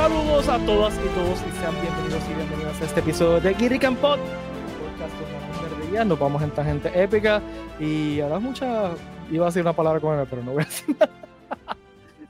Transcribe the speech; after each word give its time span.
Saludos 0.00 0.48
a 0.48 0.58
todas 0.64 0.94
y 0.94 1.08
todos 1.08 1.38
y 1.46 1.52
sean 1.60 1.78
bienvenidos 1.78 2.24
y 2.24 2.34
bienvenidas 2.34 2.80
a 2.80 2.84
este 2.86 3.00
episodio 3.00 3.38
de 3.38 3.50
and 3.86 3.98
Pod, 3.98 4.18
podcast 4.18 6.06
nos 6.06 6.18
vamos 6.18 6.42
en 6.42 6.50
tangente 6.52 7.02
épica 7.02 7.42
y 7.78 8.18
ahora 8.20 8.38
mucha, 8.38 8.94
iba 9.30 9.44
a 9.44 9.48
decir 9.50 9.60
una 9.60 9.74
palabra 9.74 10.00
con 10.00 10.18
él, 10.18 10.26
pero 10.30 10.42
no 10.42 10.52
voy 10.52 10.62
a 10.62 10.64
decir 10.64 10.96
nada. 10.98 11.12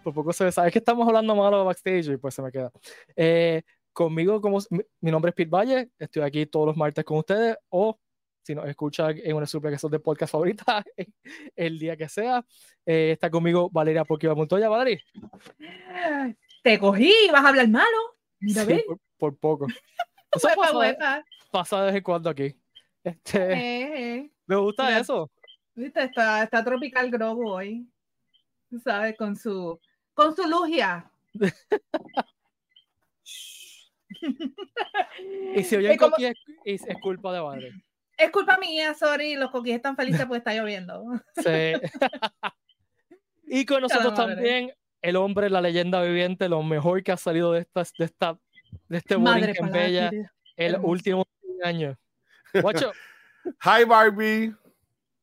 Por 0.02 0.12
poco 0.12 0.32
se 0.32 0.50
sabe 0.50 0.72
que 0.72 0.80
estamos 0.80 1.06
hablando 1.06 1.36
malo 1.36 1.64
backstage 1.64 2.08
y 2.08 2.16
pues 2.16 2.34
se 2.34 2.42
me 2.42 2.50
queda. 2.50 2.72
Eh, 3.14 3.62
conmigo, 3.92 4.40
como 4.40 4.58
mi, 5.00 5.10
nombre 5.12 5.28
es 5.28 5.36
Pete 5.36 5.50
Valle, 5.50 5.90
estoy 5.96 6.22
aquí 6.24 6.46
todos 6.46 6.66
los 6.66 6.76
martes 6.76 7.04
con 7.04 7.18
ustedes 7.18 7.56
o 7.68 8.00
si 8.42 8.52
nos 8.52 8.68
escuchan 8.68 9.14
en 9.22 9.36
una 9.36 9.46
son 9.46 9.62
de 9.62 10.00
podcast 10.00 10.32
favorita, 10.32 10.84
el 11.54 11.78
día 11.78 11.96
que 11.96 12.08
sea. 12.08 12.44
Eh, 12.84 13.12
está 13.12 13.30
conmigo 13.30 13.70
Valeria 13.70 14.04
Poquiva 14.04 14.34
Montoya. 14.34 14.68
Valeria. 14.68 15.00
Te 16.62 16.78
cogí, 16.78 17.12
vas 17.32 17.44
a 17.44 17.48
hablar 17.48 17.68
malo. 17.68 18.16
Mira, 18.38 18.64
sí, 18.64 18.84
por, 19.18 19.36
poco. 19.38 19.66
Eso 20.32 20.48
pasa, 20.56 21.24
pasa, 21.50 21.80
de 21.80 21.86
vez 21.86 21.94
en 21.96 22.02
cuando 22.02 22.30
aquí. 22.30 22.54
Este, 23.02 23.52
eh, 23.52 24.16
eh. 24.16 24.30
Me 24.46 24.56
gusta 24.56 24.98
eso. 24.98 25.30
Viste, 25.74 26.04
está, 26.04 26.42
está 26.42 26.62
tropical 26.62 27.10
Grogu 27.10 27.48
hoy. 27.48 27.88
Tú 28.68 28.78
sabes, 28.78 29.16
con 29.16 29.34
su, 29.36 29.80
con 30.14 30.36
su 30.36 30.46
lugia. 30.46 31.10
y 35.56 35.64
si 35.64 35.76
oyen 35.76 35.96
como... 35.96 36.16
es, 36.16 36.36
es, 36.64 37.00
culpa 37.00 37.32
de 37.32 37.40
madre. 37.40 37.72
Es 38.16 38.30
culpa 38.30 38.58
mía, 38.58 38.94
sorry, 38.94 39.34
los 39.34 39.50
coquis 39.50 39.76
están 39.76 39.96
felices 39.96 40.26
porque 40.26 40.38
está 40.38 40.54
lloviendo. 40.54 41.02
Sí. 41.36 41.72
y 43.44 43.64
con 43.64 43.80
nosotros 43.80 44.14
también 44.14 44.72
el 45.02 45.16
hombre, 45.16 45.50
la 45.50 45.60
leyenda 45.60 46.02
viviente, 46.02 46.48
lo 46.48 46.62
mejor 46.62 47.02
que 47.02 47.12
ha 47.12 47.16
salido 47.16 47.52
de 47.52 47.60
esta, 47.60 47.82
de 47.98 48.04
esta, 48.04 48.38
de 48.88 48.98
este 48.98 49.14
en 49.14 49.72
Bella 49.72 50.10
el 50.56 50.76
último 50.82 51.26
año. 51.62 51.96
Guacho. 52.54 52.92
Hi 53.64 53.84
Barbie. 53.84 54.54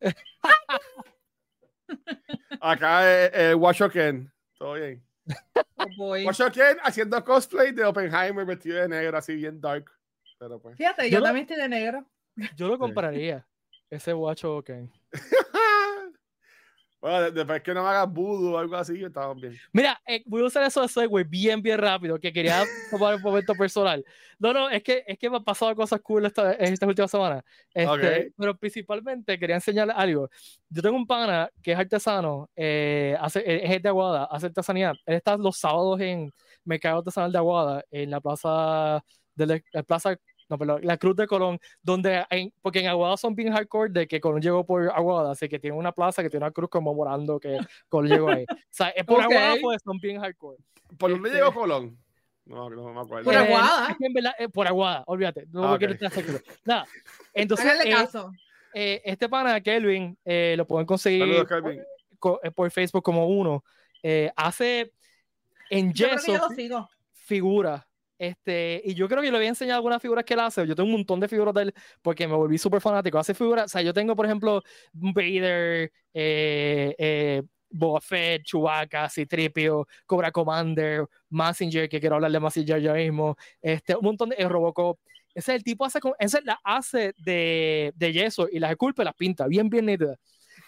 Acá 2.61 3.01
es 3.01 3.31
eh, 3.33 3.53
eh, 3.53 3.89
Ken. 3.91 4.31
Todo 4.57 4.73
bien. 4.73 5.03
Oh 5.97 6.15
Ken 6.53 6.77
haciendo 6.83 7.23
cosplay 7.23 7.71
de 7.71 7.85
Oppenheimer 7.85 8.45
vestido 8.45 8.81
de 8.81 8.87
negro, 8.87 9.17
así 9.17 9.35
bien 9.35 9.61
dark. 9.61 9.91
Pero 10.39 10.59
pues. 10.59 10.77
Fíjate, 10.77 11.09
yo, 11.09 11.21
también 11.21 11.43
estoy 11.43 11.57
de 11.57 11.69
negro. 11.69 12.05
Yo 12.55 12.67
lo 12.67 12.77
compraría, 12.77 13.45
ese 13.89 14.13
Watcho 14.13 14.63
Ken. 14.63 14.91
Bueno, 17.07 17.31
después 17.31 17.61
que 17.61 17.73
no 17.73 17.83
me 17.83 17.89
hagas 17.89 18.11
voodoo 18.11 18.55
o 18.55 18.57
algo 18.57 18.75
así, 18.75 19.01
estamos 19.01 19.39
bien. 19.39 19.57
Mira, 19.71 19.99
eh, 20.05 20.23
voy 20.25 20.41
a 20.41 20.45
usar 20.45 20.63
eso 20.63 20.81
de 20.81 20.89
segue 20.89 21.23
bien, 21.23 21.61
bien 21.61 21.77
rápido, 21.77 22.19
que 22.19 22.33
quería 22.33 22.63
tomar 22.91 23.15
un 23.15 23.21
momento 23.21 23.53
personal. 23.55 24.03
No, 24.37 24.51
no, 24.53 24.69
es 24.69 24.83
que, 24.83 25.05
es 25.07 25.17
que 25.17 25.29
me 25.29 25.37
han 25.37 25.43
pasado 25.43 25.73
cosas 25.73 26.01
cool 26.01 26.25
esta, 26.25 26.51
estas 26.53 26.87
últimas 26.87 27.09
semanas. 27.09 27.43
Este, 27.73 28.33
pero 28.37 28.57
principalmente 28.57 29.39
quería 29.39 29.55
enseñarle 29.55 29.93
algo. 29.95 30.29
Yo 30.69 30.81
tengo 30.81 30.97
un 30.97 31.07
pana 31.07 31.49
que 31.63 31.71
es 31.71 31.79
artesano, 31.79 32.49
eh, 32.55 33.15
hace, 33.21 33.41
es 33.45 33.81
de 33.81 33.89
Aguada, 33.89 34.25
hace 34.25 34.47
artesanía. 34.47 34.91
Él 35.05 35.15
está 35.15 35.37
los 35.37 35.57
sábados 35.57 36.01
en 36.01 36.33
Mercado 36.65 36.99
Artesanal 36.99 37.31
de 37.31 37.37
Aguada, 37.37 37.83
en 37.89 38.09
la 38.11 38.19
plaza 38.19 39.01
de 39.33 39.63
la 39.71 39.83
plaza 39.83 40.17
no, 40.49 40.57
pero 40.57 40.79
la 40.79 40.97
Cruz 40.97 41.15
de 41.15 41.27
Colón, 41.27 41.59
donde, 41.81 42.25
porque 42.61 42.79
en 42.79 42.87
Aguada 42.87 43.17
son 43.17 43.35
bien 43.35 43.51
hardcore 43.51 43.91
de 43.91 44.07
que 44.07 44.21
Colón 44.21 44.41
llegó 44.41 44.65
por 44.65 44.89
Aguada, 44.89 45.31
así 45.31 45.49
que 45.49 45.59
tiene 45.59 45.75
una 45.75 45.91
plaza 45.91 46.23
que 46.23 46.29
tiene 46.29 46.45
una 46.45 46.51
cruz 46.51 46.69
conmemorando 46.69 47.39
que 47.39 47.57
Colón 47.89 48.09
llegó 48.09 48.29
ahí. 48.29 48.45
O 48.49 48.55
sea, 48.69 48.89
es 48.89 49.03
por 49.03 49.21
Aguada, 49.21 49.55
pues 49.61 49.81
son 49.83 49.97
bien 49.97 50.19
hardcore. 50.21 50.57
¿Por 50.97 51.11
dónde 51.11 51.29
este, 51.29 51.39
llegó 51.39 51.53
Colón? 51.53 51.97
No, 52.45 52.69
no 52.69 52.93
me 52.93 53.01
acuerdo. 53.01 53.25
Por 53.25 53.35
Aguada. 53.35 53.97
Eh, 54.39 54.47
por 54.47 54.67
Aguada, 54.67 55.03
olvídate. 55.07 55.45
No 55.51 55.73
ah, 55.73 55.77
quiero 55.77 55.93
estar 55.93 56.11
Nada. 56.65 56.85
Entonces, 57.33 57.85
eh, 57.85 57.89
caso. 57.89 58.31
Eh, 58.73 59.01
este 59.03 59.27
pana, 59.27 59.59
Kelvin, 59.59 60.17
lo 60.23 60.65
pueden 60.65 60.85
conseguir 60.85 61.45
por, 62.55 62.71
Facebook 62.71 63.03
como 63.03 63.27
uno. 63.27 63.63
hace 64.35 64.93
en 65.69 65.91
yeso 65.91 66.47
figuras 67.11 67.83
este, 68.19 68.81
y 68.83 68.93
yo 68.95 69.07
creo 69.07 69.21
que 69.21 69.31
le 69.31 69.37
voy 69.37 69.45
a 69.45 69.49
enseñar 69.49 69.75
algunas 69.75 70.01
figuras 70.01 70.23
que 70.25 70.33
él 70.33 70.39
hace. 70.39 70.65
Yo 70.67 70.75
tengo 70.75 70.87
un 70.87 70.93
montón 70.93 71.19
de 71.19 71.27
figuras 71.27 71.53
de 71.53 71.61
él 71.63 71.73
porque 72.01 72.27
me 72.27 72.35
volví 72.35 72.57
súper 72.57 72.81
fanático. 72.81 73.19
Hace 73.19 73.33
figuras, 73.33 73.65
o 73.65 73.69
sea, 73.69 73.81
yo 73.81 73.93
tengo, 73.93 74.15
por 74.15 74.25
ejemplo, 74.25 74.63
Vader, 74.93 75.91
eh, 76.13 76.95
eh, 76.97 77.43
Boba 77.69 78.01
Fett, 78.01 78.43
Chewbacca, 78.43 79.09
Citripio, 79.09 79.87
Cobra 80.05 80.31
Commander, 80.31 81.05
Messenger, 81.29 81.87
que 81.89 81.99
quiero 81.99 82.15
hablar 82.15 82.31
de 82.31 82.39
Messenger 82.39 82.81
ya 82.81 82.93
mismo, 82.93 83.35
este, 83.61 83.95
un 83.95 84.03
montón 84.03 84.29
de 84.29 84.35
eh, 84.39 84.47
Robocop. 84.49 84.99
Ese 85.33 85.51
es 85.53 85.57
el 85.57 85.63
tipo, 85.63 85.85
hace, 85.85 85.99
ese 86.19 86.41
la 86.43 86.59
hace 86.63 87.13
de, 87.17 87.93
de 87.95 88.13
yeso 88.13 88.47
y 88.51 88.59
las 88.59 88.71
esculpe, 88.71 89.03
las 89.03 89.13
pinta, 89.13 89.45
bien, 89.47 89.69
bien 89.69 89.85
nítida. 89.85 90.15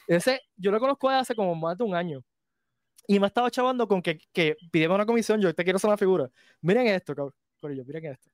Ese, 0.07 0.41
yo 0.57 0.71
lo 0.71 0.79
conozco 0.79 1.09
hace 1.09 1.35
como 1.35 1.55
más 1.55 1.77
de 1.77 1.83
un 1.85 1.95
año. 1.95 2.23
Y 3.09 3.19
me 3.19 3.25
estaba 3.25 3.49
chavando 3.49 3.87
con 3.87 4.03
que, 4.03 4.19
que 4.31 4.55
una 4.87 5.03
comisión, 5.03 5.41
yo 5.41 5.51
te 5.51 5.63
quiero 5.63 5.77
hacer 5.77 5.87
una 5.87 5.97
figura. 5.97 6.29
Miren 6.61 6.85
esto, 6.85 7.15
cabrón. 7.15 7.33
miren 7.63 8.05
esto. 8.05 8.29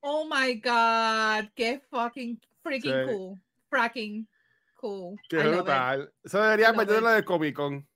Oh 0.00 0.24
my 0.24 0.56
god, 0.56 1.48
qué 1.54 1.80
fucking 1.88 2.40
freaking 2.64 3.06
cool. 3.06 3.40
Fracking 3.70 4.28
cool. 4.74 5.16
Qué 5.28 5.36
brutal. 5.36 6.12
Eso 6.24 6.42
debería 6.42 6.72
meterlo 6.72 7.10
de 7.10 7.24
Comic 7.24 7.54
Con. 7.54 7.86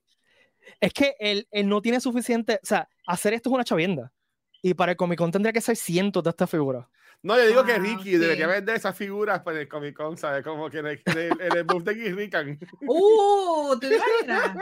Es 0.79 0.93
que 0.93 1.17
él, 1.19 1.45
él, 1.51 1.67
no 1.67 1.81
tiene 1.81 1.99
suficiente. 1.99 2.61
O 2.63 2.65
sea, 2.65 2.87
hacer 3.05 3.33
esto 3.33 3.49
es 3.49 3.53
una 3.53 3.65
chavienda. 3.65 4.13
Y 4.61 4.75
para 4.75 4.93
el 4.93 4.97
Comic 4.97 5.17
Con 5.17 5.33
tendría 5.33 5.51
que 5.51 5.59
ser 5.59 5.75
cientos 5.75 6.23
de 6.23 6.29
estas 6.29 6.49
figuras. 6.49 6.87
No, 7.23 7.35
yo 7.35 7.47
digo 7.47 7.65
que 7.65 7.73
ah, 7.73 7.79
Ricky 7.79 8.17
debería 8.17 8.47
vender 8.47 8.75
esas 8.75 8.95
figuras 8.95 9.41
para 9.41 9.59
el 9.59 9.67
Comic 9.67 9.95
Con, 9.95 10.17
¿sabes? 10.17 10.43
Como 10.43 10.69
que 10.69 10.79
en 10.79 10.87
el, 10.87 11.01
en 11.05 11.57
el, 11.57 11.63
booth 11.63 11.83
de 11.83 11.93
Rican. 12.13 12.59
¡Uh! 12.81 13.77
¿Te 13.79 13.87
imaginas? 13.87 14.57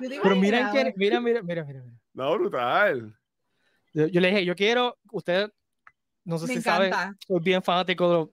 Pero 0.22 0.36
miren 0.36 0.70
que, 0.72 0.92
mira, 0.96 1.20
mira, 1.20 1.42
mira, 1.42 1.64
mira. 1.64 1.82
No, 2.12 2.36
brutal. 2.36 3.16
Yo, 3.94 4.20
le 4.20 4.28
dije, 4.28 4.44
yo 4.44 4.54
quiero, 4.54 4.98
usted, 5.10 5.50
no 6.24 6.38
sé 6.38 6.48
si 6.48 6.60
sabe, 6.60 6.90
soy 7.26 7.40
bien 7.40 7.62
fanático 7.62 8.08
de 8.10 8.14
los 8.14 8.28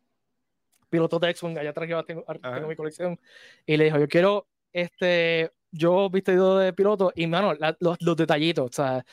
pilotos 0.90 1.22
de 1.22 1.30
X-Wing, 1.30 1.58
allá 1.58 1.70
atrás 1.70 1.88
yo 1.88 2.04
tengo, 2.04 2.26
tengo 2.26 2.68
mi 2.68 2.76
colección, 2.76 3.18
y 3.66 3.78
le 3.78 3.86
dije, 3.86 4.00
yo 4.00 4.08
quiero, 4.10 4.48
este, 4.74 5.54
yo 5.72 6.10
vestido 6.10 6.58
de 6.58 6.74
piloto, 6.74 7.14
y 7.16 7.28
mano, 7.28 7.54
los, 7.80 7.98
los, 8.02 8.18
detallitos, 8.18 8.72
o 8.72 8.74
sea, 8.74 9.06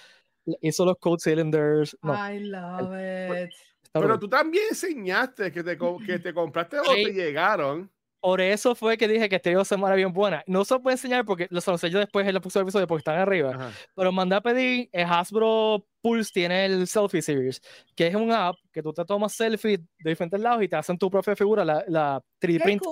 hizo 0.61 0.85
los 0.85 0.99
code 0.99 1.19
cylinders. 1.23 1.97
No, 2.03 2.15
I 2.15 2.41
love 2.41 2.95
it. 2.99 3.70
Pero 3.93 4.19
tú 4.19 4.29
también 4.29 4.65
enseñaste 4.71 5.51
que 5.51 5.63
te, 5.63 5.79
que 6.07 6.19
te 6.19 6.33
compraste 6.33 6.79
o 6.79 6.85
te 6.85 7.13
llegaron. 7.13 7.91
Por 8.21 8.43
eso 8.43 8.75
fue 8.75 8.99
que 8.99 9.09
dije 9.09 9.31
que 9.31 9.37
este 9.37 9.49
video 9.49 9.65
se 9.65 9.75
era 9.75 9.95
bien 9.95 10.13
buena. 10.13 10.45
No 10.47 10.63
se 10.65 10.79
puede 10.79 10.95
enseñar 10.95 11.25
porque 11.25 11.47
los 11.51 11.67
anuncié 11.67 11.89
yo 11.89 11.99
después 11.99 12.25
en 12.25 12.31
el 12.31 12.37
episodio 12.37 12.87
porque 12.87 13.01
están 13.01 13.19
arriba. 13.19 13.73
Pero 13.95 14.13
mandé 14.13 14.37
a 14.37 14.43
pedir, 14.43 14.91
el 14.93 15.07
Hasbro 15.07 15.87
Pulse 16.03 16.31
tiene 16.31 16.67
el 16.67 16.87
Selfie 16.87 17.23
Series, 17.23 17.63
que 17.97 18.09
es 18.09 18.15
un 18.15 18.31
app 18.31 18.57
que 18.73 18.83
tú 18.83 18.93
te 18.93 19.05
tomas 19.07 19.33
selfie 19.33 19.79
de 19.79 20.11
diferentes 20.11 20.39
lados 20.39 20.63
y 20.63 20.69
te 20.69 20.77
hacen 20.77 20.99
tu 20.99 21.11
propia 21.11 21.35
figura, 21.35 21.65
la, 21.65 21.83
la 21.89 22.23
3D 22.43 22.63
print. 22.63 22.83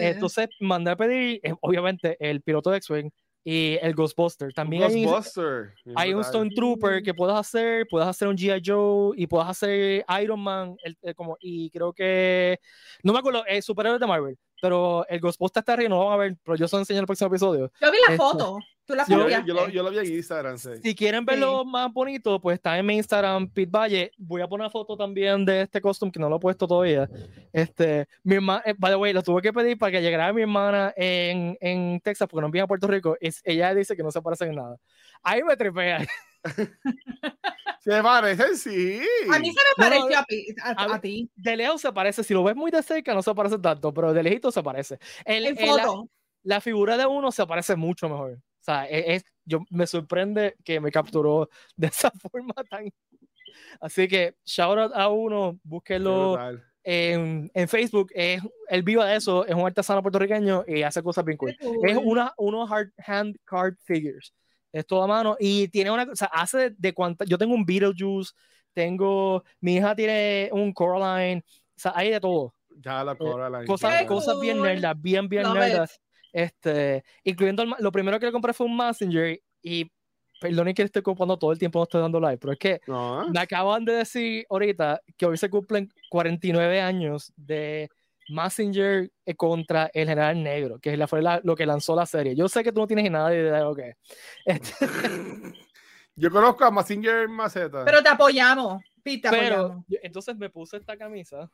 Entonces 0.00 0.48
mandé 0.60 0.90
a 0.90 0.96
pedir, 0.96 1.38
eh, 1.42 1.54
obviamente, 1.60 2.16
el 2.18 2.40
piloto 2.40 2.70
de 2.70 2.78
X-Wing 2.78 3.10
y 3.48 3.78
el 3.80 3.94
Ghostbuster. 3.94 4.52
También 4.52 4.82
Ghostbuster. 4.82 5.72
hay, 5.94 6.12
un 6.12 6.22
Stone 6.22 6.50
Trooper 6.50 7.00
que 7.00 7.14
puedes 7.14 7.36
hacer, 7.36 7.86
puedes 7.88 8.08
hacer 8.08 8.26
un 8.26 8.36
G.I. 8.36 8.60
Joe 8.64 9.14
y 9.16 9.28
puedes 9.28 9.48
hacer 9.48 10.04
Iron 10.20 10.40
Man, 10.40 10.76
como, 11.14 11.36
y 11.38 11.70
creo 11.70 11.92
que, 11.92 12.58
no 13.04 13.12
me 13.12 13.20
acuerdo, 13.20 13.46
es 13.46 13.64
superhéroe 13.64 14.00
de 14.00 14.06
Marvel, 14.06 14.36
pero 14.60 15.06
el 15.08 15.20
Ghostbuster 15.20 15.60
está 15.60 15.74
arriba, 15.74 15.90
no 15.90 16.00
lo 16.00 16.06
van 16.06 16.14
a 16.14 16.16
ver, 16.16 16.36
pero 16.42 16.56
yo 16.56 16.66
se 16.66 16.74
lo 16.74 16.80
enseño 16.80 16.98
en 16.98 17.02
el 17.02 17.06
próximo 17.06 17.28
episodio. 17.28 17.70
Yo 17.80 17.92
vi 17.92 17.98
la 18.08 18.16
foto. 18.16 18.58
Tú 18.86 18.94
la 18.94 19.04
yo, 19.08 19.28
yo, 19.28 19.52
lo, 19.52 19.68
yo, 19.68 19.82
lo, 19.82 19.90
vi 19.90 19.98
en 19.98 20.14
Instagram. 20.14 20.58
Sí. 20.58 20.70
Si 20.80 20.94
quieren 20.94 21.24
verlo 21.24 21.64
más 21.64 21.92
bonito, 21.92 22.40
pues 22.40 22.54
está 22.54 22.78
en 22.78 22.86
mi 22.86 22.94
Instagram, 22.94 23.48
Pete 23.48 23.68
Valle. 23.68 24.12
Voy 24.16 24.40
a 24.42 24.46
poner 24.46 24.62
una 24.62 24.70
foto 24.70 24.96
también 24.96 25.44
de 25.44 25.62
este 25.62 25.80
costume 25.80 26.12
que 26.12 26.20
no 26.20 26.28
lo 26.28 26.36
he 26.36 26.38
puesto 26.40 26.68
todavía. 26.68 27.10
Este, 27.52 28.06
mi 28.22 28.36
hermana, 28.36 28.62
eh, 28.64 28.74
by 28.78 28.92
the 28.92 28.96
way, 28.96 29.12
lo 29.12 29.24
tuve 29.24 29.42
que 29.42 29.52
pedir 29.52 29.76
para 29.76 29.90
que 29.90 30.00
llegara 30.00 30.32
mi 30.32 30.42
hermana 30.42 30.94
en, 30.96 31.58
en 31.60 32.00
Texas, 32.00 32.28
porque 32.30 32.42
no 32.42 32.50
viene 32.52 32.62
a 32.62 32.68
Puerto 32.68 32.86
Rico. 32.86 33.16
Es, 33.20 33.42
ella 33.44 33.74
dice 33.74 33.96
que 33.96 34.04
no 34.04 34.12
se 34.12 34.22
parece 34.22 34.44
en 34.44 34.54
nada. 34.54 34.76
Ahí 35.20 35.42
me 35.42 35.56
tripea. 35.56 36.06
se 37.80 38.02
parece, 38.04 38.54
sí. 38.54 39.00
A 39.32 39.40
mí 39.40 39.52
se 39.52 39.60
me 39.68 39.84
parece 39.84 40.14
a, 40.62 40.94
a, 40.94 41.00
ti. 41.00 41.28
De 41.34 41.56
lejos 41.56 41.80
se 41.80 41.92
parece. 41.92 42.22
Si 42.22 42.34
lo 42.34 42.44
ves 42.44 42.54
muy 42.54 42.70
de 42.70 42.84
cerca, 42.84 43.14
no 43.14 43.22
se 43.22 43.34
parece 43.34 43.58
tanto, 43.58 43.92
pero 43.92 44.12
de 44.12 44.22
lejito 44.22 44.52
se 44.52 44.62
parece. 44.62 45.00
El, 45.24 45.58
foto. 45.58 46.08
la, 46.44 46.60
figura 46.60 46.96
de 46.96 47.06
uno 47.06 47.32
se 47.32 47.44
parece 47.46 47.74
mucho 47.74 48.08
mejor. 48.08 48.38
O 48.66 48.72
sea, 48.72 48.88
e, 48.88 49.14
es, 49.14 49.24
yo, 49.44 49.60
me 49.70 49.86
sorprende 49.86 50.56
que 50.64 50.80
me 50.80 50.90
capturó 50.90 51.48
de 51.76 51.86
esa 51.86 52.10
forma 52.10 52.54
tan... 52.68 52.90
Así 53.80 54.08
que, 54.08 54.34
shout 54.44 54.76
out 54.76 54.92
a 54.92 55.08
uno, 55.08 55.58
búsquelo 55.62 56.36
en, 56.82 57.48
en, 57.54 57.68
Facebook. 57.68 58.10
Es, 58.12 58.42
él 58.68 58.82
viva 58.82 59.06
de 59.06 59.16
eso, 59.16 59.46
es 59.46 59.54
un 59.54 59.64
artesano 59.66 60.02
puertorriqueño 60.02 60.64
y 60.66 60.82
hace 60.82 61.00
cosas 61.00 61.24
bien 61.24 61.38
cool. 61.38 61.56
Es 61.84 61.96
una, 61.96 62.34
unos 62.38 62.70
hard, 62.70 62.90
hand 63.06 63.36
card 63.44 63.76
figures. 63.84 64.34
es 64.72 64.84
todo 64.84 65.04
a 65.04 65.06
mano 65.06 65.36
y 65.38 65.68
tiene 65.68 65.92
una 65.92 66.04
cosa, 66.04 66.26
hace 66.26 66.70
de 66.70 66.92
cuánta, 66.92 67.24
yo 67.24 67.38
tengo 67.38 67.54
un 67.54 67.64
Beetlejuice, 67.64 68.32
tengo, 68.72 69.44
mi 69.60 69.76
hija 69.76 69.94
tiene 69.94 70.50
un 70.52 70.72
Coraline, 70.72 71.42
o 71.46 71.78
sea, 71.78 71.92
hay 71.94 72.10
de 72.10 72.20
todo. 72.20 72.52
Ya 72.78 73.04
la 73.04 73.12
eh, 73.12 73.16
Coraline. 73.16 73.66
cosas, 73.66 74.04
cosas 74.06 74.40
bien 74.40 74.60
nerdas, 74.60 75.00
bien, 75.00 75.28
bien 75.28 75.44
nerdas. 75.54 76.00
Este, 76.36 77.02
incluyendo 77.24 77.64
lo 77.64 77.90
primero 77.90 78.20
que 78.20 78.26
le 78.26 78.32
compré 78.32 78.52
fue 78.52 78.66
un 78.66 78.76
Messenger 78.76 79.40
y 79.62 79.90
perdonen 80.38 80.74
que 80.74 80.82
estoy 80.82 81.00
ocupando 81.00 81.38
todo 81.38 81.50
el 81.50 81.58
tiempo, 81.58 81.78
no 81.78 81.84
estoy 81.84 82.02
dando 82.02 82.20
like, 82.20 82.36
pero 82.38 82.52
es 82.52 82.58
que 82.58 82.78
me 83.32 83.40
acaban 83.40 83.86
de 83.86 83.94
decir 83.94 84.44
ahorita 84.50 85.00
que 85.16 85.24
hoy 85.24 85.38
se 85.38 85.48
cumplen 85.48 85.90
49 86.10 86.78
años 86.82 87.32
de 87.36 87.88
Messenger 88.28 89.10
contra 89.38 89.90
el 89.94 90.08
General 90.08 90.42
Negro, 90.42 90.78
que 90.78 91.06
fue 91.06 91.22
lo 91.22 91.56
que 91.56 91.64
lanzó 91.64 91.96
la 91.96 92.04
serie. 92.04 92.36
Yo 92.36 92.50
sé 92.50 92.62
que 92.62 92.70
tú 92.70 92.80
no 92.80 92.86
tienes 92.86 93.10
nada 93.10 93.30
de 93.30 93.40
idea 93.40 93.54
de 93.54 93.60
lo 93.60 93.74
que 93.74 93.96
es. 94.44 94.74
Yo 96.16 96.30
conozco 96.30 96.66
a 96.66 96.70
Messenger 96.70 97.28
Maceta. 97.30 97.82
Pero 97.82 98.02
te 98.02 98.10
apoyamos, 98.10 98.82
Pita. 99.02 99.30
Pero, 99.30 99.86
entonces 100.02 100.36
me 100.36 100.50
puse 100.50 100.76
esta 100.76 100.98
camisa. 100.98 101.50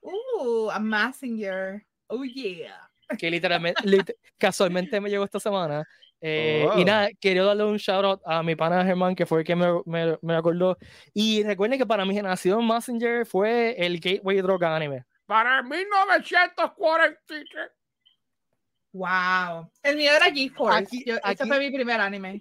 Uh, 0.00 0.70
a 0.72 0.80
Messenger. 0.80 1.86
Oh, 2.08 2.24
yeah 2.24 2.90
que 3.18 3.30
literalmente, 3.30 4.16
casualmente 4.38 5.00
me 5.00 5.10
llegó 5.10 5.24
esta 5.24 5.40
semana. 5.40 5.84
Eh, 6.20 6.68
y 6.76 6.82
oh. 6.82 6.84
nada, 6.84 7.08
quería 7.20 7.44
darle 7.44 7.64
un 7.64 7.76
shout 7.76 8.04
out 8.04 8.20
a 8.24 8.42
mi 8.42 8.56
pana 8.56 8.84
Germán, 8.84 9.14
que 9.14 9.26
fue 9.26 9.40
el 9.40 9.44
que 9.44 9.54
me, 9.54 9.66
me, 9.84 10.16
me, 10.22 10.34
acordó. 10.34 10.78
Y 11.12 11.42
recuerden 11.42 11.78
que 11.78 11.84
para 11.84 12.06
mi 12.06 12.14
generación, 12.14 12.66
Messenger 12.66 13.26
fue 13.26 13.74
el 13.78 14.00
gateway 14.00 14.40
drug 14.40 14.64
anime. 14.64 15.04
Para 15.26 15.62
1943. 15.62 17.70
Wow. 18.92 19.70
El 19.82 19.96
mío 19.96 20.12
era 20.12 20.32
GeForce. 20.32 21.04
Ese 21.04 21.46
fue 21.46 21.58
mi 21.58 21.70
primer 21.70 22.00
anime. 22.00 22.40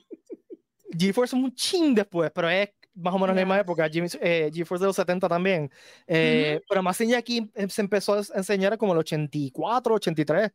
GeForce 0.98 1.36
es 1.36 1.44
un 1.44 1.54
ching 1.54 1.96
después, 1.96 2.32
pero 2.34 2.50
es 2.50 2.70
más 2.96 3.14
o 3.14 3.18
menos 3.18 3.30
en 3.30 3.36
la 3.36 3.42
misma 3.42 3.60
época, 3.60 3.90
eh, 3.92 4.52
GeForce 4.54 4.84
de 4.84 4.88
los 4.88 4.96
70 4.96 5.28
también. 5.28 5.72
Eh, 6.08 6.62
Pero 6.68 6.84
más 6.84 7.00
allá 7.02 7.18
aquí 7.18 7.50
em, 7.56 7.70
se 7.70 7.82
empezó 7.82 8.14
a 8.14 8.22
enseñar 8.36 8.78
como 8.78 8.94
el 8.94 9.00
84, 9.00 9.96
83. 9.96 10.52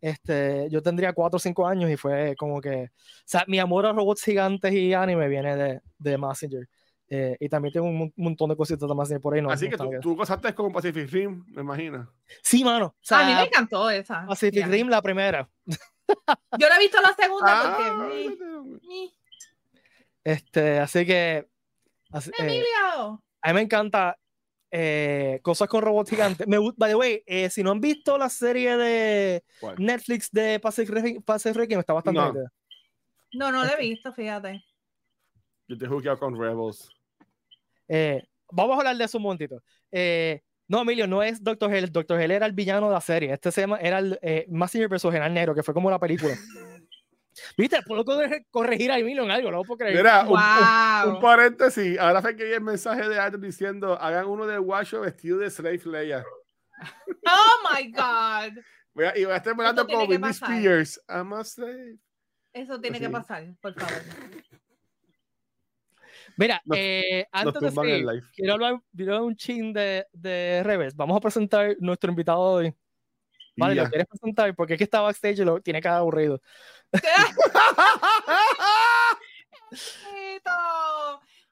Este, 0.00 0.68
yo 0.70 0.82
tendría 0.82 1.12
4 1.12 1.36
o 1.36 1.40
5 1.40 1.66
años 1.66 1.90
y 1.90 1.96
fue 1.96 2.34
como 2.38 2.60
que, 2.60 2.84
o 2.84 2.88
sea, 3.26 3.44
mi 3.46 3.58
amor 3.58 3.84
a 3.84 3.92
robots 3.92 4.22
gigantes 4.22 4.72
y 4.72 4.94
anime 4.94 5.28
viene 5.28 5.56
de, 5.56 5.80
de 5.98 6.18
Messenger. 6.18 6.68
Eh, 7.12 7.36
y 7.40 7.48
también 7.48 7.72
tengo 7.72 7.88
un 7.88 8.12
montón 8.16 8.48
de 8.48 8.56
cositas 8.56 8.88
de 8.88 8.94
Messenger 8.94 9.20
por 9.20 9.34
ahí. 9.34 9.42
No, 9.42 9.50
Así 9.50 9.68
que 9.68 9.76
tú, 9.76 9.90
tú 10.00 10.16
gozaste 10.16 10.54
con 10.54 10.72
Pacific 10.72 11.10
Rim, 11.10 11.44
me 11.48 11.62
imagino. 11.62 12.08
Sí, 12.40 12.62
mano. 12.62 12.86
O 12.86 12.96
sea, 13.00 13.26
a 13.26 13.28
mí 13.28 13.34
me 13.34 13.42
encantó 13.42 13.90
esa. 13.90 14.24
Pacific 14.26 14.66
Rim, 14.68 14.88
la 14.88 15.02
primera. 15.02 15.50
Yo 15.66 16.68
no 16.68 16.74
he 16.74 16.78
visto 16.78 17.00
la 17.00 17.14
segunda 17.14 17.62
porque... 17.62 17.90
Ah, 17.90 19.19
este, 20.24 20.78
así 20.78 21.06
que 21.06 21.48
eh, 22.12 22.30
Emilio. 22.38 23.22
a 23.42 23.48
mí 23.48 23.54
me 23.54 23.60
encanta 23.62 24.18
eh, 24.70 25.40
cosas 25.42 25.68
con 25.68 25.82
robots 25.82 26.10
gigantes. 26.10 26.46
Me, 26.46 26.58
by 26.58 26.90
the 26.90 26.94
way, 26.94 27.22
eh, 27.26 27.50
si 27.50 27.62
no 27.62 27.70
han 27.72 27.80
visto 27.80 28.18
la 28.18 28.28
serie 28.28 28.76
de 28.76 29.44
Netflix 29.78 30.30
de 30.30 30.60
Pacific, 30.60 31.24
Pacific 31.24 31.68
me 31.70 31.80
está 31.80 31.92
bastante 31.92 32.20
no. 32.20 32.32
no, 33.32 33.52
no 33.52 33.64
la 33.64 33.72
he 33.72 33.80
visto, 33.80 34.12
fíjate. 34.12 34.64
Yo 35.68 35.78
te 35.78 35.84
he 35.84 36.16
con 36.18 36.40
Rebels. 36.40 36.90
vamos 38.50 38.76
a 38.76 38.78
hablar 38.78 38.96
de 38.96 39.04
eso 39.04 39.18
un 39.18 39.22
momentito. 39.22 39.62
no, 40.68 40.82
Emilio, 40.82 41.06
no 41.06 41.22
es 41.22 41.42
Doctor 41.42 41.72
Hell. 41.72 41.92
Doctor 41.92 42.20
Hell 42.20 42.32
era 42.32 42.46
el 42.46 42.52
villano 42.52 42.88
de 42.88 42.94
la 42.94 43.00
serie. 43.00 43.32
Este 43.32 43.52
se 43.52 43.62
llama, 43.62 43.78
era 43.78 44.00
el 44.00 44.18
eh, 44.22 44.46
Massinger 44.48 44.88
vs. 44.88 45.02
General 45.02 45.32
Negro, 45.32 45.54
que 45.54 45.62
fue 45.62 45.74
como 45.74 45.90
la 45.90 45.98
película. 45.98 46.34
¿Viste? 47.56 47.80
Puedo 47.82 48.04
corregir 48.50 48.90
a 48.90 48.98
Emilio 48.98 49.24
en 49.24 49.30
algo, 49.30 49.50
no 49.50 49.62
puedo 49.62 49.78
creer. 49.78 49.96
Mira, 49.96 50.26
un, 50.28 51.20
paréntesis. 51.20 51.98
Ahora 51.98 52.20
fue 52.20 52.36
que 52.36 52.44
vi 52.44 52.52
el 52.52 52.60
mensaje 52.60 53.08
de 53.08 53.18
Adam 53.18 53.40
diciendo: 53.40 53.98
hagan 54.00 54.26
uno 54.26 54.46
de 54.46 54.58
Washo 54.58 55.00
vestido 55.00 55.38
de 55.38 55.50
Slave 55.50 55.82
Leia. 55.84 56.24
Oh 57.26 57.74
my 57.74 57.92
God. 57.92 58.62
Voy 58.94 59.04
a, 59.04 59.16
y 59.16 59.24
voy 59.24 59.34
a 59.34 59.36
estar 59.36 59.52
hablando 59.52 59.86
con 59.86 60.08
Britney 60.08 60.30
Spears. 60.30 60.98
I'm 61.08 61.32
a 61.34 61.44
slave. 61.44 61.98
Eso 62.52 62.80
tiene 62.80 62.98
que 62.98 63.10
pasar, 63.10 63.44
por 63.60 63.74
favor. 63.74 64.02
Mira, 66.36 66.62
eh, 66.74 67.26
antes 67.30 67.60
de 67.60 67.70
seguir, 67.70 68.06
quiero 68.34 68.54
hablar, 68.54 68.80
quiero 68.96 69.24
un 69.24 69.36
chin 69.36 69.72
de, 69.74 70.06
de 70.12 70.62
revés. 70.64 70.96
Vamos 70.96 71.16
a 71.18 71.20
presentar 71.20 71.76
nuestro 71.80 72.10
invitado 72.10 72.40
hoy. 72.40 72.74
Vale, 73.56 73.74
¿lo 73.74 73.88
quieres 73.88 74.06
presentar? 74.06 74.54
Porque 74.54 74.74
es 74.74 74.78
que 74.78 74.84
está 74.84 75.00
backstage 75.00 75.40
y 75.40 75.44
lo 75.44 75.60
tiene 75.60 75.82
cada 75.82 75.98
aburrido. 75.98 76.40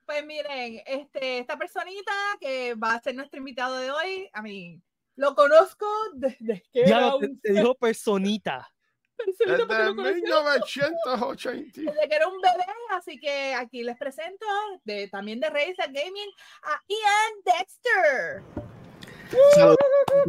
Pues 0.05 0.27
miren, 0.27 0.83
este, 0.87 1.39
esta 1.39 1.57
personita 1.57 2.13
que 2.41 2.75
va 2.75 2.95
a 2.95 3.01
ser 3.01 3.15
nuestro 3.15 3.39
invitado 3.39 3.77
de 3.77 3.91
hoy, 3.91 4.29
a 4.33 4.43
mí 4.43 4.83
lo 5.17 5.35
conozco 5.35 5.87
desde 6.15 6.65
que 6.73 6.87
ya 6.87 7.13
te, 7.43 7.53
dijo 7.53 7.75
personita. 7.75 8.69
Desde 9.45 9.67
1980. 9.95 11.81
Desde 11.81 12.09
que 12.09 12.15
era 12.15 12.29
un 12.29 12.41
bebé, 12.41 12.65
así 12.91 13.19
que 13.19 13.53
aquí 13.55 13.83
les 13.83 13.97
presento 13.99 14.47
de, 14.85 15.09
también 15.09 15.41
de 15.41 15.51
Razer 15.51 15.93
Gaming 15.93 16.31
a 16.63 16.81
Ian 16.87 17.43
Dexter. 17.45 18.45
Saludos, 19.55 19.77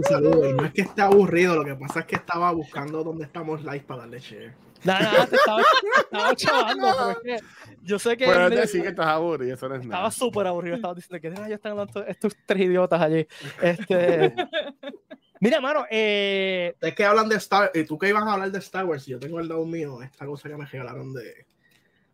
saludos. 0.07 0.49
Y 0.49 0.53
no 0.53 0.65
es 0.65 0.73
que 0.73 0.81
esté 0.81 1.01
aburrido, 1.03 1.55
lo 1.55 1.63
que 1.65 1.75
pasa 1.75 1.99
es 2.01 2.05
que 2.07 2.15
estaba 2.15 2.51
buscando 2.51 3.03
dónde 3.03 3.25
estamos 3.25 3.63
live 3.63 3.81
para 3.81 4.01
darle 4.01 4.19
share. 4.19 4.68
Nada, 4.83 5.01
nada, 5.01 5.27
te 5.27 5.35
estaba, 5.35 5.61
estaba 5.97 6.35
chavando, 6.35 7.11
es 7.11 7.17
que 7.17 7.37
yo 7.83 7.99
sé 7.99 8.15
que. 8.15 8.25
Puedes 8.25 8.61
decir 8.61 8.81
que 8.81 8.89
estás 8.89 9.07
aburrido, 9.07 9.53
eso 9.53 9.67
no 9.67 9.75
es 9.75 9.81
Estaba 9.81 10.11
súper 10.11 10.47
aburrido, 10.47 10.75
estaba 10.75 10.93
diciendo 10.93 11.21
que 11.21 11.49
ya 11.49 11.55
están 11.55 11.71
hablando 11.73 12.05
estos 12.05 12.35
tres 12.45 12.61
idiotas 12.61 13.01
allí. 13.01 13.27
Este. 13.61 14.33
Mira, 15.41 15.61
mano, 15.61 15.85
eh... 15.89 16.75
es 16.81 16.95
que 16.95 17.05
hablan 17.05 17.29
de 17.29 17.37
Star 17.37 17.71
y 17.73 17.85
tú 17.85 17.97
que 17.97 18.09
ibas 18.09 18.23
a 18.23 18.33
hablar 18.33 18.51
de 18.51 18.59
Star 18.59 18.85
Wars, 18.85 19.05
yo 19.05 19.19
tengo 19.19 19.39
el 19.39 19.47
lado 19.47 19.65
mío, 19.65 20.01
esta 20.01 20.25
cosa 20.25 20.49
que 20.49 20.57
me 20.57 20.65
regalaron 20.65 21.13
de, 21.13 21.47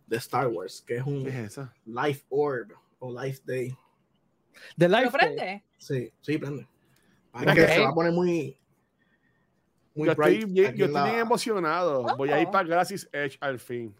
de 0.05 0.17
Star 0.17 0.47
Wars, 0.47 0.83
que 0.85 0.97
es 0.97 1.03
un 1.03 1.23
Life 1.23 2.23
Orb 2.29 2.71
o 2.99 3.23
Life 3.23 3.41
Day. 3.45 3.75
¿De 4.75 4.87
Life 4.87 5.09
prende? 5.11 5.63
Sí, 5.77 6.11
sí, 6.21 6.37
prende. 6.37 6.67
que 7.55 7.67
se 7.67 7.79
va 7.79 7.89
a 7.89 7.93
poner 7.93 8.11
muy 8.11 8.55
yo 9.95 10.11
estoy 10.11 10.45
bien, 10.45 10.75
yo 10.75 10.85
estoy 10.85 11.03
bien 11.03 11.19
emocionado. 11.19 12.03
Voy 12.17 12.29
a 12.31 12.41
ir 12.41 12.47
oh. 12.47 12.51
para 12.51 12.67
Gracias 12.67 13.07
Edge 13.11 13.37
al 13.39 13.59
fin. 13.59 13.95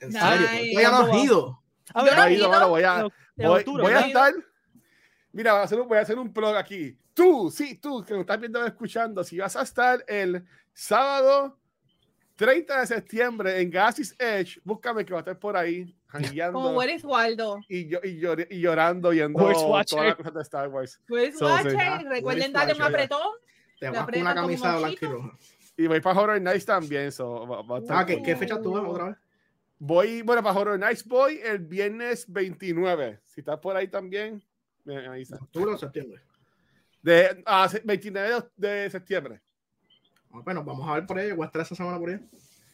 ¿En 0.00 0.12
serio? 0.12 0.80
ya 0.80 0.90
no 0.90 0.98
has 0.98 1.24
ido? 1.24 1.62
A 1.94 2.02
ver, 2.02 2.16
no 2.16 2.28
ido, 2.28 2.48
bueno, 2.48 2.68
voy 2.68 2.82
a, 2.82 3.08
voy, 3.36 3.64
voy 3.64 3.92
a 3.92 4.00
estar. 4.00 4.34
Mira, 5.32 5.52
voy 5.52 5.60
a, 5.60 5.64
hacer, 5.64 5.82
voy 5.82 5.98
a 5.98 6.00
hacer 6.00 6.18
un 6.18 6.32
blog 6.32 6.56
aquí. 6.56 6.98
Tú, 7.14 7.50
sí, 7.50 7.76
tú, 7.76 8.04
que 8.04 8.14
me 8.14 8.20
estás 8.20 8.38
viendo 8.38 8.64
escuchando, 8.64 9.24
si 9.24 9.38
vas 9.38 9.56
a 9.56 9.62
estar 9.62 10.04
el 10.06 10.44
sábado 10.72 11.58
30 12.36 12.80
de 12.80 12.86
septiembre 12.86 13.60
en 13.60 13.70
Gasis 13.70 14.14
Edge, 14.18 14.60
búscame 14.62 15.04
que 15.04 15.12
va 15.12 15.18
a 15.18 15.22
estar 15.22 15.38
por 15.38 15.56
ahí, 15.56 15.94
Como 16.52 16.70
Where's 16.70 17.04
Waldo. 17.04 17.58
Y, 17.68 17.88
yo, 17.88 17.98
y, 18.04 18.20
y 18.50 18.60
llorando 18.60 19.10
viendo 19.10 19.38
todas 19.38 19.92
las 19.92 20.14
cosas 20.14 20.34
de 20.34 20.42
Star 20.42 20.68
Wars. 20.68 21.00
Where's 21.08 21.36
so, 21.36 21.48
Recuerden 22.08 22.52
darle 22.52 22.74
un 22.74 22.82
apretón. 22.82 23.32
Te 23.78 23.90
vas 23.90 24.04
con 24.04 24.20
una 24.20 24.34
camisa 24.34 24.76
blanca 24.76 25.06
y 25.06 25.08
roja. 25.08 25.38
Y 25.78 25.86
voy 25.86 26.00
para 26.00 26.20
Horror 26.20 26.40
Nights 26.40 26.66
también. 26.66 27.12
So, 27.12 27.64
ah, 27.90 28.04
¿qué, 28.04 28.36
fecha 28.36 28.60
tú 28.60 28.72
vas 28.72 28.84
otra 28.84 29.04
vez? 29.04 29.16
Voy, 29.78 30.22
bueno, 30.22 30.42
para 30.42 30.58
Horror 30.58 30.78
Nights 30.78 31.04
voy 31.04 31.38
el 31.42 31.60
viernes 31.60 32.24
29. 32.28 33.20
Si 33.24 33.40
estás 33.40 33.60
por 33.60 33.76
ahí 33.76 33.86
también, 33.86 34.42
me 34.84 35.06
avisa. 35.06 35.36
¿Octubre 35.36 35.72
o 35.72 35.78
septiembre? 35.78 36.20
De, 37.00 37.44
ah, 37.46 37.70
29 37.84 38.50
de, 38.56 38.90
septiembre. 38.90 39.40
Ah, 40.32 40.40
bueno, 40.44 40.64
vamos 40.64 40.88
a 40.88 40.94
ver 40.94 41.06
por 41.06 41.16
ahí. 41.16 41.30
Voy 41.30 41.44
a 41.44 41.46
estar 41.46 41.62
esa 41.62 41.76
semana 41.76 41.96
por 41.96 42.10
ahí. 42.10 42.28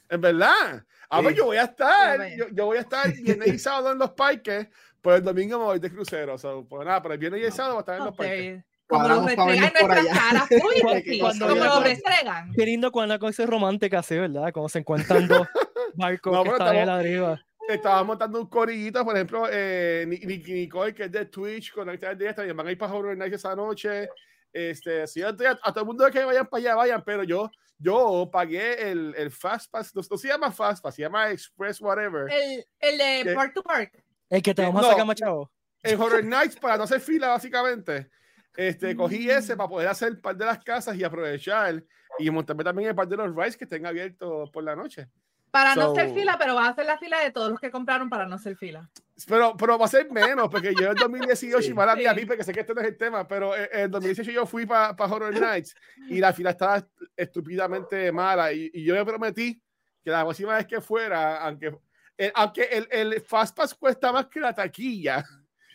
En 0.09 0.21
verdad. 0.23 0.83
A 1.11 1.21
ver, 1.21 1.35
yo 1.35 1.45
voy 1.45 1.59
a 1.59 1.65
estar, 1.65 2.27
yo, 2.35 2.49
yo, 2.49 2.65
voy 2.65 2.79
a 2.79 2.81
estar 2.81 3.13
viernes 3.23 3.49
y 3.49 3.59
sábado 3.59 3.93
en 3.93 3.99
los 3.99 4.13
parques, 4.13 4.69
pues 5.03 5.19
el 5.19 5.25
domingo 5.25 5.59
me 5.59 5.65
voy 5.67 5.79
de 5.79 5.91
crucero. 5.91 6.39
So, 6.39 6.67
pues 6.67 6.87
nada, 6.87 7.03
pero 7.03 7.13
el 7.13 7.21
viernes 7.21 7.43
y 7.43 7.45
el 7.45 7.53
sábado 7.53 7.75
voy 7.75 7.81
a 7.81 7.83
estar 7.83 7.99
en 7.99 8.05
los 8.07 8.17
parques. 8.17 8.65
Como 8.95 9.09
lo 9.09 9.27
restregan 9.27 9.73
nuestras 9.73 10.07
caras. 10.07 10.49
cuando, 11.21 11.49
como 11.49 11.65
lo 11.65 11.81
restregan. 11.81 12.53
Qué 12.53 12.67
lindo 12.67 12.93
cuando 12.93 13.15
la 13.15 13.19
cosa 13.19 13.43
es 13.43 13.49
romántica 13.49 13.99
así, 14.01 14.19
¿verdad? 14.19 14.53
Como 14.53 14.69
se 14.69 14.81
encuentran 14.81 15.29
dos 15.29 15.47
barcos 15.95 16.33
no, 16.33 16.45
que 16.45 16.51
están 16.51 16.77
en 16.77 16.87
la 16.87 16.99
deriva. 16.99 17.41
Estaba 17.69 18.05
montando 18.05 18.41
un 18.41 18.47
corillito, 18.47 19.05
por 19.05 19.15
ejemplo, 19.15 19.47
eh, 19.51 20.05
Nicky 20.07 20.53
Nicole, 20.53 20.95
que 20.95 21.05
es 21.05 21.13
de 21.13 21.25
Twitch, 21.27 21.73
con 21.73 21.87
la 21.87 21.97
de 21.97 22.29
esta, 22.29 22.45
y 22.45 22.53
van 22.53 22.67
a 22.67 22.73
ir 22.73 22.79
para 22.79 22.93
Horror 22.93 23.17
Nights 23.17 23.37
esa 23.37 23.57
noche. 23.57 24.09
Este, 24.53 25.07
sí, 25.07 25.23
a, 25.23 25.29
a, 25.29 25.35
todo 25.35 25.81
el 25.81 25.87
mundo 25.87 26.09
que 26.11 26.25
vayan 26.25 26.47
para 26.47 26.61
allá, 26.61 26.75
vayan, 26.77 27.03
pero 27.05 27.25
yo, 27.25 27.51
yo 27.79 28.29
pagué 28.31 28.91
el, 28.91 29.15
el 29.17 29.31
Fast 29.31 29.71
Pass, 29.71 29.95
no, 29.95 30.03
se 30.03 30.29
llama 30.29 30.53
Fast 30.53 30.83
Pass, 30.83 30.95
se 30.95 31.03
llama 31.03 31.31
Express 31.31 31.81
Whatever. 31.81 32.31
El, 32.31 32.65
el 32.79 33.25
de 33.25 33.35
Park 33.35 33.55
to 33.55 33.63
Park. 33.63 34.05
El 34.29 34.43
que 34.43 34.55
te 34.55 34.63
vamos 34.63 34.85
a 34.85 34.91
sacar, 34.91 35.07
machado. 35.07 35.51
El 35.83 36.01
Horror 36.01 36.25
Nights 36.25 36.57
para 36.57 36.77
no 36.77 36.85
hacer 36.85 37.01
fila, 37.01 37.29
básicamente. 37.29 38.11
Este, 38.57 38.95
cogí 38.95 39.29
ese 39.29 39.57
para 39.57 39.69
poder 39.69 39.89
hacer 39.89 40.09
el 40.09 40.21
par 40.21 40.37
de 40.37 40.47
las 40.47 40.63
casas 40.63 40.97
y 40.97 41.05
aprovechar 41.05 41.83
y 42.19 42.31
montarme 42.31 42.63
también 42.63 42.91
el 42.91 42.95
par 42.95 43.09
de 43.09 43.17
los 43.17 43.35
rides 43.35 43.57
que 43.57 43.65
estén 43.65 43.87
abiertos 43.87 44.51
por 44.51 44.63
la 44.63 44.77
noche. 44.77 45.09
Para 45.51 45.77
no 45.77 45.95
ser 45.95 46.13
fila, 46.13 46.37
pero 46.37 46.57
vas 46.57 46.67
a 46.67 46.71
hacer 46.71 46.85
la 46.85 46.99
fila 46.99 47.21
de 47.21 47.31
todos 47.31 47.49
los 47.49 47.61
que 47.61 47.71
compraron 47.71 48.11
para 48.11 48.27
no 48.27 48.39
ser 48.39 48.57
fila. 48.57 48.91
Pero, 49.29 49.57
pero 49.57 49.79
va 49.79 49.85
a 49.85 49.89
ser 49.89 50.11
menos, 50.11 50.49
porque 50.49 50.75
yo 50.75 50.91
en 50.91 50.95
2018, 50.97 51.63
sí, 51.63 51.71
y 51.71 51.75
mala 51.75 51.95
mía, 51.95 52.13
sí. 52.13 52.27
porque 52.27 52.43
sé 52.43 52.53
que 52.53 52.61
este 52.61 52.75
no 52.75 52.81
es 52.81 52.89
el 52.89 52.97
tema, 52.97 53.29
pero 53.29 53.53
en 53.57 53.89
2018 53.89 54.33
yo 54.33 54.47
fui 54.47 54.67
para 54.67 54.97
pa 54.97 55.05
Horror 55.05 55.33
Nights 55.33 55.77
y 56.09 56.19
la 56.19 56.33
fila 56.33 56.51
estaba 56.51 56.85
estúpidamente 57.17 58.11
mala. 58.11 58.53
Y, 58.53 58.69
y, 58.75 58.83
yo 58.83 58.97
me 58.97 59.05
prometí 59.05 59.63
que 60.03 60.11
la 60.11 60.23
próxima 60.23 60.57
vez 60.57 60.67
que 60.67 60.81
fuera, 60.81 61.39
aunque, 61.39 61.73
eh, 62.19 62.33
aunque 62.35 62.65
el, 62.65 62.89
el 62.91 63.21
Fast 63.21 63.57
Pass 63.57 63.75
cuesta 63.75 64.11
más 64.11 64.27
que 64.27 64.41
la 64.41 64.53
taquilla, 64.53 65.25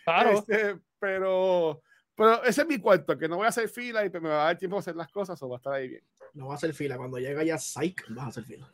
claro. 0.03 0.39
Este, 0.39 0.77
pero, 0.99 1.81
pero 2.19 2.43
ese 2.43 2.63
es 2.63 2.67
mi 2.67 2.77
cuento, 2.79 3.17
que 3.17 3.29
no 3.29 3.37
voy 3.37 3.45
a 3.45 3.47
hacer 3.49 3.69
fila 3.69 4.05
y 4.05 4.09
me 4.09 4.27
va 4.27 4.41
a 4.41 4.45
dar 4.47 4.57
tiempo 4.57 4.75
a 4.75 4.81
hacer 4.81 4.93
las 4.93 5.07
cosas 5.07 5.41
o 5.41 5.47
va 5.47 5.55
a 5.55 5.59
estar 5.59 5.71
ahí 5.71 5.87
bien. 5.87 6.03
No 6.33 6.47
va 6.47 6.55
a 6.55 6.57
hacer 6.57 6.73
fila. 6.73 6.97
Cuando 6.97 7.17
llega 7.17 7.45
ya 7.45 7.57
Psych, 7.57 8.03
vas 8.09 8.25
a 8.25 8.27
hacer 8.27 8.43
fila. 8.43 8.69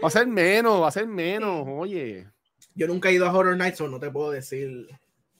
va 0.00 0.06
a 0.06 0.10
ser 0.10 0.28
menos, 0.28 0.80
va 0.80 0.86
a 0.86 0.92
ser 0.92 1.08
menos, 1.08 1.66
oye. 1.66 2.28
Yo 2.72 2.86
nunca 2.86 3.08
he 3.08 3.14
ido 3.14 3.26
a 3.26 3.32
Horror 3.32 3.56
Nights, 3.56 3.80
o 3.80 3.88
no 3.88 3.98
te 3.98 4.12
puedo 4.12 4.30
decir. 4.30 4.86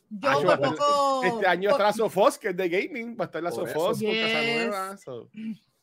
Yo 0.08 0.50
ah, 0.50 0.58
poco. 0.58 1.22
Este 1.22 1.46
año 1.46 1.70
está 1.70 1.84
la 1.84 1.92
Sofos, 1.92 2.38
que 2.38 2.48
es 2.48 2.56
de 2.56 2.68
gaming, 2.68 3.16
va 3.16 3.26
a 3.26 3.26
estar 3.26 3.40
la 3.40 3.52
Sofos 3.52 4.02
con 4.02 4.12
Casa 4.12 4.42
Nueva. 4.42 4.98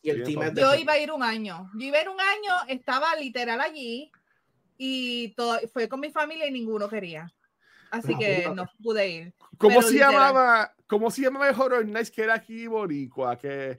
Y 0.02 0.10
el 0.10 0.24
team 0.24 0.54
Yo 0.54 0.74
iba 0.74 0.92
a 0.92 0.98
ir 0.98 1.10
un 1.10 1.22
año. 1.22 1.70
Yo 1.72 1.86
iba 1.86 1.96
a 1.96 2.02
ir 2.02 2.08
un 2.10 2.20
año, 2.20 2.52
estaba 2.68 3.16
literal 3.16 3.62
allí 3.62 4.12
y 4.76 5.30
todo, 5.30 5.58
fue 5.72 5.88
con 5.88 6.00
mi 6.00 6.10
familia 6.10 6.46
y 6.46 6.50
ninguno 6.50 6.86
quería. 6.86 7.32
Así 7.90 8.14
que 8.14 8.46
no 8.54 8.70
pude 8.82 9.08
ir. 9.08 9.34
¿Cómo 9.56 9.80
se 9.80 9.96
llamaba? 9.96 10.74
¿Cómo 10.88 11.10
se 11.10 11.22
llamaba 11.22 11.48
el 11.48 11.60
Horror 11.60 11.86
Nights 11.86 12.10
que 12.10 12.22
era 12.22 12.34
aquí 12.34 12.66
boricua? 12.66 13.38
Que 13.38 13.78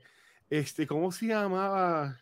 este, 0.49 0.85
¿cómo 0.85 1.11
se 1.11 1.25
llamaba? 1.27 2.17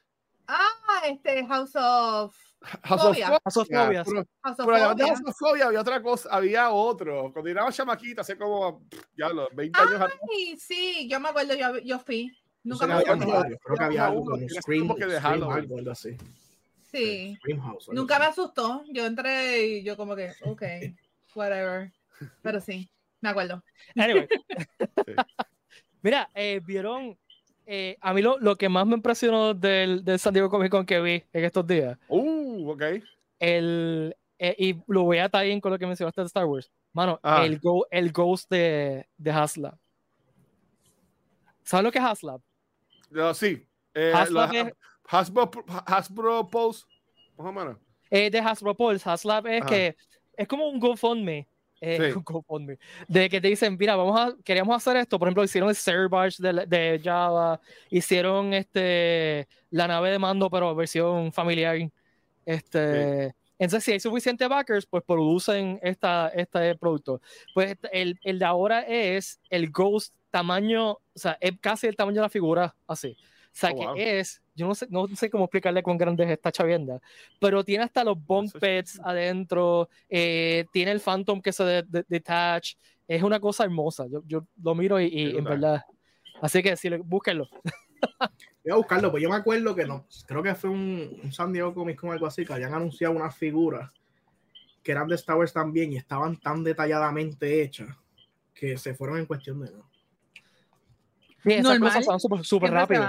Ah, 0.48 1.02
este 1.06 1.46
House 1.46 1.76
of 1.76 2.36
House 2.84 3.04
of, 3.04 3.18
House 3.18 3.58
of 3.58 3.68
Phobia. 3.68 4.04
Pero, 4.04 4.26
House 4.42 4.60
of 5.26 5.36
Phobia 5.38 5.68
había 5.68 5.82
otra 5.82 6.02
cosa, 6.02 6.30
había 6.32 6.72
otro. 6.72 7.32
Cuando 7.32 7.50
era 7.50 7.72
chamaquita, 7.72 8.22
hace 8.22 8.38
como, 8.38 8.82
ya 9.16 9.30
los 9.30 9.54
20 9.54 9.80
años 9.80 9.94
atrás. 9.94 10.14
Sí, 10.58 11.08
yo 11.10 11.20
me 11.20 11.30
acuerdo, 11.30 11.54
yo, 11.54 11.78
yo 11.80 12.00
fui. 12.00 12.32
Nunca 12.64 12.88
me 12.88 12.94
asustó. 12.94 13.44
Creo 13.64 13.78
que 13.78 13.84
había 13.84 14.08
algo 14.08 14.26
como 14.26 14.50
Scream, 14.50 14.96
que 14.96 15.06
dejarlo, 15.06 15.52
algo 15.52 15.92
así. 15.92 16.18
Sí. 16.92 17.38
Nunca 17.92 18.20
me 18.20 18.26
asustó. 18.26 18.84
Yo 18.92 19.06
entré 19.06 19.66
y 19.68 19.84
yo 19.84 19.96
como 19.96 20.16
que, 20.16 20.34
ok, 20.44 20.64
whatever. 21.36 21.92
Pero 22.42 22.60
sí, 22.60 22.90
me 23.22 23.30
acuerdo. 23.30 23.64
Anyway. 23.96 24.28
Mira, 26.02 26.30
eh, 26.36 26.62
vieron 26.66 27.18
eh, 27.70 27.98
a 28.00 28.14
mí 28.14 28.22
lo, 28.22 28.40
lo, 28.40 28.56
que 28.56 28.70
más 28.70 28.88
me 28.88 28.96
impresionó 28.96 29.54
del, 29.54 30.06
del, 30.06 30.20
San 30.20 30.34
Diego 30.34 30.50
Comic 30.50 30.72
Con 30.72 30.86
que 30.86 31.02
vi 31.02 31.24
en 31.34 31.44
estos 31.44 31.68
días. 31.68 31.98
Uh, 32.08 32.72
ok. 32.72 32.84
El, 33.40 34.16
eh, 34.40 34.56
y 34.58 34.76
lo 34.88 35.04
voy 35.04 35.18
a 35.18 35.26
estar 35.26 35.44
bien 35.44 35.60
con 35.60 35.74
lo 35.74 35.78
que 35.78 35.86
mencionaste 35.86 36.22
de 36.22 36.28
Star 36.28 36.46
Wars. 36.46 36.72
Mano, 36.94 37.20
ah. 37.24 37.44
el, 37.46 37.60
go, 37.60 37.86
el 37.92 38.14
Ghost 38.14 38.50
de, 38.50 39.06
de 39.18 39.32
Haslab. 39.32 39.78
¿Sabes 41.64 41.84
lo 41.84 41.92
que 41.92 42.00
es 42.00 42.06
Haslab? 42.06 42.42
No, 43.10 43.34
sí. 43.34 43.68
Eh, 43.94 44.14
Haslab 44.16 44.54
es, 44.54 44.74
Hasbro, 45.06 45.52
Hasbro 45.86 46.48
Pulse. 46.48 46.86
Más 47.38 47.48
o 47.48 47.52
menos. 47.52 47.78
Eh, 48.10 48.30
de 48.30 48.40
Hasbro 48.40 48.76
Pulse. 48.76 49.10
Haslab 49.10 49.46
es 49.48 49.66
que 49.66 49.98
es 50.38 50.48
como 50.48 50.70
un 50.70 50.80
GoFundMe 50.80 51.46
eh, 51.82 52.14
de 53.08 53.30
que 53.30 53.42
te 53.42 53.48
dicen, 53.48 53.78
mira, 53.80 53.96
vamos 53.96 54.20
a, 54.20 54.36
queríamos 54.44 54.76
hacer 54.76 54.98
esto, 54.98 55.20
por 55.20 55.28
ejemplo, 55.28 55.44
hicieron 55.44 55.70
el 55.70 55.76
Server 55.76 56.32
de, 56.38 56.66
de, 56.66 57.02
Java, 57.04 57.60
hicieron 57.90 58.54
este, 58.54 59.48
la 59.70 59.88
nave 59.88 60.12
de 60.12 60.20
mando, 60.20 60.50
pero 60.50 60.74
versión 60.76 61.32
familiar. 61.32 61.78
Este, 62.46 63.34
Entonces, 63.60 63.84
si 63.84 63.92
hay 63.92 64.00
suficientes 64.00 64.48
backers, 64.48 64.86
pues 64.86 65.04
producen 65.04 65.80
esta, 65.82 66.30
este 66.30 66.76
producto. 66.76 67.22
Pues 67.54 67.76
el, 67.92 68.20
el 68.24 68.40
de 68.40 68.46
ahora 68.46 68.82
es 68.82 69.40
el 69.50 69.70
Ghost 69.70 70.14
tamaño, 70.32 70.92
o 70.92 71.02
sea, 71.16 71.38
es 71.42 71.54
casi 71.60 71.88
el 71.88 71.96
tamaño 71.96 72.18
de 72.18 72.22
la 72.22 72.30
figura, 72.30 72.76
así. 72.88 73.18
O 73.20 73.60
sea, 73.60 73.72
oh, 73.76 73.94
que 73.96 74.20
es, 74.20 74.42
yo 74.58 74.68
no 74.68 74.76
sé, 74.76 74.88
no 74.90 75.08
sé 75.16 75.30
cómo 75.30 75.46
explicarle 75.46 75.84
cuán 75.84 75.98
grande 75.98 76.24
es 76.24 76.32
esta 76.32 76.52
chavienda, 76.52 77.00
pero 77.40 77.64
tiene 77.64 77.84
hasta 77.84 78.04
los 78.04 78.18
bunk 78.20 78.60
beds 78.60 79.00
adentro, 79.04 79.88
eh, 80.10 80.66
tiene 80.74 80.92
el 80.92 81.00
Phantom 81.00 81.42
que 81.42 81.54
se 81.54 81.64
de, 81.64 82.04
detach, 82.08 82.74
es 83.08 83.22
una 83.22 83.40
cosa 83.40 83.64
hermosa. 83.64 84.08
Yo, 84.08 84.24
yo 84.26 84.46
lo 84.62 84.74
miro 84.74 85.00
y, 85.00 85.38
en 85.38 85.44
verdad. 85.44 85.84
Así 86.42 86.62
que 86.62 86.76
sí, 86.76 86.90
búsquenlo. 87.06 87.48
Voy 88.64 88.72
a 88.72 88.76
buscarlo, 88.76 89.12
pues 89.12 89.24
yo 89.24 89.30
me 89.30 89.36
acuerdo 89.36 89.76
que 89.76 89.86
no, 89.86 90.08
creo 90.26 90.44
que 90.44 90.56
fue 90.56 90.70
un, 90.72 91.20
un 91.24 91.32
San 91.32 91.54
Diego 91.54 91.74
Comics 91.74 92.02
con 92.02 92.12
algo 92.12 92.26
así, 92.26 92.46
que 92.46 92.54
habían 92.54 92.74
anunciado 92.74 93.16
unas 93.16 93.36
figuras 93.36 93.92
que 94.84 94.92
eran 94.92 95.08
de 95.08 95.16
Star 95.16 95.38
Wars 95.38 95.54
también 95.54 95.94
y 95.94 95.98
estaban 95.98 96.38
tan 96.38 96.64
detalladamente 96.64 97.62
hechas 97.62 97.90
que 98.54 98.78
se 98.78 98.96
fueron 98.96 99.20
en 99.20 99.26
cuestión 99.26 99.60
de 99.60 99.72
no. 99.72 99.90
Sí, 101.44 101.54
esas 101.54 101.80
cosas 101.80 102.06
son 102.06 102.44
súper 102.44 102.72
rápido. 102.72 103.06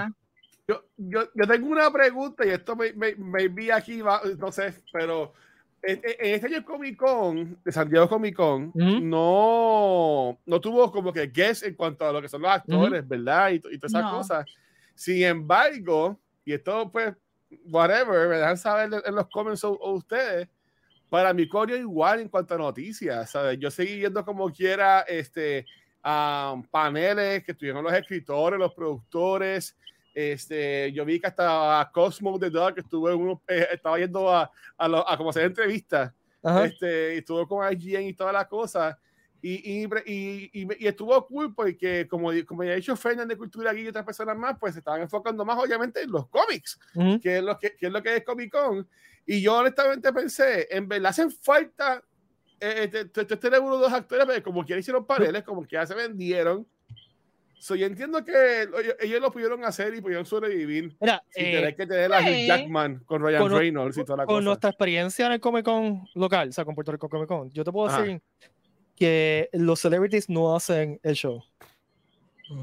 Yo, 0.69 0.83
yo, 0.97 1.23
yo, 1.33 1.47
tengo 1.47 1.67
una 1.67 1.91
pregunta 1.91 2.45
y 2.45 2.49
esto 2.49 2.75
me, 2.75 2.93
me, 2.93 3.15
me 3.15 3.47
vi 3.47 3.71
aquí, 3.71 4.03
no 4.37 4.51
sé, 4.51 4.75
pero 4.93 5.33
en, 5.81 5.99
en, 6.03 6.35
este 6.35 6.45
año 6.45 6.63
Comic 6.63 6.95
Con, 6.95 7.57
de 7.65 7.71
San 7.71 7.89
Diego 7.89 8.07
Comic 8.07 8.35
Con, 8.35 8.71
no, 8.75 10.37
no 10.45 10.61
tuvo 10.61 10.91
como 10.91 11.11
que 11.11 11.25
guess 11.25 11.63
en 11.63 11.73
cuanto 11.73 12.05
a 12.05 12.11
lo 12.11 12.21
que 12.21 12.29
son 12.29 12.43
los 12.43 12.51
actores, 12.51 13.07
¿verdad? 13.07 13.49
Y, 13.49 13.55
y 13.55 13.79
todas 13.79 13.95
esas 13.95 14.11
cosas. 14.11 14.45
Sin 14.93 15.23
embargo, 15.23 16.19
y 16.45 16.53
esto 16.53 16.91
pues, 16.91 17.15
whatever, 17.65 18.29
me 18.29 18.37
dejan 18.37 18.57
saber 18.57 19.01
en 19.03 19.15
los 19.15 19.27
comments 19.29 19.63
o, 19.63 19.75
ustedes, 19.93 20.47
para 21.09 21.33
mi 21.33 21.47
corrió 21.47 21.77
igual 21.77 22.19
en 22.19 22.29
cuanto 22.29 22.53
a 22.53 22.59
noticias, 22.59 23.31
¿sabes? 23.31 23.57
Yo 23.57 23.71
seguí 23.71 23.95
viendo 23.95 24.23
como 24.23 24.51
quiera 24.51 25.01
este, 25.01 25.65
um, 26.05 26.61
paneles 26.61 27.43
que 27.43 27.53
estuvieron 27.53 27.83
los 27.83 27.93
escritores, 27.93 28.59
los 28.59 28.75
productores, 28.75 29.75
este, 30.13 30.91
yo 30.91 31.05
vi 31.05 31.19
que 31.19 31.27
hasta 31.27 31.89
Cosmo 31.93 32.39
the 32.39 32.49
Dog 32.49 32.77
estuvo 32.77 33.15
uno, 33.15 33.41
eh, 33.47 33.67
estaba 33.71 33.97
yendo 33.97 34.29
a, 34.29 34.51
a, 34.77 34.87
lo, 34.87 35.07
a 35.07 35.17
como 35.17 35.29
hacer 35.29 35.43
entrevistas. 35.43 36.13
Este, 36.63 37.17
estuvo 37.17 37.47
con 37.47 37.71
IGN 37.71 38.03
y 38.03 38.13
todas 38.13 38.33
las 38.33 38.47
cosas. 38.47 38.95
Y, 39.41 39.83
y, 39.83 39.89
y, 40.05 40.49
y, 40.53 40.87
estuvo 40.87 41.25
cool 41.25 41.53
porque, 41.55 42.07
como, 42.09 42.31
como 42.45 42.63
ya 42.63 42.73
ha 42.73 42.75
dicho 42.75 42.95
Fernández 42.95 43.29
de 43.29 43.37
Cultura 43.37 43.71
aquí 43.71 43.81
y 43.81 43.87
otras 43.87 44.05
personas 44.05 44.37
más, 44.37 44.57
pues 44.59 44.73
se 44.73 44.79
estaban 44.79 45.01
enfocando 45.01 45.45
más, 45.45 45.57
obviamente, 45.57 46.01
en 46.01 46.11
los 46.11 46.27
cómics, 46.27 46.77
que, 47.21 47.37
es 47.37 47.43
lo 47.43 47.57
que, 47.57 47.75
que, 47.77 47.87
es 47.87 47.91
lo 47.91 48.03
que 48.03 48.17
es 48.17 48.23
Comic 48.25 48.51
Con. 48.51 48.87
Y 49.25 49.41
yo, 49.41 49.57
honestamente, 49.57 50.11
pensé, 50.11 50.67
en 50.69 50.89
verdad 50.89 51.11
hacen 51.11 51.31
falta 51.31 52.03
eh, 52.59 52.89
este, 52.91 53.21
este 53.21 53.49
dos 53.49 53.93
actores, 53.93 54.25
pero 54.27 54.43
como 54.43 54.65
que 54.65 54.77
hicieron 54.77 55.05
paneles, 55.05 55.43
como 55.43 55.61
que 55.61 55.75
ya 55.75 55.85
se 55.85 55.95
vendieron 55.95 56.67
So, 57.59 57.75
yo 57.75 57.85
entiendo 57.85 58.23
que 58.23 58.69
ellos 59.01 59.19
lo 59.19 59.31
pudieron 59.31 59.65
hacer 59.65 59.93
y 59.93 59.99
pudieron 59.99 60.25
sobrevivir. 60.25 60.95
Mira, 61.01 61.21
sin 61.29 61.45
eh, 61.45 61.51
tener 61.51 61.75
que 61.75 61.85
tener 61.85 62.13
a 62.13 62.21
Hugh 62.21 62.47
Jackman 62.47 62.99
con 63.05 63.21
Ryan 63.21 63.49
Reynolds 63.49 63.97
y 63.97 64.05
toda 64.05 64.17
la 64.17 64.23
con 64.23 64.27
cosa. 64.27 64.37
Con 64.37 64.45
nuestra 64.45 64.69
experiencia 64.69 65.25
en 65.25 65.33
el 65.33 65.39
Comic 65.41 65.65
Con 65.65 66.07
local, 66.15 66.49
o 66.49 66.51
sea, 66.53 66.63
con 66.63 66.73
Puerto 66.73 66.93
Rico 66.93 67.09
Comic 67.09 67.27
Con, 67.27 67.51
yo 67.51 67.65
te 67.65 67.71
puedo 67.73 67.95
decir 67.95 68.21
que 68.95 69.49
los 69.51 69.81
celebrities 69.81 70.29
no 70.29 70.55
hacen 70.55 71.01
el 71.03 71.15
show. 71.15 71.43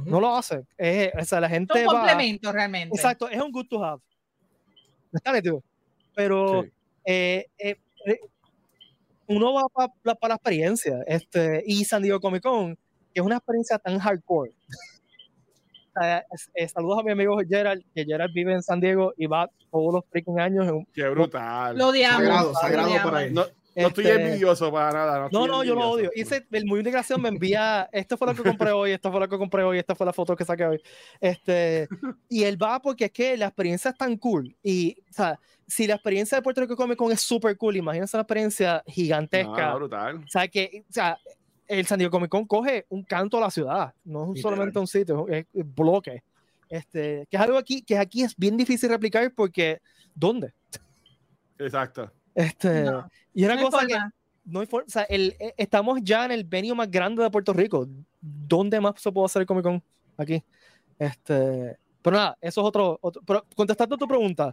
No 0.06 0.18
lo 0.18 0.34
hacen. 0.34 0.66
Es, 0.78 1.12
o 1.14 1.24
sea, 1.24 1.40
la 1.40 1.48
gente. 1.48 1.78
Es 1.78 1.86
un 1.86 1.92
complemento 1.92 2.50
realmente. 2.50 2.96
Exacto, 2.96 3.28
es 3.28 3.40
un 3.40 3.52
good 3.52 3.68
to 3.68 3.84
have. 3.84 4.02
Está 5.12 5.30
metido. 5.30 5.62
Pero 6.14 6.64
eh, 7.04 7.46
eh, 7.58 7.76
uno 9.26 9.52
va 9.52 9.68
para 9.68 10.28
la 10.28 10.34
experiencia. 10.34 11.04
Este, 11.06 11.62
y 11.66 11.84
San 11.84 12.02
Diego 12.02 12.18
Comic 12.18 12.42
Con 12.42 12.78
es 13.20 13.24
una 13.24 13.36
experiencia 13.36 13.78
tan 13.78 13.98
hardcore. 13.98 14.52
Eh, 16.02 16.68
saludos 16.68 16.98
a 16.98 17.02
mi 17.02 17.12
amigo 17.12 17.38
Gerald, 17.48 17.82
que 17.94 18.04
Gerald 18.04 18.32
vive 18.34 18.52
en 18.52 18.62
San 18.62 18.80
Diego 18.80 19.14
y 19.16 19.26
va 19.26 19.48
todos 19.70 19.94
los 19.94 20.04
freaking 20.10 20.38
años. 20.38 20.70
Qué 20.92 21.08
brutal. 21.08 21.76
Lo 21.76 21.88
odiamos. 21.88 22.22
Sagrado, 22.22 22.54
sagrado 22.54 23.02
por 23.02 23.14
ahí. 23.14 23.32
No, 23.32 23.46
estoy 23.74 24.06
este, 24.06 24.22
envidioso 24.22 24.70
para 24.70 24.92
nada. 24.92 25.28
No, 25.32 25.46
no, 25.46 25.64
yo 25.64 25.74
lo 25.74 25.88
odio. 25.90 26.10
Hice, 26.14 26.46
el 26.50 26.66
muy 26.66 26.80
integración 26.80 27.20
me 27.22 27.30
envía, 27.30 27.88
esto 27.92 28.18
fue 28.18 28.26
lo 28.26 28.34
que 28.34 28.42
compré 28.42 28.72
hoy, 28.72 28.90
esto 28.90 29.10
fue 29.10 29.20
lo 29.20 29.28
que 29.28 29.38
compré 29.38 29.62
hoy, 29.62 29.78
esta 29.78 29.94
fue 29.94 30.04
la 30.04 30.12
foto 30.12 30.36
que 30.36 30.44
saqué 30.44 30.66
hoy. 30.66 30.82
Este, 31.20 31.88
y 32.28 32.44
él 32.44 32.60
va 32.62 32.80
porque 32.80 33.06
es 33.06 33.12
que 33.12 33.36
la 33.36 33.46
experiencia 33.46 33.90
es 33.90 33.96
tan 33.96 34.16
cool. 34.18 34.54
Y, 34.62 34.98
o 35.10 35.12
sea, 35.12 35.40
si 35.66 35.86
la 35.86 35.94
experiencia 35.94 36.36
de 36.36 36.42
Puerto 36.42 36.60
Rico 36.60 36.76
Comic 36.76 36.98
Con 36.98 37.10
es 37.10 37.20
súper 37.20 37.56
cool, 37.56 37.76
imagínense 37.76 38.16
una 38.16 38.22
experiencia 38.22 38.82
gigantesca. 38.86 39.70
No, 39.70 39.76
brutal. 39.76 40.16
O 40.18 40.28
sea, 40.28 40.46
que, 40.48 40.84
o 40.88 40.92
sea, 40.92 41.18
el 41.68 41.86
San 41.86 41.98
Diego 41.98 42.10
Comic 42.10 42.30
Con 42.30 42.46
coge 42.46 42.86
un 42.88 43.02
canto 43.02 43.38
a 43.38 43.40
la 43.40 43.50
ciudad, 43.50 43.94
no 44.04 44.34
es 44.34 44.40
solamente 44.40 44.78
un 44.78 44.86
sitio, 44.86 45.26
es, 45.28 45.46
un 45.52 45.74
bloque. 45.74 46.22
Este, 46.68 47.26
que 47.30 47.36
es 47.36 47.42
algo 47.42 47.58
aquí 47.58 47.82
que 47.82 47.96
aquí 47.96 48.22
es 48.22 48.36
bien 48.36 48.56
difícil 48.56 48.90
replicar 48.90 49.32
porque 49.32 49.80
¿dónde? 50.14 50.52
Exacto. 51.58 52.10
Este, 52.34 52.86
y 53.32 53.44
una 53.44 53.60
cosa 53.60 53.86
que 53.86 53.96
no 54.44 54.60
hay 54.60 54.66
forma, 54.66 54.86
o 54.86 54.90
sea, 54.90 55.02
el, 55.04 55.36
eh, 55.38 55.54
estamos 55.56 56.00
ya 56.02 56.24
en 56.24 56.32
el 56.32 56.44
venue 56.44 56.74
más 56.74 56.90
grande 56.90 57.22
de 57.22 57.30
Puerto 57.30 57.52
Rico. 57.52 57.88
¿Dónde 58.20 58.80
más 58.80 59.00
se 59.00 59.10
puede 59.10 59.26
hacer 59.26 59.42
el 59.42 59.46
Comic 59.46 59.64
Con? 59.64 59.82
Aquí. 60.16 60.42
Este, 60.98 61.76
pero 62.02 62.16
nada, 62.16 62.38
eso 62.40 62.60
es 62.60 62.66
otro, 62.66 62.98
otro 63.02 63.22
pero 63.26 63.44
contestando 63.54 63.96
tu 63.98 64.06
pregunta, 64.06 64.52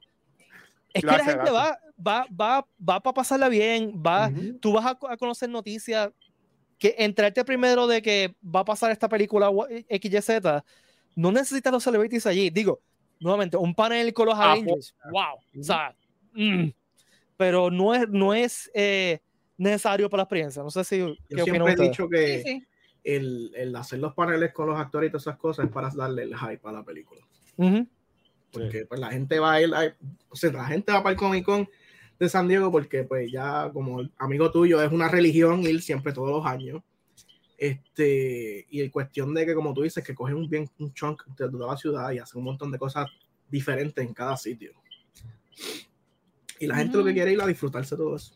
Es 0.91 1.01
que 1.01 1.08
la 1.08 1.24
gente 1.24 1.51
va, 1.51 1.77
va, 1.96 2.25
va, 2.29 2.65
va 2.89 3.00
para 3.00 3.13
pasarla 3.13 3.48
bien, 3.48 4.01
va, 4.05 4.32
tú 4.60 4.74
vas 4.74 4.86
a, 4.86 5.17
conocer 5.17 5.50
noticias, 5.50 6.10
que 6.83 6.95
entrarte 6.97 7.45
primero 7.45 7.87
de 7.87 8.01
que 8.01 8.35
va 8.43 8.59
a 8.59 8.65
pasar 8.65 8.91
esta 8.91 9.07
película 9.07 9.49
XYZ, 9.89 10.41
no 11.15 11.31
necesitas 11.31 11.71
los 11.71 11.81
celebrities 11.81 12.27
allí. 12.27 12.49
Digo, 12.49 12.81
nuevamente, 13.21 13.55
un 13.55 13.73
panel 13.73 14.13
con 14.13 14.25
los 14.25 14.35
ah, 14.35 14.51
Avengers, 14.51 14.93
wow, 15.09 15.61
o 15.61 15.63
sea, 15.63 15.95
mm, 16.33 16.71
pero 17.37 17.71
no 17.71 17.93
es, 17.93 18.09
no 18.09 18.33
es 18.33 18.69
eh, 18.73 19.21
necesario 19.55 20.09
para 20.09 20.19
la 20.19 20.23
experiencia. 20.23 20.61
No 20.61 20.71
sé 20.71 20.83
si. 20.83 20.97
Yo 20.97 21.43
siempre 21.45 21.71
he 21.71 21.75
dicho 21.77 22.09
que 22.09 22.63
El, 23.01 23.53
el, 23.55 23.73
hacer 23.77 23.99
los 23.99 24.13
paneles 24.13 24.51
con 24.51 24.67
los 24.67 24.77
actores 24.77 25.07
y 25.07 25.11
todas 25.11 25.23
esas 25.23 25.37
cosas 25.37 25.67
es 25.67 25.71
para 25.71 25.89
darle 25.89 26.23
el 26.23 26.35
hype 26.37 26.67
a 26.67 26.71
la 26.73 26.83
película. 26.83 27.21
Porque 28.51 28.85
pues 28.87 28.99
la 28.99 29.09
gente 29.09 29.39
va 29.39 29.53
a 29.53 29.61
ir, 29.61 29.73
o 30.27 30.35
sea, 30.35 30.51
la 30.51 30.65
gente 30.65 30.91
va 30.91 31.01
para 31.01 31.13
el 31.13 31.17
Comic 31.17 31.45
Con 31.45 31.69
de 32.20 32.29
San 32.29 32.48
Diego 32.48 32.72
porque 32.72 33.03
pues 33.03 33.32
ya 33.32 33.70
como 33.74 34.08
amigo 34.17 34.51
tuyo 34.51 34.82
es 34.82 34.91
una 34.91 35.08
religión 35.08 35.62
ir 35.63 35.82
siempre 35.82 36.13
todos 36.13 36.29
los 36.29 36.46
años. 36.46 36.82
Este, 37.58 38.65
y 38.70 38.82
el 38.82 38.91
cuestión 38.91 39.34
de 39.34 39.46
que 39.46 39.53
como 39.55 39.74
tú 39.74 39.84
dices, 39.84 40.03
que 40.03 40.13
cogen 40.13 40.36
un 40.36 40.50
bien 40.50 40.70
un 40.79 40.93
chunk 40.93 41.24
de 41.38 41.50
toda 41.50 41.72
la 41.72 41.77
ciudad 41.77 42.12
y 42.12 42.20
hacen 42.20 42.39
un 42.39 42.46
montón 42.46 42.72
de 42.72 42.77
cosas 42.77 43.08
diferentes 43.50 44.05
en 44.05 44.13
cada 44.13 44.36
sitio. 44.36 44.74
Y 46.60 46.67
la 46.67 46.75
gente 46.75 46.98
lo 46.98 47.03
que 47.03 47.13
quiere 47.13 47.32
es 47.32 47.38
ir 47.38 47.41
a 47.41 47.48
disfrutarse 47.48 47.96
todo 47.96 48.15
eso. 48.15 48.34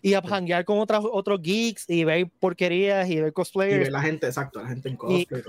Y 0.00 0.14
a 0.14 0.20
hanguear 0.20 0.64
con 0.64 0.78
otros 0.78 1.04
otros 1.10 1.40
geeks 1.40 1.88
y 1.88 2.02
ver 2.02 2.28
porquerías 2.40 3.08
y 3.08 3.20
ver 3.20 3.32
cosplayers. 3.32 3.76
Y 3.76 3.84
ver 3.84 3.92
la 3.92 4.02
gente, 4.02 4.26
exacto, 4.26 4.60
la 4.60 4.68
gente 4.68 4.88
en 4.88 4.96
cosplay. 4.96 5.44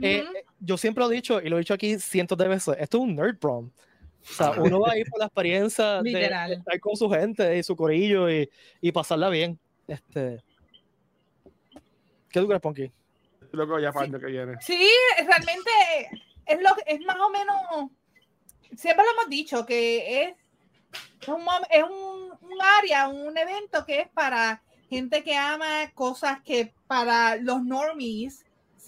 Eh, 0.00 0.24
yo 0.58 0.78
siempre 0.78 1.04
lo 1.04 1.10
he 1.10 1.14
dicho 1.14 1.40
y 1.40 1.48
lo 1.48 1.56
he 1.56 1.60
dicho 1.60 1.74
aquí 1.74 1.98
cientos 1.98 2.38
de 2.38 2.48
veces, 2.48 2.76
esto 2.78 2.98
es 2.98 3.02
un 3.02 3.14
nerd 3.14 3.38
prom. 3.38 3.70
O 4.22 4.32
sea, 4.32 4.50
uno 4.52 4.80
va 4.80 4.92
a 4.92 4.98
ir 4.98 5.08
por 5.08 5.18
la 5.18 5.26
experiencia 5.26 6.02
de, 6.02 6.24
estar 6.24 6.80
con 6.80 6.96
su 6.96 7.08
gente 7.10 7.58
y 7.58 7.62
su 7.62 7.74
corillo 7.76 8.30
y, 8.30 8.48
y 8.80 8.92
pasarla 8.92 9.28
bien. 9.28 9.58
Este... 9.86 10.42
¿Qué 12.30 12.40
tú 12.40 12.46
crees, 12.46 12.60
Ponky? 12.60 12.92
Loco, 13.52 13.78
ya 13.80 13.92
para 13.92 14.06
sí. 14.06 14.12
que 14.12 14.26
viene. 14.26 14.56
Sí, 14.60 14.88
realmente 15.18 15.70
es, 16.46 16.60
lo, 16.60 16.68
es 16.86 17.00
más 17.00 17.16
o 17.16 17.30
menos. 17.30 17.90
Siempre 18.76 19.04
lo 19.04 19.12
hemos 19.12 19.28
dicho 19.28 19.66
que 19.66 20.22
es 20.22 21.28
un, 21.28 21.42
es 21.70 21.82
un, 21.82 22.30
un, 22.40 22.62
área, 22.78 23.08
un 23.08 23.36
evento 23.36 23.84
que 23.84 24.00
es 24.00 24.08
para 24.08 24.62
gente 24.88 25.24
que 25.24 25.36
ama 25.36 25.90
cosas 25.94 26.40
que 26.42 26.72
para 26.86 27.36
los 27.36 27.62
normies 27.64 28.44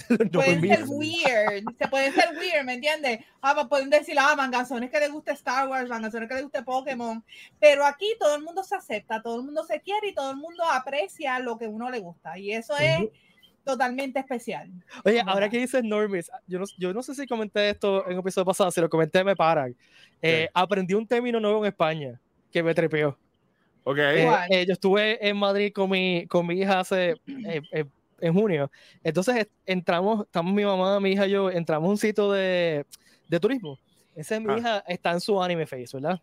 pueden 0.32 0.60
ser 0.60 0.84
weird, 0.86 1.64
se 1.78 1.88
pueden 1.88 2.12
ser 2.12 2.36
weird, 2.38 2.64
¿me 2.64 2.74
entiendes? 2.74 3.20
Ah, 3.40 3.54
pues 3.54 3.66
pueden 3.66 3.90
decir, 3.90 4.16
ah, 4.18 4.34
mangazones 4.36 4.90
que 4.90 5.00
le 5.00 5.08
guste 5.08 5.32
Star 5.32 5.68
Wars, 5.68 5.88
mangazones 5.88 6.28
que 6.28 6.34
le 6.34 6.42
guste 6.42 6.62
Pokémon, 6.62 7.24
pero 7.60 7.84
aquí 7.84 8.06
todo 8.18 8.36
el 8.36 8.42
mundo 8.42 8.62
se 8.62 8.74
acepta, 8.74 9.22
todo 9.22 9.36
el 9.36 9.44
mundo 9.44 9.64
se 9.64 9.80
quiere 9.80 10.08
y 10.08 10.14
todo 10.14 10.30
el 10.30 10.36
mundo 10.36 10.64
aprecia 10.64 11.38
lo 11.38 11.58
que 11.58 11.68
uno 11.68 11.90
le 11.90 12.00
gusta 12.00 12.38
y 12.38 12.52
eso 12.52 12.76
es 12.76 13.08
totalmente 13.64 14.18
especial. 14.18 14.70
Oye, 15.04 15.22
ahora 15.26 15.48
que 15.48 15.58
dices 15.58 15.82
normies, 15.84 16.30
yo 16.46 16.58
no, 16.58 16.64
yo 16.78 16.92
no 16.92 17.02
sé 17.02 17.14
si 17.14 17.26
comenté 17.26 17.70
esto 17.70 18.06
en 18.06 18.14
un 18.14 18.20
episodio 18.20 18.46
pasado, 18.46 18.70
si 18.70 18.80
lo 18.80 18.88
comenté 18.88 19.22
me 19.24 19.36
paran. 19.36 19.74
Eh, 20.20 20.48
aprendí 20.52 20.94
un 20.94 21.06
término 21.06 21.40
nuevo 21.40 21.64
en 21.64 21.68
España 21.68 22.20
que 22.50 22.62
me 22.62 22.74
trepeó. 22.74 23.16
Ok. 23.84 23.98
Eh, 23.98 24.30
eh, 24.50 24.66
yo 24.66 24.72
estuve 24.72 25.26
en 25.26 25.36
Madrid 25.36 25.72
con 25.72 25.90
mi, 25.90 26.26
con 26.26 26.46
mi 26.46 26.60
hija 26.60 26.80
hace, 26.80 27.16
en 28.22 28.32
junio. 28.34 28.70
Entonces 29.02 29.48
entramos, 29.66 30.24
estamos 30.26 30.54
mi 30.54 30.64
mamá, 30.64 30.98
mi 31.00 31.12
hija 31.12 31.26
y 31.26 31.30
yo, 31.30 31.50
entramos 31.50 31.88
a 31.88 31.90
un 31.90 31.98
sitio 31.98 32.30
de, 32.30 32.86
de 33.28 33.40
turismo. 33.40 33.78
Esa 34.14 34.36
es 34.36 34.42
mi 34.42 34.52
ah. 34.52 34.58
hija, 34.58 34.84
está 34.86 35.12
en 35.12 35.20
su 35.20 35.42
anime 35.42 35.66
face, 35.66 35.88
¿verdad? 35.92 36.20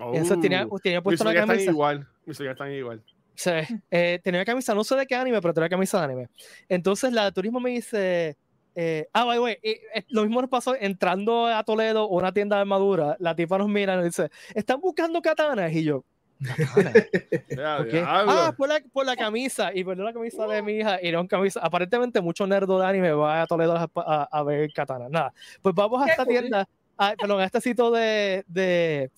Oh. 0.00 0.12
Eso 0.14 0.38
tenía, 0.38 0.66
tenía 0.82 1.02
puesto 1.02 1.24
la 1.24 1.34
camisa. 1.34 1.54
Están 1.54 1.74
igual. 1.74 2.08
Mis 2.26 2.40
están 2.40 2.72
igual. 2.72 3.02
Sí, 3.34 3.50
eh, 3.90 4.20
tenía 4.22 4.44
camisa, 4.44 4.74
no 4.74 4.84
sé 4.84 4.94
de 4.96 5.06
qué 5.06 5.14
anime, 5.14 5.40
pero 5.40 5.54
tenía 5.54 5.68
camisa 5.68 5.98
de 5.98 6.04
anime. 6.04 6.28
Entonces 6.68 7.12
la 7.12 7.24
de 7.24 7.32
turismo 7.32 7.60
me 7.60 7.70
dice, 7.70 8.36
eh, 8.74 9.08
ah, 9.12 9.24
güey, 9.24 9.38
güey, 9.38 9.58
eh, 9.62 10.04
lo 10.08 10.22
mismo 10.22 10.40
nos 10.40 10.50
pasó 10.50 10.74
entrando 10.78 11.46
a 11.46 11.62
Toledo 11.64 12.04
o 12.04 12.18
una 12.18 12.32
tienda 12.32 12.56
de 12.56 12.62
armadura, 12.62 13.16
la 13.20 13.34
tipa 13.34 13.58
nos 13.58 13.68
mira 13.68 13.94
y 13.94 13.96
nos 13.96 14.04
dice, 14.06 14.30
¿están 14.54 14.80
buscando 14.80 15.20
katanas? 15.22 15.72
Y 15.72 15.84
yo, 15.84 16.04
ah, 17.58 18.54
por 18.56 18.68
la, 18.68 18.80
por 18.92 19.06
la, 19.06 19.16
camisa, 19.16 19.70
y 19.74 19.84
por 19.84 19.96
la 19.96 20.12
camisa 20.12 20.46
de 20.46 20.62
mi 20.62 20.74
hija, 20.74 20.98
y 21.02 21.08
era 21.08 21.20
un 21.20 21.26
camisa, 21.26 21.60
aparentemente 21.62 22.20
mucho 22.20 22.46
nerdo 22.46 22.78
de 22.78 22.86
anime 22.86 23.12
va 23.12 23.42
a 23.42 23.46
Toledo 23.46 23.76
a, 23.76 24.28
a, 24.30 24.42
ver 24.42 24.72
katanas, 24.72 25.10
nada, 25.10 25.32
pues 25.60 25.74
vamos 25.74 26.02
a 26.02 26.10
esta 26.10 26.26
tienda, 26.26 26.68
a, 26.96 27.14
perdón, 27.14 27.40
a 27.40 27.44
este 27.44 27.60
sitio 27.60 27.90
de, 27.90 28.44
de, 28.48 29.10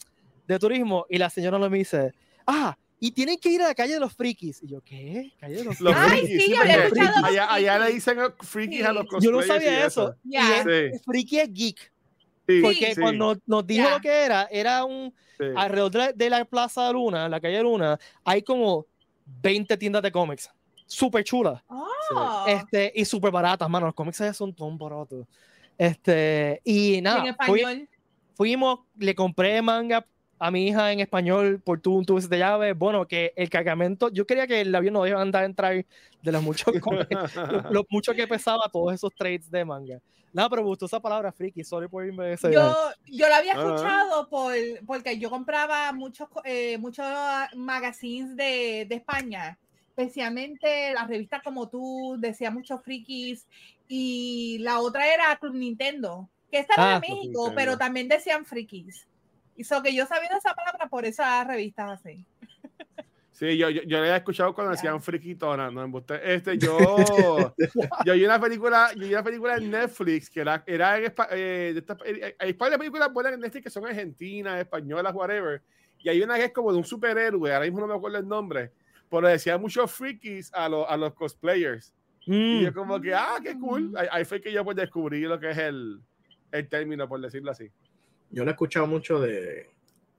de 0.47 0.59
turismo, 0.59 1.07
y 1.09 1.19
la 1.19 1.31
señora 1.31 1.59
me 1.59 1.79
dice, 1.79 2.13
ah, 2.47 2.77
y 3.01 3.11
tienen 3.11 3.39
que 3.39 3.51
ir 3.51 3.61
a 3.61 3.69
la 3.69 3.75
calle 3.75 3.93
de 3.93 4.01
los 4.01 4.15
frikis. 4.15 4.63
Y 4.63 4.69
yo, 4.69 4.81
¿qué? 4.81 5.31
Calle 5.39 5.57
de 5.57 5.65
los, 5.65 5.77
frikis. 5.77 5.95
Ay, 5.95 6.27
sí, 6.27 6.51
yo 6.51 6.61
había 6.61 6.85
escuchado 6.85 7.27
allá, 7.27 7.53
allá, 7.53 7.79
le 7.81 7.93
dicen 7.93 8.19
frikis 8.41 8.83
a 8.83 8.93
los 8.95 9.07
Yo 9.21 9.31
no 9.31 9.43
sabía 9.43 9.85
eso. 9.85 10.15
Y 10.25 10.37
es, 10.37 11.03
friki 11.05 11.41
es 11.41 11.53
geek. 11.53 11.93
Porque 12.47 12.95
cuando 13.01 13.37
nos 13.47 13.67
dijo 13.67 13.89
lo 13.89 14.01
que 14.01 14.25
era, 14.25 14.49
era 14.51 14.85
un 14.85 15.15
alrededor 15.57 16.15
de 16.15 16.31
la 16.31 16.45
Plaza 16.45 16.87
de 16.87 16.93
Luna, 16.93 17.29
la 17.29 17.41
calle 17.41 17.63
Luna, 17.63 17.99
hay 18.25 18.43
como 18.43 18.87
20 19.43 19.77
tiendas 19.77 20.03
de 20.03 20.13
cómics. 20.13 20.51
Súper 20.87 21.25
chulas. 21.25 21.63
Oh. 21.69 22.45
Este, 22.47 22.93
y 22.95 23.05
súper 23.05 23.31
baratas, 23.31 23.69
mano. 23.69 23.87
Los 23.87 23.95
cómics 23.95 24.21
allá 24.21 24.35
son 24.35 24.55
tan 24.55 24.77
baratos. 24.77 25.27
Este, 25.79 26.61
y 26.65 27.01
nada. 27.01 27.21
En 27.21 27.27
español. 27.29 27.89
fuimos, 28.35 28.81
le 28.99 29.15
compré 29.15 29.61
manga 29.63 30.07
a 30.39 30.51
mi 30.51 30.69
hija 30.69 30.93
en 30.93 31.01
español 31.01 31.61
por 31.65 31.81
tu 31.81 31.95
un 31.95 32.05
de 32.05 32.39
llave. 32.39 32.73
Bueno, 32.73 33.07
que 33.07 33.33
el 33.37 33.49
cargamento, 33.51 34.09
yo 34.11 34.27
quería 34.27 34.47
que 34.47 34.63
el 34.63 34.75
avión 34.75 34.95
no 34.95 35.03
dejara 35.03 35.23
andar 35.23 35.43
a 35.43 35.47
entrar 35.47 35.87
de 36.23 36.33
los 36.33 36.43
muchos, 36.43 36.75
lo, 37.71 37.87
mucho 37.91 38.15
que 38.15 38.27
pesaba 38.27 38.69
todos 38.73 38.95
esos 38.95 39.15
trades 39.15 39.51
de 39.51 39.65
manga. 39.65 40.01
No, 40.33 40.51
pero 40.51 40.63
me 40.63 40.69
gustó 40.69 40.87
esa 40.87 40.99
palabra 41.01 41.31
friki, 41.31 41.63
sorry 41.63 41.87
por 41.87 42.05
irme 42.05 42.33
ese 42.33 42.53
Yo, 42.53 42.75
yo 43.07 43.29
la 43.29 43.37
había 43.37 43.53
escuchado 43.53 44.29
por, 44.29 44.53
porque 44.85 45.17
yo 45.17 45.31
compraba 45.31 45.93
muchos, 45.93 46.29
eh, 46.45 46.77
muchos 46.79 47.07
magazines 47.55 48.37
de, 48.37 48.85
de 48.89 48.95
España 48.97 49.57
especialmente 49.97 50.93
las 50.93 51.07
revistas 51.07 51.41
como 51.43 51.69
tú, 51.69 52.17
decía 52.19 52.51
muchos 52.51 52.83
frikis, 52.83 53.47
y 53.87 54.59
la 54.61 54.81
otra 54.81 55.13
era 55.13 55.37
Club 55.37 55.55
Nintendo, 55.55 56.29
que 56.51 56.59
estaba 56.59 56.91
en 56.91 56.97
ah, 56.97 57.01
México, 57.01 57.53
pero 57.55 57.79
también 57.79 58.09
decían 58.09 58.45
frikis. 58.45 59.07
Hizo 59.57 59.83
que 59.83 59.95
yo 59.95 60.07
sabía 60.07 60.31
esa 60.37 60.55
palabra 60.55 60.89
por 60.89 61.05
esas 61.05 61.47
revistas 61.47 62.01
así. 62.01 62.25
Sí, 63.35 63.59
yo, 63.59 63.69
yo, 63.69 63.83
yo 63.83 64.01
le 64.01 64.11
he 64.11 64.17
escuchado 64.17 64.55
cuando 64.55 64.71
decían 64.71 65.03
friquitona, 65.03 65.69
no 65.69 66.05
Este, 66.23 66.57
yo, 66.57 66.97
yo 68.07 68.15
vi 68.15 68.25
una 68.25 68.41
película, 68.41 68.93
yo 68.95 69.01
vi 69.01 69.13
una 69.13 69.25
película 69.25 69.57
en 69.57 69.73
Netflix 69.73 70.31
que 70.31 70.41
era, 70.41 70.63
era 70.65 70.99
en 70.99 71.13
eh, 71.33 71.73
de 71.75 71.79
esta, 71.81 71.97
eh, 72.05 72.37
hay 72.39 72.53
varias 72.53 72.79
películas 72.79 73.13
buenas 73.13 73.33
en 73.33 73.41
Netflix 73.41 73.65
que 73.65 73.71
son 73.71 73.87
argentinas, 73.87 74.61
españolas, 74.61 75.13
whatever. 75.13 75.61
Y 75.99 76.09
hay 76.11 76.23
una 76.23 76.37
que 76.37 76.45
es 76.45 76.53
como 76.53 76.71
de 76.71 76.79
un 76.79 76.85
superhéroe, 76.85 77.53
ahora 77.53 77.65
mismo 77.65 77.81
no 77.81 77.89
me 77.89 77.95
acuerdo 77.95 78.19
el 78.19 78.29
nombre, 78.29 78.71
pero 79.11 79.27
decía 79.27 79.59
muchos 79.59 79.91
frikis 79.91 80.55
a, 80.55 80.69
los 80.69 80.89
a 80.89 80.97
los 80.97 81.13
cosplayers. 81.15 81.93
Y 82.21 82.63
yo 82.63 82.73
como 82.73 83.01
que, 83.01 83.13
ah, 83.15 83.39
qué 83.43 83.59
cool. 83.59 83.91
Mm. 83.91 83.97
Ahí, 83.97 84.07
ahí, 84.13 84.25
fue 84.25 84.41
que 84.41 84.53
yo 84.53 84.65
pues 84.65 84.77
descubrí 84.77 85.23
lo 85.23 85.41
que 85.41 85.51
es 85.51 85.59
el, 85.59 86.01
el 86.53 86.69
término, 86.69 87.09
por 87.09 87.21
decirlo 87.21 87.51
así 87.51 87.69
yo 88.35 88.45
lo 88.45 88.51
he 88.51 88.53
escuchado 88.53 88.87
mucho 88.87 89.21
de 89.21 89.71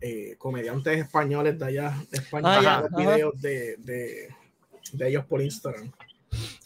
eh, 0.02 0.36
comediantes 0.38 0.98
españoles 0.98 1.60
de 1.60 1.66
allá, 1.66 1.96
de 2.10 2.18
España, 2.18 2.78
ah, 2.78 2.88
videos 2.96 3.40
de, 3.42 3.76
de, 3.78 4.30
de, 4.94 5.08
ellos 5.08 5.26
por 5.26 5.42
Instagram. 5.42 5.92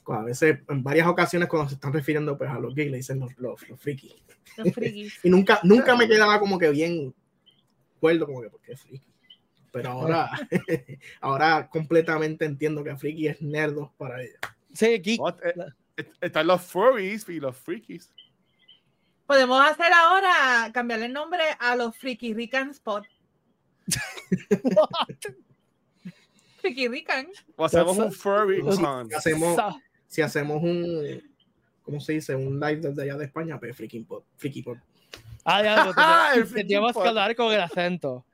A 0.07 0.23
veces, 0.23 0.59
en 0.67 0.83
varias 0.83 1.07
ocasiones, 1.07 1.47
cuando 1.47 1.69
se 1.69 1.75
están 1.75 1.93
refiriendo 1.93 2.37
pues, 2.37 2.49
a 2.49 2.59
los 2.59 2.73
gays, 2.73 2.91
le 2.91 2.97
dicen 2.97 3.19
los, 3.19 3.37
los, 3.37 3.69
los 3.69 3.79
frikis. 3.79 4.15
Los 4.57 4.73
frikis. 4.73 5.19
y 5.23 5.29
nunca, 5.29 5.59
nunca 5.63 5.95
me 5.95 6.07
quedaba 6.07 6.39
como 6.39 6.57
que 6.57 6.69
bien 6.69 7.13
acuerdo, 7.97 8.25
como 8.25 8.41
que, 8.41 8.49
¿por 8.49 8.61
qué 8.61 8.77
friki? 8.77 9.05
Pero 9.71 9.89
ahora, 9.89 10.29
ahora 11.21 11.69
completamente 11.69 12.45
entiendo 12.45 12.83
que 12.83 12.95
friki 12.95 13.27
es 13.27 13.41
nerdos 13.41 13.89
para 13.97 14.21
ella. 14.21 14.39
Sí, 14.73 14.99
geek. 14.99 15.19
Eh, 15.97 16.07
están 16.21 16.47
los 16.47 16.61
furries 16.61 17.27
y 17.29 17.39
los 17.39 17.57
frikis. 17.57 18.11
Podemos 19.29 19.63
hacer 19.63 19.93
ahora, 19.93 20.71
cambiarle 20.73 21.05
el 21.05 21.13
nombre 21.13 21.43
a 21.59 21.75
los 21.75 21.95
Freaky 21.95 22.33
Rican 22.33 22.71
Spot. 22.71 23.05
Freaky 26.61 26.87
Rican. 26.87 27.27
O 27.55 27.65
hacemos 27.65 27.95
un 27.99 28.11
furry 28.11 28.59
si 28.59 29.13
hacemos, 29.13 29.61
si 30.07 30.23
hacemos 30.23 30.63
un, 30.63 31.21
¿cómo 31.83 32.01
se 32.01 32.13
dice? 32.13 32.35
Un 32.35 32.59
live 32.59 32.77
desde 32.77 33.03
allá 33.03 33.17
de 33.17 33.25
España, 33.25 33.59
pues 33.59 33.77
Freaky 33.77 33.99
Pot. 33.99 34.25
Freaky 34.35 34.63
Pot. 34.63 34.79
Ah, 35.45 35.61
ya, 35.61 35.85
lo 35.85 35.93
ah, 35.95 36.33
tendríamos 36.51 36.93
que 36.93 37.07
hablar 37.07 37.35
con 37.35 37.53
el 37.53 37.61
acento. 37.61 38.25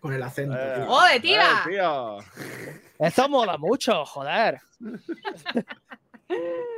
Con 0.00 0.12
el 0.14 0.22
acento. 0.24 0.56
Eh, 0.58 0.84
¡Oh, 0.88 1.04
de 1.04 1.20
tira! 1.20 1.64
Eh, 1.70 2.80
Eso 2.98 3.28
mola 3.28 3.56
mucho, 3.56 4.04
joder. 4.04 4.60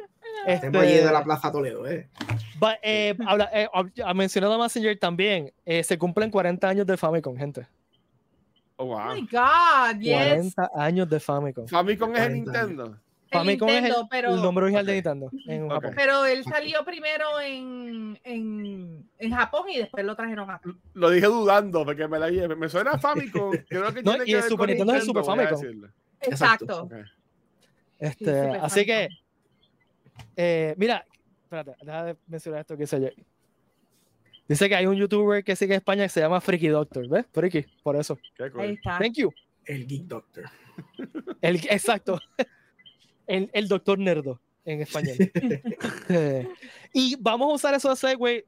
Este, 0.47 0.67
allí 0.67 0.95
de 0.95 1.13
la 1.13 1.23
Plaza 1.23 1.53
Toledo, 1.53 1.87
¿eh? 1.87 2.09
eh, 2.83 3.17
habla, 3.27 3.51
eh, 3.53 3.69
ha 4.05 4.15
mencionado 4.15 4.55
a 4.55 4.59
Messenger 4.59 4.99
también. 4.99 5.53
Eh, 5.65 5.83
se 5.85 5.99
cumplen 5.99 6.31
40 6.31 6.69
años 6.69 6.87
del 6.87 6.99
Famicom, 6.99 7.37
gente. 7.37 7.67
Oh, 8.77 8.87
wow. 8.87 8.99
Oh 8.99 9.15
my 9.15 9.21
God, 9.21 10.01
yes. 10.01 10.55
40 10.55 10.71
años 10.75 11.09
de 11.09 11.21
Famicom. 11.21 11.67
Famicom 11.69 12.15
es 12.17 12.23
el 12.23 12.33
Nintendo. 12.35 12.99
Famicom 13.31 13.69
es 13.69 13.85
el, 13.85 13.95
pero, 14.11 14.35
el 14.35 14.43
nombre 14.43 14.65
original 14.65 14.85
de 14.85 14.93
Nintendo 14.95 15.31
en 15.47 15.69
Japón. 15.69 15.93
Pero 15.97 16.27
él 16.27 16.45
salió 16.45 16.85
primero 16.85 17.41
en, 17.41 18.19
en, 18.25 19.09
en, 19.19 19.31
Japón 19.33 19.71
y 19.71 19.79
después 19.79 20.05
lo 20.05 20.15
trajeron 20.15 20.51
acá. 20.51 20.69
Lo 20.93 21.09
dije 21.09 21.27
dudando 21.27 21.85
porque 21.85 22.07
me, 22.09 22.19
la, 22.19 22.29
me 22.57 22.69
suena 22.69 22.99
Famicom. 22.99 23.53
Creo 23.69 23.95
que 23.95 24.03
no, 24.03 24.17
y 24.25 24.35
el 24.35 24.43
Super 24.43 24.69
Nintendo 24.69 24.95
es 24.95 25.01
el 25.01 25.07
Super 25.07 25.25
Famicom. 25.25 25.61
Exacto. 26.21 26.89
Este, 27.99 28.37
así 28.61 28.85
que, 28.85 29.09
eh, 30.37 30.75
mira, 30.77 31.05
espérate, 31.43 31.75
déjame 31.83 32.17
mencionar 32.27 32.61
esto 32.61 32.77
que 32.77 32.83
dice 32.83 33.01
yo. 33.01 33.09
Dice 34.49 34.69
que 34.69 34.75
hay 34.75 34.87
un 34.87 34.97
youtuber 34.97 35.45
que 35.45 35.57
sigue 35.57 35.75
en 35.75 35.79
España 35.79 36.03
que 36.05 36.09
se 36.09 36.21
llama 36.21 36.41
Freaky 36.41 36.69
Doctor, 36.69 37.09
¿ves? 37.09 37.27
Freaky, 37.33 37.65
por 37.83 37.97
eso. 37.97 38.19
Ahí 38.59 38.75
está. 38.75 38.99
Thank 38.99 39.15
you. 39.15 39.31
El 39.65 39.87
Geek 39.87 40.05
Doctor. 40.05 40.45
El, 41.41 41.57
exacto. 41.57 42.21
El, 43.27 43.51
el 43.53 43.69
doctor 43.69 43.99
nerdo 43.99 44.41
en 44.65 44.83
español. 44.83 45.17
y 46.93 47.17
vamos 47.21 47.51
a 47.51 47.55
usar 47.55 47.75
eso 47.75 47.91
de 47.91 47.97
segue, 47.97 48.47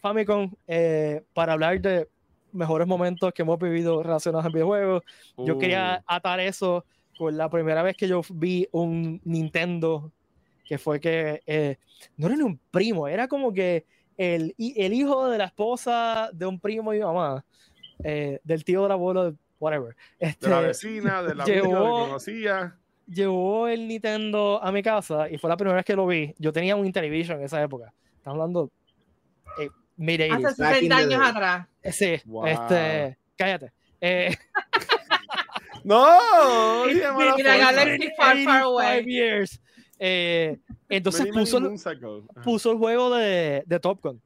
Famicom, 0.00 0.52
eh, 0.66 1.22
para 1.34 1.54
hablar 1.54 1.80
de 1.80 2.08
mejores 2.52 2.86
momentos 2.86 3.32
que 3.32 3.42
hemos 3.42 3.58
vivido 3.58 4.02
relacionados 4.02 4.46
a 4.46 4.48
videojuegos. 4.48 5.02
Yo 5.36 5.58
quería 5.58 6.02
uh. 6.02 6.14
atar 6.14 6.40
eso 6.40 6.84
con 7.16 7.36
la 7.36 7.50
primera 7.50 7.82
vez 7.82 7.96
que 7.96 8.08
yo 8.08 8.22
vi 8.30 8.68
un 8.72 9.20
Nintendo, 9.24 10.12
que 10.68 10.76
fue 10.76 11.00
que 11.00 11.42
eh, 11.46 11.78
no 12.18 12.26
era 12.26 12.36
ni 12.36 12.42
un 12.42 12.60
primo, 12.70 13.08
era 13.08 13.26
como 13.26 13.54
que 13.54 13.86
el, 14.18 14.54
el 14.58 14.92
hijo 14.92 15.30
de 15.30 15.38
la 15.38 15.46
esposa 15.46 16.28
de 16.32 16.44
un 16.44 16.60
primo 16.60 16.92
y 16.92 17.00
mamá, 17.00 17.42
eh, 18.04 18.38
del 18.44 18.64
tío 18.64 18.82
del 18.82 18.92
abuelo, 18.92 19.34
whatever. 19.58 19.96
Este, 20.18 20.46
de 20.46 20.54
la 20.54 20.60
vecina, 20.60 21.22
de 21.22 21.34
la 21.34 21.44
llevó, 21.46 21.70
que 21.70 22.08
conocía. 22.08 22.76
Llevó 23.06 23.66
el 23.66 23.88
Nintendo 23.88 24.60
a 24.62 24.70
mi 24.70 24.82
casa 24.82 25.30
y 25.30 25.38
fue 25.38 25.48
la 25.48 25.56
primera 25.56 25.76
vez 25.76 25.86
que 25.86 25.96
lo 25.96 26.06
vi. 26.06 26.34
Yo 26.38 26.52
tenía 26.52 26.76
un 26.76 26.84
Intellivision 26.84 27.38
en 27.38 27.46
esa 27.46 27.62
época. 27.62 27.94
Estamos 28.18 28.38
hablando 28.38 28.70
eh, 29.58 30.30
Hace 30.30 30.54
60 30.54 30.96
años 30.96 31.20
atrás. 31.24 31.66
Sí, 31.90 32.20
este, 32.44 33.18
cállate. 33.36 33.72
Eh, 34.02 34.36
no, 35.84 36.06
Galaxy 37.38 38.10
Far 38.18 38.36
Far 38.44 38.62
Away. 38.64 39.04
Years. 39.06 39.62
Eh, 39.98 40.58
entonces 40.88 41.26
puso, 41.32 41.60
puso, 42.44 42.72
el 42.72 42.78
juego 42.78 43.14
de, 43.14 43.62
de 43.66 43.80
Top 43.80 44.00
Gun. 44.02 44.20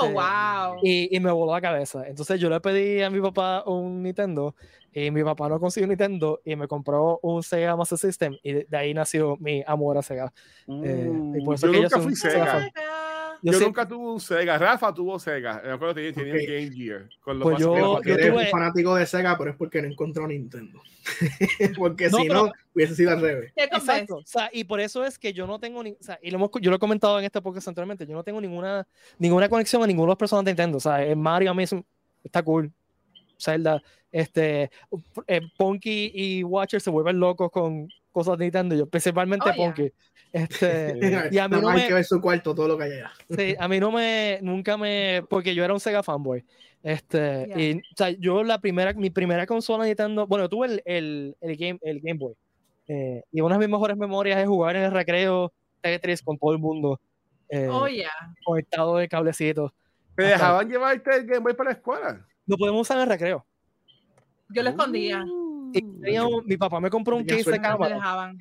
oh, 0.00 0.08
wow. 0.10 0.78
Y, 0.82 1.14
y, 1.14 1.20
me 1.20 1.30
voló 1.30 1.52
la 1.52 1.60
cabeza. 1.60 2.06
Entonces 2.06 2.40
yo 2.40 2.48
le 2.48 2.60
pedí 2.60 3.02
a 3.02 3.10
mi 3.10 3.20
papá 3.20 3.62
un 3.66 4.02
Nintendo 4.02 4.54
y 4.98 5.10
mi 5.10 5.22
papá 5.22 5.46
no 5.50 5.60
consiguió 5.60 5.84
un 5.84 5.90
Nintendo 5.90 6.40
y 6.42 6.56
me 6.56 6.66
compró 6.66 7.18
un 7.20 7.42
Sega 7.42 7.76
Master 7.76 7.98
System 7.98 8.34
y 8.42 8.52
de, 8.52 8.76
ahí 8.78 8.94
nació 8.94 9.36
mi 9.36 9.62
amor 9.66 9.98
a 9.98 10.02
Sega. 10.02 10.32
Eh, 10.66 11.12
y 11.34 11.44
por 11.44 11.54
eso 11.54 11.66
yo 11.66 11.72
que 11.74 11.80
nunca 11.82 12.00
fui 12.00 12.16
Sega. 12.16 12.72
Yo, 13.52 13.60
nunca 13.60 13.86
tuve 13.86 14.12
un 14.12 14.20
Sega. 14.20 14.58
Rafa 14.58 14.92
tuvo 14.92 15.18
Sega. 15.18 15.62
Me 15.64 15.72
acuerdo 15.72 15.94
que 15.94 16.12
tenía, 16.12 16.34
okay. 16.34 16.46
Game 16.46 16.76
Gear. 16.76 17.08
Con 17.20 17.40
pues 17.40 17.58
yo, 17.58 18.02
yo 18.02 18.16
tuve... 18.16 18.30
un 18.30 18.46
fanático 18.46 18.94
de 18.94 19.06
Sega, 19.06 19.36
pero 19.38 19.50
es 19.50 19.56
porque 19.56 19.80
no 19.80 19.88
encontró 19.88 20.26
Nintendo. 20.26 20.80
porque 21.78 22.10
si 22.10 22.26
no, 22.26 22.52
hubiese 22.74 22.94
sido 22.94 23.12
al 23.12 23.20
revés. 23.20 23.52
Exacto. 23.54 24.16
O 24.16 24.26
sea, 24.26 24.50
y 24.52 24.64
por 24.64 24.80
eso 24.80 25.04
es 25.04 25.18
que 25.18 25.32
yo 25.32 25.46
no 25.46 25.60
tengo 25.60 25.82
ni, 25.82 25.92
o 25.92 26.02
sea, 26.02 26.18
y 26.22 26.30
lo 26.30 26.38
hemos, 26.38 26.50
yo 26.60 26.70
lo 26.70 26.76
he 26.76 26.80
comentado 26.80 27.18
en 27.18 27.24
este 27.24 27.40
podcast 27.40 27.68
anteriormente, 27.68 28.06
yo 28.06 28.14
no 28.14 28.24
tengo 28.24 28.40
ninguna, 28.40 28.86
ninguna 29.18 29.48
conexión 29.48 29.82
a 29.82 29.86
ninguno 29.86 30.06
de 30.06 30.12
los 30.12 30.18
personajes 30.18 30.46
de 30.46 30.50
Nintendo. 30.52 30.78
O 30.78 30.80
sea, 30.80 31.14
Mario 31.14 31.52
a 31.52 31.54
mí 31.54 31.64
está 32.24 32.42
cool. 32.42 32.72
Zelda, 33.38 33.82
este, 34.10 34.70
eh, 35.26 35.40
Punky 35.56 36.10
y 36.14 36.42
Watcher 36.42 36.80
se 36.80 36.90
vuelven 36.90 37.20
locos 37.20 37.50
con 37.50 37.88
cosas 38.16 38.38
de 38.38 38.46
Nintendo, 38.46 38.74
yo 38.74 38.86
principalmente 38.86 39.50
oh, 39.50 39.54
Punky. 39.54 39.92
Este, 40.32 40.98
y 41.30 41.36
a 41.36 41.48
mí 41.48 41.60
no, 41.60 41.70
me, 41.70 41.86
que 41.86 41.92
ver 41.92 42.04
su 42.04 42.18
cuarto, 42.18 42.54
todo 42.54 42.66
lo 42.66 42.78
que 42.78 42.84
haya. 42.84 43.12
Sí, 43.28 43.54
a 43.58 43.68
mí 43.68 43.78
no 43.78 43.92
me, 43.92 44.38
nunca 44.40 44.78
me, 44.78 45.22
porque 45.28 45.54
yo 45.54 45.62
era 45.62 45.74
un 45.74 45.80
Sega 45.80 46.02
fanboy. 46.02 46.42
Este, 46.82 47.46
y, 47.54 47.76
o 47.76 47.94
sea, 47.94 48.08
yo 48.08 48.42
la 48.42 48.58
primera, 48.58 48.94
mi 48.94 49.10
primera 49.10 49.46
consola 49.46 49.84
Nintendo, 49.84 50.26
bueno, 50.26 50.48
tuve 50.48 50.66
el, 50.68 50.82
el, 50.86 51.36
el 51.42 51.56
Game, 51.58 51.78
el 51.82 52.00
Game 52.00 52.18
Boy. 52.18 52.34
Eh, 52.88 53.22
y 53.30 53.42
una 53.42 53.56
de 53.56 53.58
mis 53.58 53.68
mejores 53.68 53.98
memorias 53.98 54.40
es 54.40 54.48
jugar 54.48 54.76
en 54.76 54.84
el 54.84 54.92
recreo 54.92 55.52
Tetris 55.82 56.22
con 56.22 56.38
todo 56.38 56.52
el 56.52 56.58
mundo. 56.58 56.98
Eh, 57.50 57.68
oh, 57.70 57.86
yeah. 57.86 58.08
Conectado 58.46 58.96
de 58.96 59.08
cablecitos. 59.08 59.72
¿Te 60.16 60.22
dejaban 60.22 60.70
llevarte 60.70 61.16
el 61.16 61.26
Game 61.26 61.40
Boy 61.40 61.52
para 61.52 61.70
la 61.70 61.76
escuela? 61.76 62.26
Lo 62.46 62.56
podemos 62.56 62.80
usar 62.80 62.96
en 62.96 63.02
el 63.02 63.08
recreo. 63.10 63.44
Yo 64.48 64.62
lo 64.62 64.70
escondía. 64.70 65.22
Y 65.76 66.44
mi 66.44 66.56
papá 66.56 66.80
me 66.80 66.90
compró 66.90 67.16
un 67.16 67.24
case 67.24 67.50
de 67.50 67.60
cámara. 67.60 68.34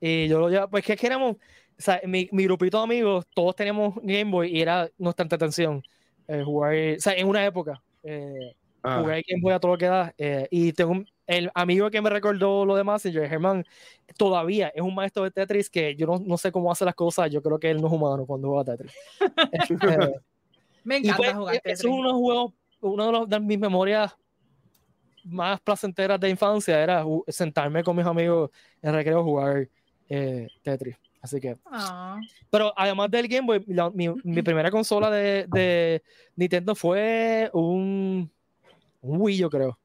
Y 0.00 0.26
yo 0.26 0.40
lo 0.40 0.48
llevaba, 0.48 0.68
pues 0.68 0.84
que 0.84 0.98
éramos, 1.00 1.36
o 1.36 1.38
sea, 1.78 2.00
mi, 2.04 2.28
mi, 2.32 2.44
grupito 2.44 2.78
de 2.78 2.82
amigos, 2.82 3.24
todos 3.32 3.54
teníamos 3.54 3.94
Game 4.02 4.30
Boy 4.30 4.50
y 4.50 4.60
era 4.60 4.90
nuestra 4.98 5.22
entretención. 5.22 5.80
Eh, 6.26 6.42
jugar, 6.44 6.74
o 6.96 7.00
sea, 7.00 7.14
en 7.14 7.28
una 7.28 7.44
época, 7.44 7.80
eh, 8.02 8.56
ah. 8.82 8.98
jugar 8.98 9.22
Game 9.28 9.40
Boy 9.40 9.52
a 9.52 9.60
todo 9.60 9.72
lo 9.72 9.78
que 9.78 9.86
da. 9.86 10.12
Eh, 10.18 10.48
y 10.50 10.72
tengo 10.72 10.90
un, 10.90 11.06
el 11.26 11.50
amigo 11.54 11.90
que 11.90 12.00
me 12.00 12.10
recordó 12.10 12.64
lo 12.64 12.74
de 12.74 12.82
Messenger, 12.82 13.28
Germán, 13.28 13.64
todavía 14.16 14.72
es 14.74 14.82
un 14.82 14.94
maestro 14.94 15.22
de 15.22 15.30
Tetris 15.30 15.70
que 15.70 15.94
yo 15.94 16.06
no, 16.06 16.18
no, 16.18 16.36
sé 16.36 16.50
cómo 16.50 16.72
hace 16.72 16.84
las 16.84 16.94
cosas. 16.94 17.30
Yo 17.30 17.40
creo 17.40 17.60
que 17.60 17.70
él 17.70 17.80
no 17.80 17.86
es 17.86 17.92
humano 17.92 18.26
cuando 18.26 18.48
juega 18.48 18.76
Tetris. 18.76 18.92
Este, 19.52 20.12
me 20.84 20.96
encanta 20.96 21.16
pues, 21.16 21.32
jugar 21.34 21.54
Tetris. 21.54 21.80
Eso 21.80 21.88
es 21.88 21.94
uno 21.94 22.08
de, 22.08 22.14
juegos, 22.14 22.52
uno 22.80 23.06
de, 23.06 23.12
los, 23.12 23.28
de 23.28 23.40
mis 23.40 23.58
memorias 23.58 24.16
más 25.24 25.60
placenteras 25.60 26.18
de 26.18 26.28
infancia 26.28 26.82
era 26.82 27.04
sentarme 27.28 27.82
con 27.82 27.96
mis 27.96 28.06
amigos 28.06 28.50
en 28.80 28.94
recreo 28.94 29.22
jugar 29.22 29.68
eh, 30.08 30.48
Tetris. 30.62 30.96
Así 31.20 31.40
que. 31.40 31.56
Ah. 31.66 32.20
Pero 32.50 32.72
además 32.76 33.10
del 33.10 33.28
Game 33.28 33.46
Boy, 33.46 33.64
mi, 34.24 34.42
primera 34.42 34.70
consola 34.70 35.10
de, 35.10 35.46
de, 35.48 36.02
Nintendo 36.34 36.74
fue 36.74 37.48
un, 37.52 38.30
un 39.00 39.20
Wii, 39.20 39.36
yo 39.36 39.48
creo. 39.48 39.78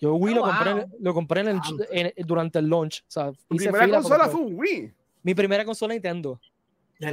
Yo 0.00 0.14
Wii 0.14 0.34
lo, 0.34 0.42
oh, 0.42 0.46
compré, 0.46 0.86
lo 0.98 1.14
compré 1.14 1.40
en 1.40 2.12
durante 2.26 2.58
el 2.58 2.68
launch. 2.68 3.04
O 3.14 3.32
¿Mi 3.50 3.58
primera 3.58 3.88
consola 3.88 4.28
fue 4.28 4.40
un 4.40 4.58
Wii? 4.58 4.94
Mi 5.22 5.34
primera 5.34 5.64
consola 5.64 5.92
Nintendo. 5.92 6.40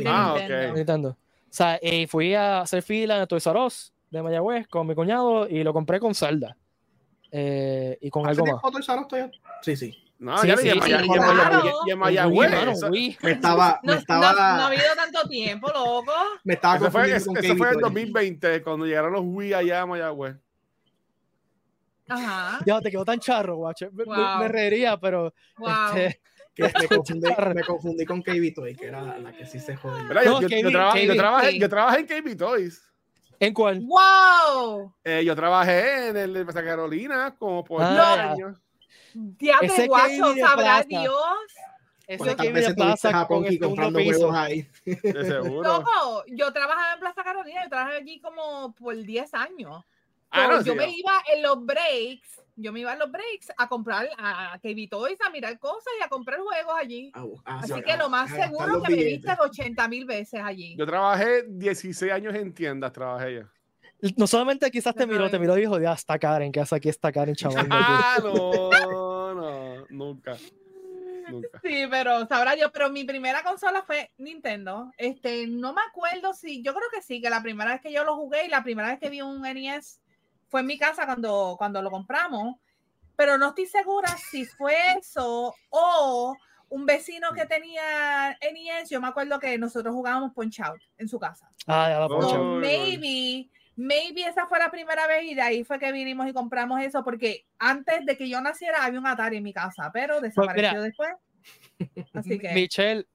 Ah, 0.06 0.34
ok. 0.36 0.76
Nintendo. 0.76 1.10
O 1.10 1.54
sea, 1.58 1.78
eh, 1.82 2.08
fui 2.08 2.34
a 2.34 2.62
hacer 2.62 2.82
fila 2.82 3.22
en 3.22 3.28
Toys 3.28 3.46
R 3.46 3.60
Us 3.60 3.94
de 4.10 4.22
Mayagüez 4.22 4.68
con 4.68 4.88
mi 4.88 4.96
cuñado 4.96 5.48
y 5.48 5.64
lo 5.64 5.74
compré 5.74 6.00
con 6.00 6.16
Zelda. 6.16 6.56
Eh, 7.32 7.98
y 8.02 8.10
con 8.10 8.28
algo 8.28 8.46
más. 8.46 8.62
Sí, 9.62 9.76
sí. 9.76 10.04
No, 10.20 10.44
ya 10.44 10.58
sí, 10.58 10.68
y 10.68 11.92
en 11.92 12.00
Mayagüez. 12.00 12.52
Me 13.22 13.32
estaba, 13.32 13.80
no, 13.84 13.94
me 13.94 14.00
estaba... 14.00 14.34
No, 14.34 14.40
ha 14.40 14.68
habido 14.68 14.84
tanto 14.96 15.30
tiempo, 15.30 15.68
loco. 15.68 16.12
Me 16.44 16.56
estaba 16.56 16.78
eso 16.78 16.92
fue, 16.92 17.16
eso, 17.16 17.32
eso 17.36 17.56
fue 17.56 17.70
en 17.70 17.80
2020, 17.80 18.64
cuando 18.64 18.86
llegaron 18.86 19.14
los 19.14 19.22
Wii 19.24 19.54
allá 19.54 19.82
a 19.82 19.86
Mayagüez. 19.86 20.36
Ajá. 22.08 22.60
Ya, 22.66 22.82
te 22.82 22.90
quedó 22.90 23.06
tan 23.06 23.20
charro, 23.20 23.58
guacho. 23.58 23.90
Me, 23.92 24.06
me, 24.06 24.48
reiría, 24.48 24.98
pero... 24.98 25.34
Wow. 25.58 25.70
Este, 25.96 26.22
me, 26.58 26.88
confundí, 26.88 27.28
me, 27.54 27.64
confundí, 27.64 28.06
con 28.06 28.22
KB 28.24 28.54
Toys, 28.56 28.78
que 28.78 28.88
era 28.88 29.20
la 29.20 29.32
que 29.34 29.46
sí 29.46 29.60
se 29.60 29.76
jodió. 29.76 30.04
No, 30.04 30.24
yo, 30.24 30.42
yo, 30.42 30.48
yo, 30.48 30.72
trabajé, 30.72 31.06
yo, 31.06 31.16
trabajé, 31.16 31.60
yo 31.60 31.70
trabajé 31.70 32.00
en 32.00 32.08
KB 32.08 32.38
Toys. 32.38 32.82
¿En 33.40 33.54
cuál? 33.54 33.82
¡Wow! 33.82 34.94
Eh, 35.04 35.24
yo 35.24 35.36
trabajé 35.36 36.10
en 36.10 36.18
el 36.18 36.34
de 36.34 36.46
Santa 36.46 36.64
Carolina 36.64 37.36
como 37.38 37.64
por 37.64 37.82
ah, 37.82 38.32
años. 38.32 38.58
Diablo, 39.14 39.74
guacho, 39.88 40.36
sabrá 40.36 40.84
Dios. 40.84 41.14
Eso 42.08 42.36
que 42.38 42.52
viene 42.52 42.74
Plaza 42.74 43.28
con 43.28 43.46
el 43.46 43.60
comprando 43.60 44.00
huevos 44.00 44.34
ahí. 44.34 44.68
De 44.86 45.26
seguro. 45.26 45.62
Loco, 45.62 46.24
yo 46.28 46.54
trabajaba 46.54 46.94
en 46.94 47.00
Plaza 47.00 47.24
Carolina, 47.24 47.64
yo 47.64 47.70
trabajé 47.70 47.98
allí 47.98 48.20
como 48.22 48.74
por 48.74 48.96
10 48.96 49.34
años. 49.34 49.84
Ah, 50.32 50.48
no, 50.48 50.62
yo 50.62 50.74
sí, 50.74 50.78
me 50.78 50.90
iba 50.90 51.12
en 51.34 51.44
los 51.44 51.66
breaks, 51.66 52.42
yo 52.58 52.74
me 52.74 52.82
iba 52.82 52.92
en 52.94 53.00
los 53.00 53.12
breaks 53.12 53.52
a 53.56 53.70
comprar 53.70 54.10
a 54.18 54.60
KB 54.62 54.90
Toys, 54.90 55.20
a 55.22 55.30
mirar 55.30 55.58
cosas 55.60 55.94
y 56.00 56.04
a 56.04 56.10
comprar 56.10 56.40
juegos 56.40 56.74
allí. 56.78 57.12
Ah, 57.14 57.26
ah, 57.46 57.60
Así 57.64 57.82
que 57.84 57.96
lo 57.96 58.10
más 58.10 58.32
seguro 58.32 58.82
que 58.82 58.96
me 58.96 59.04
viste 59.04 59.32
80 59.40 59.88
mil 59.88 60.06
veces 60.06 60.42
allí. 60.44 60.76
Yo 60.76 60.86
trabajé 60.86 61.44
16 61.48 62.12
años 62.12 62.36
en 62.36 62.54
tiendas, 62.54 62.92
trabajé 62.92 63.36
ya. 63.36 63.52
No 64.16 64.28
solamente 64.28 64.70
quizás 64.70 64.94
te 64.96 65.08
miró, 65.08 65.30
te 65.30 65.40
miró 65.40 65.58
y 65.58 65.62
dijo, 65.62 65.80
ya 65.80 65.94
está 65.94 66.20
Karen, 66.20 66.52
que 66.52 66.60
hace 66.60 66.76
aquí 66.76 66.90
está 66.90 67.12
Karen, 67.12 67.36
chaval. 67.36 67.68
Ah, 67.70 68.18
no, 68.22 69.34
no, 69.34 69.86
nunca. 69.90 70.36
Nunca. 71.30 71.60
Sí, 71.62 71.86
pero 71.90 72.26
sabrá 72.26 72.56
yo, 72.56 72.72
pero 72.72 72.90
mi 72.90 73.04
primera 73.04 73.44
consola 73.44 73.84
fue 73.84 74.12
Nintendo. 74.18 74.92
Este, 74.98 75.46
no 75.48 75.74
me 75.74 75.82
acuerdo 75.82 76.34
si, 76.34 76.64
yo 76.64 76.74
creo 76.74 76.88
que 76.94 77.02
sí, 77.02 77.22
que 77.22 77.30
la 77.30 77.44
primera 77.44 77.72
vez 77.72 77.82
que 77.82 77.92
yo 77.92 78.04
lo 78.04 78.16
jugué 78.16 78.46
y 78.46 78.50
la 78.50 78.64
primera 78.64 78.90
vez 78.90 79.00
que 79.00 79.10
vi 79.10 79.22
un 79.22 79.42
NES 79.42 80.00
fue 80.48 80.62
en 80.62 80.68
mi 80.68 80.78
casa 80.78 81.06
cuando, 81.06 81.56
cuando 81.58 81.82
lo 81.82 81.92
compramos, 81.92 82.56
pero 83.16 83.38
no 83.38 83.50
estoy 83.50 83.66
segura 83.66 84.10
si 84.30 84.46
fue 84.46 84.76
eso 85.00 85.54
o 85.70 86.36
un 86.70 86.86
vecino 86.86 87.32
que 87.34 87.46
tenía 87.46 88.38
NES, 88.42 88.90
yo 88.90 89.00
me 89.00 89.08
acuerdo 89.08 89.40
que 89.40 89.58
nosotros 89.58 89.94
jugábamos 89.94 90.34
Punch 90.34 90.60
Out 90.60 90.82
en 90.98 91.08
su 91.08 91.18
casa. 91.18 91.50
Ah, 91.66 91.90
ya 91.90 92.00
la 92.00 92.08
Punch 92.08 92.34
Out. 92.34 92.62
maybe 92.62 93.50
maybe 93.78 94.24
esa 94.24 94.48
fue 94.48 94.60
la 94.60 94.70
primera 94.70 95.08
vez 95.08 95.24
y 95.24 95.36
de 95.36 95.42
ahí 95.42 95.64
fue 95.64 95.80
que 95.80 95.92
vinimos 95.92 96.28
y 96.28 96.34
compramos 96.34 96.82
eso, 96.82 97.04
porque 97.04 97.46
antes 97.60 98.06
de 98.06 98.18
que 98.18 98.28
yo 98.28 98.42
naciera 98.42 98.84
había 98.84 99.00
un 99.00 99.08
Atari 99.08 99.38
en 99.38 99.44
mi 99.44 99.54
casa, 99.54 99.90
pero 99.94 100.20
pues 100.20 100.36
desapareció 100.36 100.82
después. 100.82 101.10
Así 102.14 102.40
que. 102.40 102.54
Michelle 102.54 103.08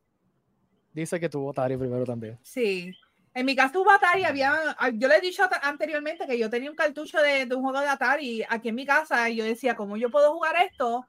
dice 0.92 1.21
que 1.21 1.29
tuvo 1.29 1.51
Atari 1.51 1.77
primero 1.77 2.05
también. 2.05 2.38
Sí. 2.42 2.92
En 3.35 3.47
mi 3.47 3.57
casa 3.57 3.73
tuvo 3.73 3.90
Atari, 3.90 4.25
había, 4.25 4.77
yo 4.95 5.09
le 5.09 5.16
he 5.16 5.21
dicho 5.21 5.42
anteriormente 5.62 6.27
que 6.27 6.38
yo 6.38 6.51
tenía 6.51 6.71
un 6.71 6.77
cartucho 6.77 7.18
de, 7.23 7.47
de 7.47 7.55
un 7.55 7.62
juego 7.62 7.81
de 7.81 7.88
Atari 7.88 8.45
aquí 8.49 8.68
en 8.68 8.75
mi 8.75 8.85
casa 8.85 9.29
y 9.31 9.37
yo 9.37 9.45
decía, 9.45 9.75
¿cómo 9.75 9.97
yo 9.97 10.11
puedo 10.11 10.33
jugar 10.33 10.57
esto? 10.62 11.07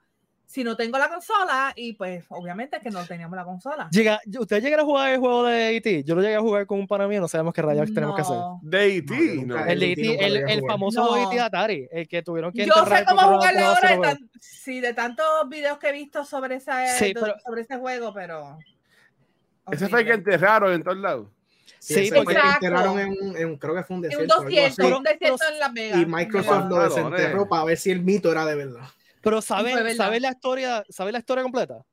si 0.53 0.63
no 0.63 0.75
tengo 0.75 0.99
la 0.99 1.09
consola, 1.09 1.73
y 1.75 1.93
pues 1.93 2.25
obviamente 2.29 2.79
que 2.79 2.91
no 2.91 3.03
teníamos 3.05 3.35
la 3.35 3.43
consola. 3.43 3.89
Llega, 3.91 4.21
¿Usted 4.39 4.61
llega 4.61 4.79
a 4.81 4.85
jugar 4.85 5.13
el 5.13 5.19
juego 5.19 5.45
de 5.45 5.77
E.T.? 5.77 6.03
Yo 6.03 6.13
lo 6.13 6.21
llegué 6.21 6.35
a 6.35 6.41
jugar 6.41 6.67
con 6.67 6.79
un 6.79 6.87
pana 6.87 7.07
mío, 7.07 7.21
no 7.21 7.27
sabemos 7.27 7.55
qué 7.55 7.63
rayos 7.63 7.91
tenemos 7.91 8.15
que 8.15 8.21
hacer. 8.21 8.37
¿De 8.61 8.97
E.T.? 8.97 9.45
No, 9.47 9.65
el, 9.65 9.81
e 9.81 9.93
el, 9.93 10.49
el, 10.49 10.61
famoso 10.67 11.17
E.T. 11.17 11.39
Atari, 11.39 11.87
el 11.91 12.07
que 12.07 12.21
tuvieron 12.21 12.51
que 12.51 12.67
Yo 12.67 12.85
sé 12.85 13.03
cómo 13.03 13.21
jugarle 13.21 13.61
ahora, 13.61 13.97
de, 13.97 14.17
sí, 14.39 14.79
de 14.79 14.93
tantos 14.93 15.25
videos 15.49 15.79
que 15.79 15.89
he 15.89 15.91
visto 15.91 16.23
sobre, 16.23 16.57
esa, 16.57 16.85
sobre 16.99 17.61
ese 17.61 17.77
juego, 17.77 18.13
pero... 18.13 18.59
Ese 19.71 19.87
fue 19.87 20.01
el 20.01 20.05
que 20.05 20.13
enterraron 20.13 20.71
en 20.71 20.83
todos 20.83 20.97
lados. 20.97 21.27
Sí, 21.83 22.09
porque 22.15 22.37
enterraron 22.37 22.97
en, 22.97 23.37
en, 23.37 23.57
creo 23.57 23.75
que 23.75 23.83
fue 23.83 23.97
un 23.97 24.01
desierto. 24.03 24.39
un 24.39 24.45
desierto, 24.45 24.97
un 24.97 25.03
desierto 25.03 25.43
en 25.51 25.59
la 25.59 25.69
Vegas. 25.69 26.01
Y 26.01 26.05
Microsoft 26.05 26.69
lo 26.69 26.79
desenterró 26.81 27.49
para 27.49 27.65
ver 27.65 27.77
si 27.77 27.91
el 27.91 28.01
mito 28.01 28.31
era 28.31 28.45
de 28.45 28.55
verdad. 28.55 28.87
Pero 29.21 29.41
¿sabes 29.41 29.97
sabe 29.97 30.19
la 30.21 30.31
historia, 30.31 30.85
sabe 30.89 31.11
la 31.11 31.19
historia 31.19 31.43
completa? 31.43 31.83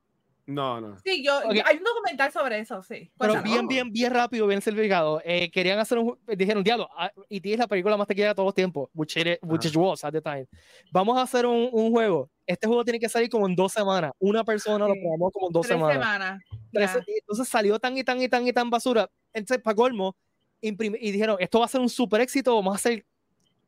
No, 0.46 0.81
no. 0.81 0.96
Sí, 1.05 1.24
yo, 1.24 1.38
hay 1.48 1.76
un 1.76 1.85
documental 1.85 2.33
sobre 2.33 2.59
eso, 2.59 2.83
sí. 2.83 3.11
Pero 3.18 3.42
bien, 3.42 3.68
bien, 3.68 3.92
bien 3.92 4.12
rápido, 4.12 4.46
bien 4.46 4.61
certificado. 4.61 5.20
Eh, 5.24 5.50
querían 5.50 5.79
hacer 5.79 5.98
un, 5.98 6.18
dijeron, 6.26 6.64
diablo, 6.64 6.88
y 7.29 7.38
ah, 7.38 7.53
es 7.55 7.59
la 7.59 7.68
película 7.68 7.96
más 7.96 8.07
taquillera 8.07 8.31
de 8.31 8.35
todos 8.35 8.48
los 8.48 8.55
tiempos, 8.55 8.90
which, 8.92 9.16
it, 9.16 9.38
which 9.42 9.74
was 9.76 10.05
at 10.05 10.12
the 10.12 10.20
time. 10.20 10.46
Vamos 10.90 11.16
a 11.18 11.22
hacer 11.22 11.46
un, 11.46 11.68
un, 11.72 11.90
juego. 11.90 12.31
Este 12.51 12.67
juego 12.67 12.83
tiene 12.85 12.99
que 12.99 13.09
salir 13.09 13.31
como 13.31 13.47
en 13.47 13.55
dos 13.55 13.73
semanas. 13.73 14.11
Una 14.19 14.43
persona 14.43 14.89
lo 14.89 14.95
probamos 14.95 15.33
como 15.33 15.47
en 15.47 15.53
dos 15.53 15.67
semanas. 15.67 15.95
semanas. 15.95 16.43
Entonces 16.73 17.49
salió 17.49 17.79
tan 17.79 17.97
y 17.97 18.03
tan 18.03 18.21
y 18.21 18.29
tan 18.29 18.45
y 18.45 18.53
tan 18.53 18.69
basura. 18.69 19.09
Entonces, 19.33 19.63
para 19.63 19.77
colmo, 19.77 20.17
y 20.61 20.73
dijeron, 21.13 21.37
esto 21.39 21.61
va 21.61 21.67
a 21.67 21.69
ser 21.69 21.81
un 21.81 21.89
super 21.89 22.21
éxito, 22.21 22.53
vamos 22.57 22.73
a 22.73 22.77
hacer 22.77 23.07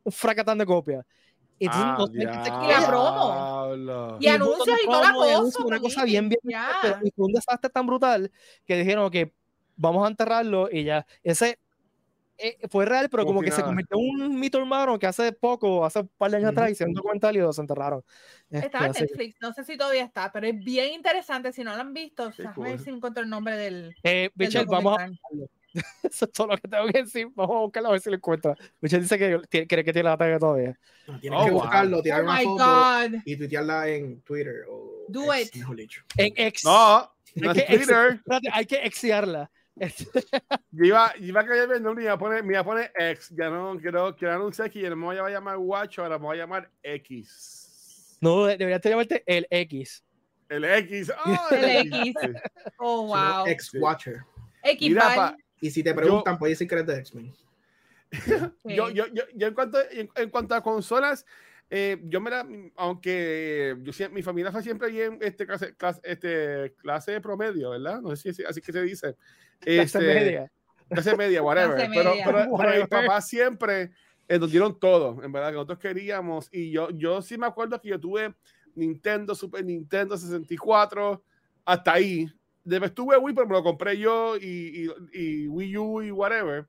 un 0.03 0.11
fracatán 0.11 0.59
de 0.59 0.67
copias. 0.67 1.05
Y 1.61 1.69
ah, 1.71 1.97
la 2.11 2.87
promo. 2.89 4.19
Y, 4.19 4.27
anuncios 4.27 4.77
y 4.83 4.87
toda 4.87 5.13
la 5.13 5.15
cosa. 5.15 5.65
Una 5.65 5.79
cosa 5.79 6.05
bien, 6.05 6.29
bien. 6.29 6.41
Pero 6.83 6.99
fue 7.15 7.27
un 7.27 7.33
desastre 7.33 7.71
tan 7.71 7.87
brutal 7.87 8.33
que 8.67 8.77
dijeron 8.77 9.09
que 9.13 9.33
vamos 9.77 10.05
a 10.05 10.09
enterrarlo 10.09 10.69
y 10.73 10.83
ya. 10.83 11.07
Ese 11.23 11.61
eh, 12.43 12.59
fue 12.69 12.85
real, 12.85 13.09
pero 13.09 13.25
como 13.25 13.41
que 13.41 13.53
se 13.53 13.63
convirtió 13.63 13.97
en 13.97 14.23
un 14.23 14.41
mito 14.41 14.59
hermano 14.59 14.99
que 14.99 15.07
hace 15.07 15.33
poco, 15.33 15.85
hace 15.85 16.01
un 16.01 16.11
par 16.19 16.31
de 16.31 16.39
años 16.39 16.51
atrás, 16.51 16.73
hicieron 16.73 16.91
un 16.91 16.97
documental 16.97 17.37
y 17.37 17.39
lo 17.39 17.51
enterraron. 17.57 18.03
Estaba 18.51 18.87
en 18.87 18.93
Netflix, 18.93 19.37
no 19.41 19.53
sé 19.53 19.65
si 19.65 19.77
todavía 19.77 20.05
está, 20.05 20.33
pero 20.33 20.49
es 20.49 20.59
bien 20.65 20.93
interesante. 20.93 21.53
Si 21.53 21.63
no 21.63 21.75
lo 21.75 21.81
han 21.81 21.95
visto, 21.95 22.25
a 22.25 22.61
ver 22.61 22.81
si 22.81 22.91
encuentro 22.91 23.23
el 23.23 23.31
nombre 23.31 23.57
del. 23.57 23.95
Eh, 24.03 24.31
Michelle, 24.35 24.67
vamos 24.67 24.99
a. 24.99 25.09
Eso 26.03 26.25
es 26.27 26.33
todo 26.33 26.49
lo 26.49 26.57
que 26.57 26.69
tengo 26.69 26.87
que 26.89 27.03
decir. 27.03 27.29
Vamos 27.35 27.57
a 27.57 27.61
buscarlo 27.61 27.89
a 27.91 27.93
ver 27.93 28.01
si 28.01 28.11
lo 28.11 28.17
encuentra. 28.17 28.57
Michelle 28.81 29.03
dice 29.03 29.19
que 29.49 29.67
cree 29.67 29.85
que 29.85 29.93
tiene 29.93 30.09
la 30.09 30.17
tag 30.17 30.39
todavía. 30.41 30.77
No, 31.07 31.21
tienes 31.21 31.41
oh, 31.41 31.45
que 31.45 31.51
buscarlo, 31.53 32.03
tirar 32.03 32.21
oh 32.23 32.25
una 32.25 32.41
foto 32.41 32.65
God. 32.65 33.21
y 33.25 33.37
tuitearla 33.37 33.89
en 33.89 34.21
Twitter. 34.23 34.65
O 34.69 35.07
Do 35.09 35.33
ex, 35.33 35.55
it. 35.55 35.65
En 36.17 36.33
ex. 36.37 36.65
No, 36.65 37.11
no 37.37 37.53
es 37.53 37.67
Twitter. 37.67 38.21
Ex, 38.27 38.53
hay 38.53 38.67
que 38.67 38.77
exiarla. 38.77 39.51
Yo 39.77 40.85
iba, 40.85 41.13
iba 41.19 41.41
a 41.41 41.47
caer 41.47 41.69
viendo 41.69 41.95
me 41.95 42.03
iba 42.03 42.13
a 42.13 42.19
poner, 42.19 42.45
me 42.45 42.53
iba 42.53 42.61
a 42.61 42.65
poner 42.65 42.93
X. 42.97 43.33
Ya 43.37 43.51
no 43.51 43.79
quiero, 43.81 44.15
quiero 44.15 44.35
anunciar 44.35 44.71
que 44.71 44.81
ya 44.81 44.91
no 44.91 44.97
me 44.97 45.07
voy 45.07 45.17
a 45.17 45.29
llamar 45.31 45.57
Watch, 45.59 45.99
ahora 45.99 46.19
me 46.19 46.25
voy 46.25 46.37
a 46.39 46.41
llamar 46.43 46.71
X. 46.83 48.19
No, 48.21 48.47
deberías 48.47 48.81
llamarte 48.83 49.23
el 49.27 49.47
X. 49.51 50.05
El 50.49 50.65
X. 50.65 51.13
Oh, 51.25 51.55
el, 51.55 51.93
X. 51.93 52.15
Oh, 52.79 53.07
wow. 53.07 53.47
X 53.47 53.71
Watcher. 53.75 54.25
X 54.63 54.89
Mira, 54.89 55.37
y 55.61 55.71
si 55.71 55.83
te 55.83 55.95
preguntan, 55.95 56.39
puedes 56.39 56.59
decir 56.59 56.69
que 56.69 56.75
eres 56.75 56.87
de 56.87 56.99
X-Men. 56.99 57.35
yo, 58.65 58.91
yo, 58.91 59.07
yo, 59.07 59.23
yo, 59.35 59.47
en 59.47 59.55
cuanto, 59.55 59.79
en, 59.91 60.31
cuanto 60.31 60.55
a 60.55 60.63
consolas, 60.63 61.25
eh, 61.75 61.99
yo 62.05 62.21
me 62.21 62.29
la, 62.29 62.47
aunque 62.77 63.79
yo, 63.81 64.11
mi 64.11 64.23
familia 64.23 64.53
fue 64.53 64.63
siempre 64.63 64.91
bien 64.91 65.17
este 65.23 65.47
clase, 65.47 65.75
clase, 65.75 66.03
este, 66.05 66.75
clase 66.77 67.19
promedio, 67.23 67.71
¿verdad? 67.71 68.03
No 68.03 68.15
sé 68.15 68.35
si 68.35 68.45
así 68.45 68.61
que 68.61 68.73
se 68.73 68.83
dice. 68.83 69.17
Este, 69.59 69.77
clase 69.77 69.99
media. 70.01 70.53
Clase 70.91 71.17
media, 71.17 71.43
whatever. 71.43 71.77
Clase 71.77 71.91
pero, 71.95 72.11
media. 72.11 72.25
Pero, 72.27 72.57
pero, 72.59 72.77
mis 72.79 72.89
papás 72.89 73.27
siempre 73.27 73.91
eh, 74.29 74.39
nos 74.39 74.51
dieron 74.51 74.79
todo, 74.79 75.25
en 75.25 75.33
verdad, 75.33 75.49
que 75.49 75.55
nosotros 75.55 75.79
queríamos. 75.79 76.51
Y 76.53 76.73
yo, 76.73 76.91
yo 76.91 77.23
sí 77.23 77.39
me 77.39 77.47
acuerdo 77.47 77.81
que 77.81 77.89
yo 77.89 77.99
tuve 77.99 78.35
Nintendo, 78.75 79.35
Super 79.35 79.65
Nintendo 79.65 80.19
64, 80.19 81.25
hasta 81.65 81.93
ahí 81.95 82.31
después 82.65 82.93
tuve 82.93 83.17
Wii, 83.17 83.35
pero 83.35 83.47
me 83.49 83.55
lo 83.55 83.63
compré 83.63 83.97
yo 83.97 84.37
y, 84.37 84.91
y, 85.15 85.49
Wii 85.49 85.79
U 85.79 86.03
y 86.03 86.11
whatever. 86.11 86.67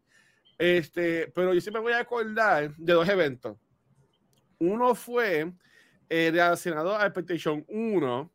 Este, 0.57 1.29
pero 1.35 1.53
yo 1.53 1.59
siempre 1.59 1.81
me 1.81 1.87
voy 1.89 1.93
a 1.93 1.99
acordar 1.99 2.73
de 2.77 2.93
dos 2.93 3.09
eventos. 3.09 3.57
Uno 4.63 4.95
fue 4.95 5.51
eh, 6.09 6.29
relacionado 6.31 6.95
a 6.95 7.11
PlayStation 7.11 7.65
1, 7.67 8.31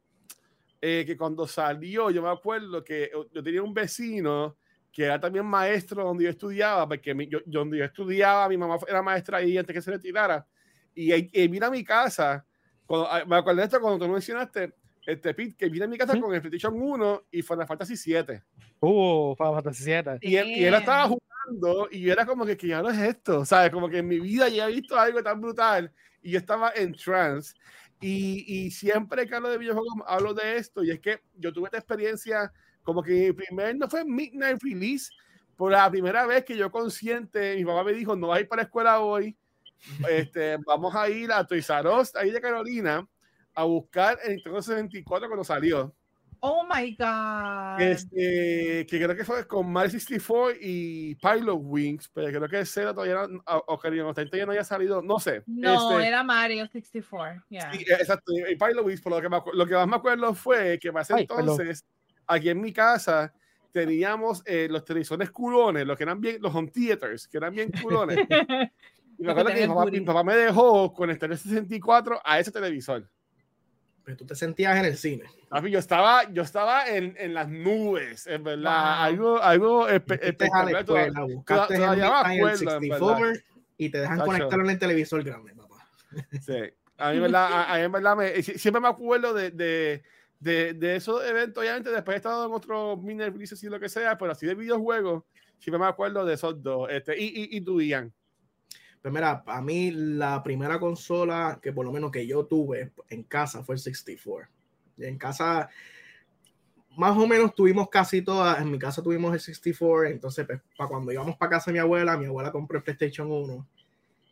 eh, 0.80 1.04
que 1.06 1.16
cuando 1.16 1.46
salió, 1.46 2.10
yo 2.10 2.22
me 2.22 2.28
acuerdo 2.28 2.84
que 2.84 3.10
yo 3.32 3.42
tenía 3.42 3.62
un 3.62 3.72
vecino 3.72 4.56
que 4.92 5.04
era 5.04 5.18
también 5.18 5.46
maestro 5.46 6.04
donde 6.04 6.24
yo 6.24 6.30
estudiaba, 6.30 6.88
porque 6.88 7.14
yo, 7.28 7.40
donde 7.46 7.78
yo 7.78 7.84
estudiaba, 7.84 8.48
mi 8.48 8.56
mamá 8.56 8.76
era 8.86 9.02
maestra 9.02 9.38
ahí 9.38 9.56
antes 9.56 9.72
que 9.74 9.82
se 9.82 9.90
retirara. 9.90 10.46
Y, 10.94 11.14
y, 11.40 11.48
mira 11.48 11.70
mi 11.70 11.84
casa, 11.84 12.44
cuando, 12.84 13.06
ah, 13.10 13.24
me 13.24 13.36
acuerdo 13.36 13.60
de 13.60 13.64
esto 13.64 13.80
cuando 13.80 14.04
tú 14.04 14.12
mencionaste, 14.12 14.74
este 15.06 15.32
Pete, 15.32 15.56
que 15.56 15.68
vine 15.68 15.84
a 15.84 15.88
mi 15.88 15.96
casa 15.96 16.18
con 16.20 16.34
el 16.34 16.40
PlayStation 16.40 16.74
1 16.76 17.24
y 17.30 17.42
Final 17.42 17.66
Fantasy 17.66 17.96
7. 17.96 18.42
Uh, 18.80 19.34
Final 19.36 19.54
Fantasy 19.54 19.84
7. 19.84 20.18
Y 20.20 20.36
él, 20.36 20.48
y 20.48 20.64
él, 20.64 20.74
estaba 20.74 21.04
jugando 21.04 21.88
y 21.90 22.00
yo 22.00 22.12
era 22.12 22.26
como 22.26 22.44
que, 22.44 22.56
¿qué 22.56 22.66
ya 22.66 22.82
no 22.82 22.90
es 22.90 22.98
esto? 22.98 23.44
¿Sabes? 23.44 23.70
Como 23.70 23.88
que 23.88 23.98
en 23.98 24.08
mi 24.08 24.20
vida 24.20 24.48
ya 24.48 24.68
he 24.68 24.72
visto 24.72 24.98
algo 24.98 25.22
tan 25.22 25.40
brutal 25.40 25.92
y 26.22 26.32
yo 26.32 26.38
estaba 26.38 26.72
en 26.74 26.94
trance. 26.94 27.54
Y, 28.00 28.44
y 28.46 28.70
siempre 28.70 29.26
que 29.26 29.34
hablo 29.34 29.50
de 29.50 29.58
videojuegos 29.58 29.92
hablo 30.06 30.32
de 30.32 30.56
esto 30.56 30.84
y 30.84 30.92
es 30.92 31.00
que 31.00 31.20
yo 31.34 31.52
tuve 31.52 31.66
esta 31.66 31.78
experiencia 31.78 32.52
como 32.84 33.02
que 33.02 33.34
primer, 33.34 33.76
no 33.76 33.88
fue 33.88 34.04
Midnight 34.04 34.62
Release, 34.62 35.10
por 35.58 35.72
la 35.72 35.90
primera 35.90 36.24
vez 36.24 36.44
que 36.44 36.56
yo 36.56 36.70
consciente, 36.70 37.56
mi 37.56 37.64
papá 37.64 37.82
me 37.82 37.92
dijo, 37.92 38.14
no 38.14 38.28
vas 38.28 38.38
a 38.38 38.40
ir 38.40 38.48
para 38.48 38.62
la 38.62 38.66
escuela 38.66 39.00
hoy, 39.00 39.36
este, 40.08 40.56
vamos 40.64 40.94
a 40.94 41.10
ir 41.10 41.30
a 41.32 41.44
Toys 41.44 41.68
R 41.68 41.88
Us, 41.88 42.14
ahí 42.14 42.30
de 42.30 42.40
Carolina, 42.40 43.06
a 43.54 43.64
buscar 43.64 44.18
el 44.24 44.36
Nintendo 44.36 44.62
64 44.62 45.28
cuando 45.28 45.44
salió. 45.44 45.92
Oh 46.40 46.64
my 46.64 46.94
God. 46.96 47.80
Este, 47.80 48.86
que 48.86 49.02
creo 49.02 49.16
que 49.16 49.24
fue 49.24 49.46
con 49.46 49.70
Mario 49.70 49.90
64 49.90 50.58
y 50.60 51.14
Pilot 51.16 51.58
Wings, 51.60 52.08
pero 52.12 52.28
creo 52.28 52.48
que 52.48 52.60
ese 52.60 52.82
todavía 52.82 53.26
no, 53.26 53.42
o 53.46 53.78
que 53.78 53.90
no, 53.90 54.14
todavía 54.14 54.46
no 54.46 54.52
había 54.52 54.64
salido, 54.64 55.02
no 55.02 55.18
sé. 55.18 55.42
No, 55.46 55.92
este, 55.92 56.08
era 56.08 56.22
Mario 56.22 56.66
64. 56.68 57.44
Yeah. 57.48 57.72
Sí, 57.72 57.84
exacto. 57.88 58.32
Y 58.32 58.54
Pilot 58.54 58.84
Wings, 58.84 59.00
por 59.00 59.12
lo 59.12 59.20
que, 59.20 59.28
me, 59.28 59.38
lo 59.52 59.66
que 59.66 59.74
más 59.74 59.88
me 59.88 59.96
acuerdo 59.96 60.34
fue 60.34 60.78
que 60.78 60.92
más 60.92 61.10
entonces, 61.10 61.84
aquí 62.26 62.50
en 62.50 62.60
mi 62.60 62.72
casa, 62.72 63.32
teníamos 63.72 64.42
eh, 64.46 64.68
los 64.70 64.84
televisores 64.84 65.30
culones, 65.30 65.86
los 65.86 65.96
que 65.96 66.04
eran 66.04 66.20
bien, 66.20 66.40
los 66.40 66.54
home 66.54 66.70
theaters, 66.70 67.26
que 67.26 67.38
eran 67.38 67.52
bien 67.52 67.72
culones. 67.82 68.18
y 69.18 69.22
me 69.22 69.32
acuerdo 69.32 69.52
que 69.52 69.66
mi 69.66 69.74
papá, 69.74 69.90
mi 69.90 70.00
papá, 70.00 70.24
me 70.24 70.36
dejó 70.36 70.92
con 70.92 71.10
el 71.10 71.18
64 71.18 72.20
a 72.24 72.38
ese 72.38 72.52
televisor 72.52 73.08
tú 74.16 74.26
te 74.26 74.34
sentías 74.34 74.76
en 74.78 74.84
el 74.84 74.96
cine. 74.96 75.24
yo 75.70 75.78
estaba, 75.78 76.30
yo 76.32 76.42
estaba 76.42 76.88
en, 76.88 77.14
en 77.18 77.34
las 77.34 77.48
nubes, 77.48 78.26
en 78.26 78.44
verdad. 78.44 79.02
Algo, 79.02 79.42
algo 79.42 79.88
espectacular. 79.88 80.84
Buscaste 81.28 81.76
el, 81.76 81.82
el 81.82 82.56
64 82.56 83.32
y 83.76 83.90
te 83.90 84.00
dejan 84.00 84.20
conectarlo 84.20 84.64
en 84.64 84.70
el 84.70 84.78
televisor 84.78 85.22
grande, 85.22 85.54
papá. 85.54 85.88
Sí. 86.40 86.58
A 86.98 87.12
mí, 87.12 87.20
verdad, 87.20 87.52
a, 87.52 87.74
a 87.74 87.78
mí, 87.78 87.86
verdad, 87.92 88.16
me, 88.16 88.42
siempre 88.42 88.80
me 88.80 88.88
acuerdo 88.88 89.32
de, 89.32 89.52
de, 89.52 90.02
de, 90.40 90.74
de, 90.74 90.96
esos 90.96 91.24
eventos. 91.24 91.62
Obviamente, 91.62 91.90
después 91.90 92.14
he 92.14 92.16
estado 92.16 92.46
en 92.46 92.52
otros 92.52 93.00
mini 93.00 93.22
releases 93.24 93.62
y 93.62 93.68
lo 93.68 93.78
que 93.78 93.88
sea, 93.88 94.18
pero 94.18 94.32
así 94.32 94.46
de 94.46 94.56
videojuegos, 94.56 95.22
siempre 95.58 95.78
me 95.78 95.86
acuerdo 95.86 96.24
de 96.24 96.34
esos 96.34 96.60
dos. 96.60 96.90
Este, 96.90 97.16
y, 97.16 97.26
y, 97.26 97.56
y 97.56 97.60
tú, 97.60 97.80
Ian. 97.80 98.12
Pues 99.00 99.14
mira, 99.14 99.42
a 99.46 99.62
mí 99.62 99.90
la 99.90 100.42
primera 100.42 100.78
consola 100.80 101.58
que 101.62 101.72
por 101.72 101.84
lo 101.84 101.92
menos 101.92 102.10
que 102.10 102.26
yo 102.26 102.46
tuve 102.46 102.92
en 103.08 103.22
casa 103.22 103.62
fue 103.62 103.76
el 103.76 103.78
64. 103.78 104.48
En 104.98 105.16
casa, 105.16 105.68
más 106.96 107.16
o 107.16 107.26
menos 107.26 107.54
tuvimos 107.54 107.88
casi 107.88 108.22
todas. 108.22 108.60
En 108.60 108.70
mi 108.70 108.78
casa 108.78 109.02
tuvimos 109.02 109.32
el 109.32 109.40
64. 109.40 110.10
Entonces, 110.10 110.46
pues, 110.46 110.60
para 110.76 110.88
cuando 110.88 111.12
íbamos 111.12 111.36
para 111.36 111.50
casa 111.50 111.70
de 111.70 111.74
mi 111.74 111.78
abuela, 111.78 112.16
mi 112.16 112.26
abuela 112.26 112.50
compró 112.50 112.78
el 112.78 112.84
PlayStation 112.84 113.30
1. 113.30 113.66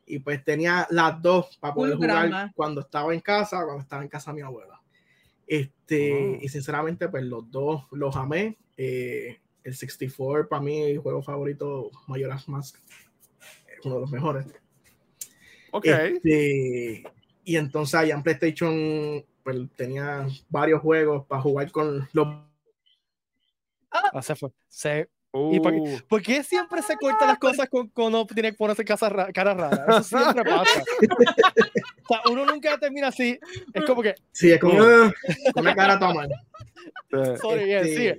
Y 0.08 0.18
pues 0.20 0.44
tenía 0.44 0.86
las 0.90 1.20
dos 1.20 1.56
para 1.60 1.74
poder 1.74 1.96
jugar 1.96 2.52
cuando 2.54 2.80
estaba 2.80 3.12
en 3.12 3.20
casa, 3.20 3.64
cuando 3.64 3.82
estaba 3.82 4.02
en 4.02 4.08
casa 4.08 4.30
de 4.30 4.36
mi 4.36 4.42
abuela. 4.42 4.80
Este, 5.46 6.12
oh. 6.12 6.44
y 6.44 6.48
sinceramente, 6.48 7.08
pues 7.08 7.24
los 7.24 7.50
dos 7.50 7.84
los 7.92 8.16
amé. 8.16 8.56
Eh, 8.76 9.40
el 9.62 9.74
64 9.74 10.48
para 10.48 10.62
mí, 10.62 10.80
el 10.80 10.98
juego 10.98 11.22
favorito, 11.22 11.90
mayor 12.06 12.32
más 12.46 12.74
uno 13.86 13.96
de 13.96 14.00
los 14.02 14.10
mejores. 14.10 14.46
Ok. 15.70 15.86
Este, 15.86 17.04
y 17.44 17.56
entonces 17.56 17.94
allá 17.94 18.14
en 18.14 18.22
PlayStation 18.22 19.24
pues, 19.42 19.56
tenía 19.76 20.26
varios 20.48 20.80
juegos 20.80 21.26
para 21.26 21.42
jugar 21.42 21.70
con 21.70 22.08
los. 22.12 22.28
Ah, 23.90 24.20
se 24.20 24.34
fue. 24.34 24.50
Se 24.68 25.08
¿Y 25.52 25.58
uh. 25.58 26.00
por, 26.08 26.22
qué, 26.22 26.42
siempre 26.42 26.80
se 26.82 26.96
cortan 26.96 27.28
las 27.28 27.38
cosas 27.38 27.68
cuando 27.68 28.06
uno 28.06 28.26
tiene 28.26 28.52
que 28.52 28.56
ponerse 28.56 28.84
cara 28.84 29.54
rara? 29.54 29.86
Eso 29.88 30.02
siempre 30.02 30.44
pasa. 30.44 30.80
o 30.80 32.08
sea, 32.08 32.20
uno 32.30 32.46
nunca 32.46 32.78
termina 32.78 33.08
así. 33.08 33.38
Es 33.74 33.84
como 33.84 34.02
que. 34.02 34.14
Sí, 34.32 34.52
es 34.52 34.60
como 34.60 34.78
con 35.52 35.64
la 35.64 35.74
cara 35.74 35.98
toma. 35.98 36.26
Sorry, 37.40 37.72
este, 37.74 38.18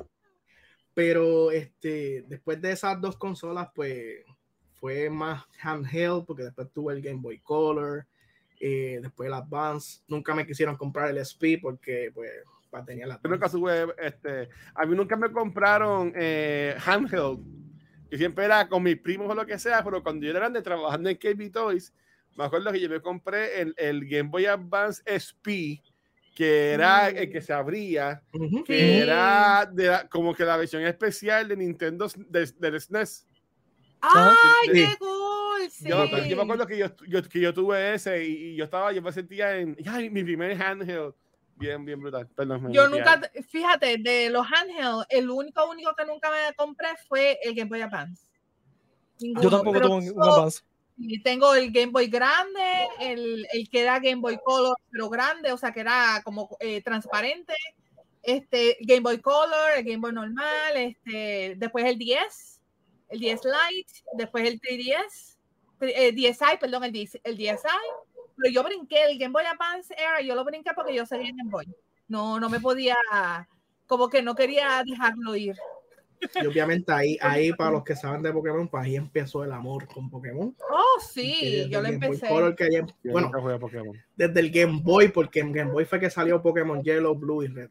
Pero 0.94 1.52
este, 1.52 2.24
después 2.28 2.62
de 2.62 2.72
esas 2.72 3.02
dos 3.02 3.18
consolas, 3.18 3.70
pues 3.74 4.24
fue 4.88 5.10
más 5.10 5.44
handheld, 5.62 6.26
porque 6.26 6.44
después 6.44 6.72
tuve 6.72 6.94
el 6.94 7.02
Game 7.02 7.20
Boy 7.20 7.40
Color, 7.40 8.06
eh, 8.58 9.00
después 9.02 9.28
el 9.28 9.34
Advance. 9.34 10.00
Nunca 10.08 10.34
me 10.34 10.48
quisieron 10.48 10.78
comprar 10.78 11.10
el 11.10 11.18
SP 11.20 11.60
porque, 11.62 12.10
pues 12.14 12.32
para 12.70 12.86
tener 12.86 13.06
la. 13.06 13.20
nunca 13.22 13.52
este, 13.98 14.48
a 14.74 14.86
mí 14.86 14.96
nunca 14.96 15.18
me 15.18 15.30
compraron 15.30 16.14
eh, 16.16 16.74
handheld, 16.86 17.40
que 18.10 18.18
siempre 18.18 18.46
era 18.46 18.70
con 18.70 18.82
mis 18.82 18.98
primos 18.98 19.30
o 19.30 19.36
lo 19.36 19.46
que 19.46 19.60
sea, 19.60 19.84
pero 19.84 20.02
cuando 20.02 20.24
yo 20.24 20.32
era 20.32 20.40
grande 20.40 20.62
trabajando 20.62 21.10
en 21.10 21.18
KB 21.18 21.52
Toys, 21.52 21.94
me 22.38 22.46
acuerdo 22.46 22.72
que 22.72 22.80
yo 22.80 22.90
me 22.90 23.02
compré 23.02 23.60
el, 23.60 23.76
el 23.76 24.08
Game 24.08 24.30
Boy 24.30 24.46
Advance 24.46 25.04
SP, 25.04 25.84
que 26.34 26.72
era 26.72 27.10
el 27.10 27.30
que 27.30 27.42
se 27.42 27.52
abría, 27.52 28.22
que 28.66 29.00
era 29.00 29.66
de 29.66 30.08
como 30.10 30.34
que 30.34 30.46
la 30.46 30.56
versión 30.56 30.84
especial 30.84 31.50
de 31.50 31.58
Nintendo 31.58 32.08
del 32.30 32.80
SNES. 32.80 33.28
¡Ay, 34.02 34.70
qué 34.74 34.96
cool! 35.00 35.70
Yo, 35.82 36.06
yo, 36.06 36.36
me 36.36 36.44
acuerdo 36.44 36.68
que 36.68 36.78
yo, 36.78 36.88
yo, 37.08 37.24
que 37.24 37.40
yo 37.40 37.54
tuve 37.54 37.96
ese 37.96 38.24
y, 38.26 38.56
yo 38.56 38.66
estaba, 38.66 38.92
yo 38.92 39.02
me 39.02 39.12
sentía 39.12 39.58
en, 39.58 39.76
ya, 39.78 39.98
mi 39.98 40.24
primer 40.24 40.62
handheld 40.62 41.14
bien, 41.58 41.84
bien 41.86 42.00
brutal. 42.00 42.28
yo 42.72 42.88
nunca, 42.88 43.22
fíjate, 43.50 43.98
de 43.98 44.30
los 44.30 44.46
handheld, 44.46 45.06
el 45.10 45.30
único, 45.30 45.70
único 45.70 45.94
que 45.96 46.06
nunca 46.06 46.30
me 46.30 46.54
compré 46.56 46.90
fue 47.08 47.40
el 47.44 47.56
Game 47.56 47.70
Boy 47.70 47.82
Advance. 47.82 48.26
Yo 49.20 49.50
tampoco 49.50 49.82
tengo 49.82 49.96
un 49.96 50.08
Advance. 50.22 50.62
Tengo 51.24 51.54
el 51.54 51.72
Game 51.72 51.92
Boy 51.92 52.08
grande, 52.08 52.88
el, 53.00 53.48
el, 53.52 53.70
que 53.70 53.82
era 53.82 54.00
Game 54.00 54.22
Boy 54.22 54.40
Color, 54.44 54.76
pero 54.90 55.10
grande, 55.10 55.52
o 55.52 55.58
sea, 55.58 55.72
que 55.72 55.82
era 55.82 56.22
como 56.24 56.50
eh, 56.60 56.82
transparente. 56.82 57.54
Este, 58.24 58.78
Game 58.82 59.02
Boy 59.02 59.20
Color, 59.20 59.78
el 59.78 59.84
Game 59.84 60.00
Boy 60.00 60.12
normal, 60.12 60.76
este, 60.76 61.56
después 61.58 61.86
el 61.86 61.98
10, 61.98 62.57
el 63.10 63.20
10 63.20 63.42
Lite, 63.46 63.94
después 64.14 64.48
el 64.48 64.60
3DS, 64.60 65.38
el 65.82 66.16
10i, 66.16 66.60
perdón, 66.60 66.84
el 66.84 66.92
10, 66.92 67.20
el 67.24 67.38
10i, 67.38 67.60
pero 68.36 68.54
yo 68.54 68.64
brinqué 68.64 69.04
el 69.04 69.18
Game 69.18 69.34
Boy 69.34 69.44
Advance 69.46 69.94
Era, 69.98 70.22
yo 70.22 70.36
lo 70.36 70.46
brinqué 70.46 70.72
porque 70.76 70.94
yo 70.94 71.06
seguía 71.06 71.30
en 71.30 71.38
Game 71.38 71.50
Boy. 71.50 71.68
No, 72.08 72.40
no 72.40 72.50
me 72.50 72.60
podía, 72.60 72.96
como 73.86 74.10
que 74.10 74.22
no 74.22 74.36
quería 74.36 74.84
dejarlo 74.86 75.36
ir. 75.36 75.58
Y 76.42 76.48
obviamente 76.48 76.92
ahí, 76.92 77.18
ahí 77.22 77.54
para 77.54 77.72
los 77.72 77.84
que 77.84 77.96
saben 77.96 78.24
de 78.24 78.34
Pokémon, 78.34 78.68
pues 78.68 78.84
ahí 78.84 78.96
empezó 78.96 79.44
el 79.44 79.52
amor 79.52 79.88
con 79.88 80.10
Pokémon. 80.10 80.56
Oh, 80.72 81.00
sí, 81.00 81.68
yo 81.70 81.82
lo 81.82 81.90
empecé. 81.90 82.28
bueno, 82.30 83.32
desde 84.16 84.40
el 84.40 84.52
Game 84.52 84.80
Boy, 84.82 85.10
porque 85.10 85.42
en 85.42 85.52
Game 85.52 85.72
Boy 85.72 85.86
fue 85.86 86.00
que 86.00 86.10
salió 86.10 86.42
Pokémon 86.42 86.82
Yellow, 86.82 87.16
Blue 87.16 87.44
y 87.44 87.48
Red. 87.48 87.70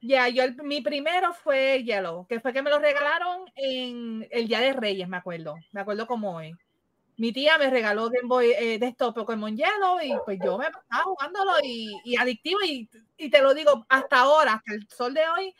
Ya, 0.00 0.28
yo 0.28 0.44
mi 0.64 0.80
primero 0.80 1.34
fue 1.34 1.82
Yellow, 1.84 2.26
que 2.26 2.40
fue 2.40 2.52
que 2.52 2.62
me 2.62 2.70
lo 2.70 2.78
regalaron 2.78 3.44
en 3.54 4.26
el 4.30 4.48
Día 4.48 4.60
de 4.60 4.72
Reyes, 4.72 5.08
me 5.08 5.18
acuerdo. 5.18 5.56
Me 5.72 5.80
acuerdo 5.80 6.06
como 6.06 6.36
hoy 6.36 6.54
mi 7.20 7.32
tía 7.34 7.58
me 7.58 7.68
regaló 7.68 8.08
Game 8.08 8.28
Boy 8.28 8.50
eh, 8.58 8.94
Pokémon 8.96 9.54
Yellow 9.54 10.00
y 10.02 10.14
pues 10.24 10.38
yo 10.42 10.56
me 10.56 10.64
estaba 10.64 11.02
jugándolo 11.04 11.52
y, 11.62 12.00
y 12.02 12.16
adictivo 12.16 12.60
y, 12.66 12.88
y, 13.18 13.28
te 13.28 13.42
lo 13.42 13.52
digo 13.52 13.84
hasta 13.90 14.20
ahora, 14.20 14.54
hasta 14.54 14.72
el 14.72 14.88
sol 14.88 15.12
de 15.12 15.28
hoy, 15.28 15.54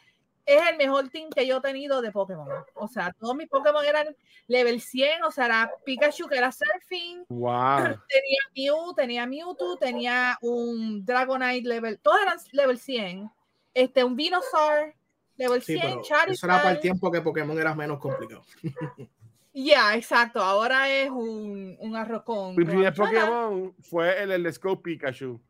es 0.46 0.62
el 0.70 0.79
mejor 0.79 1.11
team 1.11 1.29
que 1.29 1.46
yo 1.46 1.59
he 1.59 1.61
tenido 1.61 2.00
de 2.00 2.12
Pokémon. 2.12 2.48
O 2.76 2.88
sea, 2.88 3.12
todos 3.20 3.37
mis 3.37 3.46
Pokémon 3.46 3.85
eran 3.85 4.16
level 4.46 4.81
100, 4.81 5.22
o 5.24 5.31
sea, 5.31 5.44
era 5.44 5.70
Pikachu 5.85 6.29
que 6.29 6.38
era 6.38 6.50
Surfing, 6.50 7.26
wow. 7.29 7.76
tenía 8.09 8.40
Mew, 8.57 8.94
tenía 8.94 9.26
Mewtwo, 9.26 9.76
tenía 9.76 10.38
un 10.40 11.05
Dragonite 11.05 11.68
level, 11.68 11.98
todos 11.98 12.22
eran 12.22 12.38
level 12.53 12.79
100, 12.79 13.31
este, 13.74 14.04
un 14.04 14.16
Venusaur 14.16 14.94
level 15.37 15.62
100, 15.62 16.02
Charizard. 16.02 16.30
Eso 16.30 16.46
era 16.46 16.62
para 16.62 16.72
el 16.72 16.80
tiempo 16.80 17.11
que 17.11 17.20
Pokémon 17.20 17.59
era 17.59 17.74
menos 17.74 17.98
complicado. 17.98 18.44
Ya, 19.52 19.96
exacto. 19.96 20.40
Ahora 20.40 20.88
es 20.88 21.11
un, 21.11 21.76
un 21.80 21.96
arroz 21.96 22.22
con. 22.22 22.54
Mi 22.54 22.64
primer 22.64 22.94
Pokémon 22.94 23.74
fue 23.80 24.22
el, 24.22 24.30
el 24.30 24.52
Scope 24.52 24.83
Pikachu. 24.83 25.40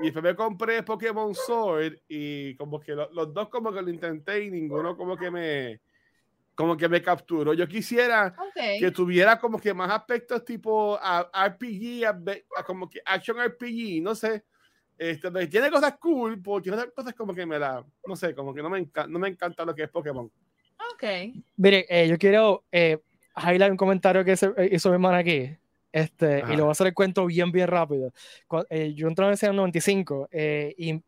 Y 0.00 0.04
después 0.04 0.22
me 0.22 0.36
compré 0.36 0.82
Pokémon 0.84 1.34
Sword 1.34 1.94
y 2.06 2.54
como 2.54 2.78
que 2.78 2.94
los 2.94 3.34
dos 3.34 3.48
como 3.48 3.72
que 3.72 3.82
lo 3.82 3.90
intenté 3.90 4.44
y 4.44 4.50
ninguno 4.50 4.96
como 4.96 5.16
que 5.16 5.30
me 5.30 5.80
como 6.54 6.76
que 6.76 6.88
me 6.88 7.02
capturó. 7.02 7.52
Yo 7.54 7.66
quisiera 7.66 8.34
que 8.54 8.90
tuviera 8.90 9.38
como 9.38 9.58
que 9.58 9.74
más 9.74 9.90
aspectos 9.90 10.44
tipo 10.44 10.98
RPG, 10.98 12.04
como 12.66 12.88
que 12.88 13.00
action 13.04 13.38
RPG, 13.40 14.02
no 14.02 14.14
sé. 14.14 14.44
Este, 14.98 15.46
tiene 15.46 15.70
cosas 15.70 15.96
cool, 15.98 16.42
porque 16.42 16.70
otras 16.70 16.88
cosas 16.94 17.14
como 17.14 17.32
que 17.32 17.46
me 17.46 17.58
la, 17.58 17.84
no 18.06 18.16
sé, 18.16 18.34
como 18.34 18.52
que 18.52 18.62
no 18.62 18.68
me, 18.68 18.78
encanta, 18.78 19.06
no 19.08 19.18
me 19.18 19.28
encanta 19.28 19.64
lo 19.64 19.74
que 19.74 19.84
es 19.84 19.88
Pokémon. 19.88 20.30
Ok. 20.92 21.04
Mire, 21.56 21.86
eh, 21.88 22.08
yo 22.08 22.18
quiero 22.18 22.64
eh, 22.72 22.98
highlight 23.36 23.70
un 23.70 23.76
comentario 23.76 24.24
que 24.24 24.32
eh, 24.32 24.68
hizo 24.72 24.88
mi 24.88 24.94
hermana 24.94 25.18
aquí. 25.18 25.56
Este, 25.90 26.44
y 26.50 26.56
lo 26.56 26.64
voy 26.64 26.68
a 26.68 26.72
hacer 26.72 26.86
el 26.88 26.94
cuento 26.94 27.26
bien, 27.26 27.50
bien 27.50 27.66
rápido. 27.66 28.12
Eh, 28.68 28.92
yo 28.94 29.08
entré 29.08 29.26
en 29.26 29.32
el 29.40 29.56
95 29.56 30.28
eh, 30.30 30.74
y 30.76 31.02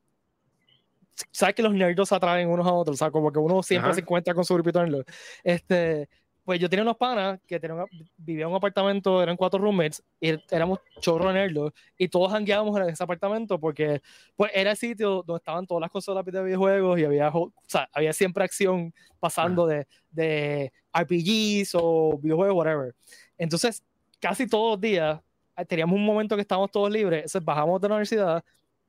sabes 1.31 1.55
que 1.55 1.63
los 1.63 1.75
nerds 1.75 2.13
atraen 2.13 2.49
unos 2.49 2.67
a 2.67 2.73
otros, 2.73 2.95
o 2.95 2.97
sea, 2.97 3.11
como 3.11 3.31
que 3.31 3.39
uno 3.39 3.63
siempre 3.63 3.93
se 3.93 4.01
encuentra 4.01 4.33
con 4.35 4.45
su 4.45 4.55
grupito 4.55 4.85
nerd. 4.85 5.05
Este, 5.45 6.09
pues 6.45 6.59
yo 6.61 6.69
tenía 6.69 6.83
unos 6.83 6.97
panas 6.97 7.41
que 7.47 7.61
tenían, 7.61 7.85
vivían 8.17 8.47
en 8.47 8.51
un 8.51 8.57
apartamento, 8.57 9.23
eran 9.23 9.37
cuatro 9.37 9.59
roommates, 9.59 10.03
y 10.21 10.35
éramos 10.51 10.81
chorros 11.01 11.33
nerdos, 11.33 11.73
y 11.97 12.09
todos 12.09 12.33
hangueábamos 12.33 12.79
en 12.81 12.89
ese 12.89 13.03
apartamento 13.03 13.59
porque 13.59 14.01
pues, 14.37 14.51
era 14.55 14.73
el 14.73 14.77
sitio 14.77 15.23
donde 15.27 15.39
estaban 15.39 15.67
todas 15.67 15.81
las 15.83 15.91
consolas 15.91 16.25
de 16.25 16.43
videojuegos 16.43 16.99
y 16.99 17.05
había, 17.05 17.29
o 17.29 17.53
sea, 17.67 17.89
había 17.93 18.13
siempre 18.13 18.45
acción 18.45 18.93
pasando 19.19 19.67
de, 19.67 19.87
de 20.11 20.73
RPGs 20.93 21.75
o 21.75 22.19
videojuegos, 22.19 22.57
whatever. 22.57 22.95
Entonces, 23.39 23.83
casi 24.19 24.47
todos 24.47 24.73
los 24.73 24.81
días 24.81 25.21
eh, 25.57 25.65
teníamos 25.65 25.97
un 25.97 26.05
momento 26.05 26.37
que 26.37 26.43
estábamos 26.43 26.71
todos 26.71 26.91
libres, 26.91 27.21
entonces 27.21 27.45
bajamos 27.45 27.81
de 27.81 27.89
la 27.89 27.95
universidad, 27.95 28.45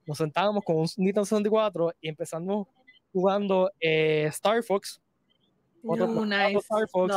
nos 0.06 0.18
sentábamos 0.18 0.64
con 0.64 0.78
un 0.78 0.88
Nintendo 0.98 1.26
64 1.26 1.94
y 2.02 2.10
empezamos 2.10 2.68
jugando 3.14 3.72
eh, 3.80 4.26
Star 4.30 4.64
Fox. 4.64 5.02
Otro 5.84 6.26
nice. 6.26 6.58
Star 6.58 6.88
Fox, 6.88 7.14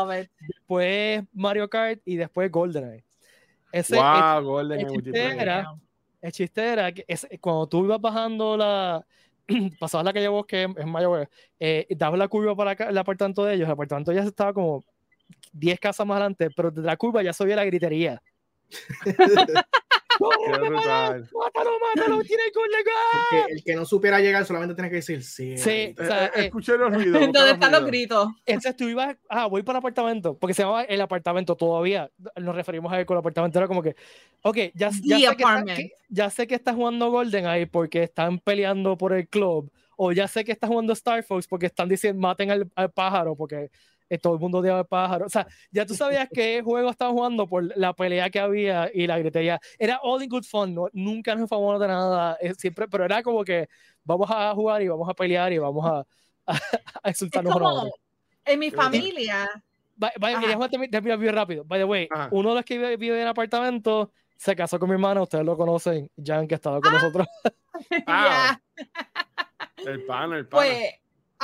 después 0.48 1.24
Mario 1.32 1.68
Kart 1.68 2.00
y 2.04 2.16
después 2.16 2.50
GoldenEye. 2.50 3.04
Ese, 3.72 3.96
wow, 3.96 4.38
el, 4.38 4.44
GoldenEye 4.44 4.86
el 4.86 5.02
chiste 5.02 5.42
era, 5.42 5.74
el 6.22 6.32
chiste 6.32 6.66
era 6.66 6.92
que 6.92 7.04
cuando 7.40 7.66
tú 7.66 7.84
ibas 7.84 8.00
bajando 8.00 8.56
la, 8.56 9.04
pasabas 9.80 10.04
la 10.04 10.12
calle 10.12 10.28
Bosque 10.28 10.62
en 10.62 10.88
Mayagüez, 10.88 11.28
eh, 11.60 11.86
dabas 11.90 12.18
la 12.18 12.28
curva 12.28 12.56
para 12.56 12.72
acá, 12.72 12.88
el 12.88 12.98
apartamento 12.98 13.44
de 13.44 13.54
ellos, 13.54 13.66
el 13.66 13.72
apartamento 13.72 14.12
ya 14.12 14.22
estaba 14.22 14.52
como 14.52 14.84
10 15.52 15.80
casas 15.80 16.06
más 16.06 16.16
adelante, 16.16 16.50
pero 16.50 16.70
de 16.70 16.82
la 16.82 16.96
curva 16.96 17.22
ya 17.22 17.32
se 17.32 17.44
la 17.46 17.64
gritería. 17.64 18.22
mátalo, 20.30 21.70
mátalo, 21.78 22.22
tiene 22.26 22.42
que 22.52 22.60
llegar. 22.68 23.50
el 23.50 23.64
que 23.64 23.74
no 23.74 23.84
supiera 23.84 24.20
llegar 24.20 24.44
solamente 24.44 24.74
tiene 24.74 24.90
que 24.90 24.96
decir 24.96 25.22
sí. 25.22 25.56
Sí, 25.56 25.94
o 25.98 26.04
sea, 26.04 26.26
eh, 26.26 26.30
eh, 26.34 26.44
escuché 26.46 26.76
los 26.76 26.92
ruidos. 26.94 27.20
¿Dónde 27.20 27.50
están 27.50 27.72
los 27.72 27.84
gritos? 27.86 28.28
Entonces 28.46 28.76
tú 28.76 28.88
ibas, 28.88 29.16
ah, 29.28 29.46
voy 29.46 29.62
para 29.62 29.78
el 29.78 29.80
apartamento, 29.80 30.36
porque 30.38 30.54
se 30.54 30.62
llamaba 30.62 30.84
el 30.84 31.00
apartamento 31.00 31.56
todavía. 31.56 32.10
Nos 32.36 32.54
referimos 32.54 32.92
a 32.92 33.00
él 33.00 33.06
con 33.06 33.16
el 33.16 33.20
apartamento, 33.20 33.58
era 33.58 33.68
como 33.68 33.82
que, 33.82 33.96
ok, 34.42 34.56
ya, 34.74 34.90
ya, 35.02 35.30
sé, 35.30 35.36
que 35.36 35.92
ya 36.08 36.30
sé 36.30 36.46
que 36.46 36.54
estás 36.54 36.74
jugando 36.74 37.10
Golden 37.10 37.46
ahí 37.46 37.66
porque 37.66 38.04
están 38.04 38.38
peleando 38.38 38.96
por 38.96 39.12
el 39.12 39.28
club, 39.28 39.70
o 39.96 40.12
ya 40.12 40.28
sé 40.28 40.44
que 40.44 40.52
estás 40.52 40.68
jugando 40.68 40.92
Star 40.92 41.22
Fox 41.22 41.46
porque 41.46 41.66
están 41.66 41.88
diciendo 41.88 42.20
maten 42.20 42.50
al, 42.50 42.70
al 42.74 42.90
pájaro, 42.90 43.36
porque 43.36 43.70
eh, 44.08 44.18
todo 44.18 44.34
el 44.34 44.40
mundo 44.40 44.58
odiaba 44.58 44.80
el 44.80 44.86
pájaro. 44.86 45.26
O 45.26 45.28
sea, 45.28 45.46
ya 45.70 45.86
tú 45.86 45.94
sabías 45.94 46.28
qué 46.32 46.62
juego 46.64 46.90
estaba 46.90 47.10
jugando 47.10 47.46
por 47.46 47.76
la 47.76 47.92
pelea 47.94 48.30
que 48.30 48.40
había 48.40 48.90
y 48.92 49.06
la 49.06 49.18
gritería. 49.18 49.60
Era 49.78 50.00
all 50.02 50.22
in 50.22 50.28
good 50.28 50.44
fun, 50.44 50.74
¿no? 50.74 50.88
nunca 50.92 51.34
nos 51.34 51.48
famoso 51.48 51.78
de 51.78 51.88
nada, 51.88 52.36
eh, 52.40 52.54
siempre, 52.54 52.88
pero 52.88 53.04
era 53.04 53.22
como 53.22 53.44
que 53.44 53.68
vamos 54.04 54.30
a 54.30 54.54
jugar 54.54 54.82
y 54.82 54.88
vamos 54.88 55.08
a 55.08 55.14
pelear 55.14 55.52
y 55.52 55.58
vamos 55.58 55.84
a, 55.86 56.04
a, 57.02 57.08
insultarnos 57.08 57.52
como, 57.52 57.90
En 58.44 58.58
mi 58.58 58.70
familia. 58.70 59.48
Vaya, 59.96 60.40
quería 60.40 60.58
terminar 60.68 61.18
bien 61.18 61.34
rápido. 61.34 61.64
By 61.64 61.78
the 61.78 61.84
way, 61.84 62.08
uno 62.32 62.50
de 62.50 62.54
los 62.56 62.64
que 62.64 62.76
vive, 62.76 62.96
vive, 62.96 63.22
en 63.22 63.28
apartamento 63.28 64.10
se 64.36 64.56
casó 64.56 64.78
con 64.78 64.88
mi 64.88 64.94
hermana, 64.94 65.22
ustedes 65.22 65.44
lo 65.44 65.56
conocen, 65.56 66.10
Jan, 66.22 66.48
que 66.48 66.56
estaba 66.56 66.80
con 66.80 66.92
ah. 66.92 66.94
nosotros. 66.94 67.26
ah. 68.06 68.60
El 69.86 70.04
pan, 70.04 70.32
el 70.32 70.48
pan. 70.48 70.60
Pues, 70.60 70.94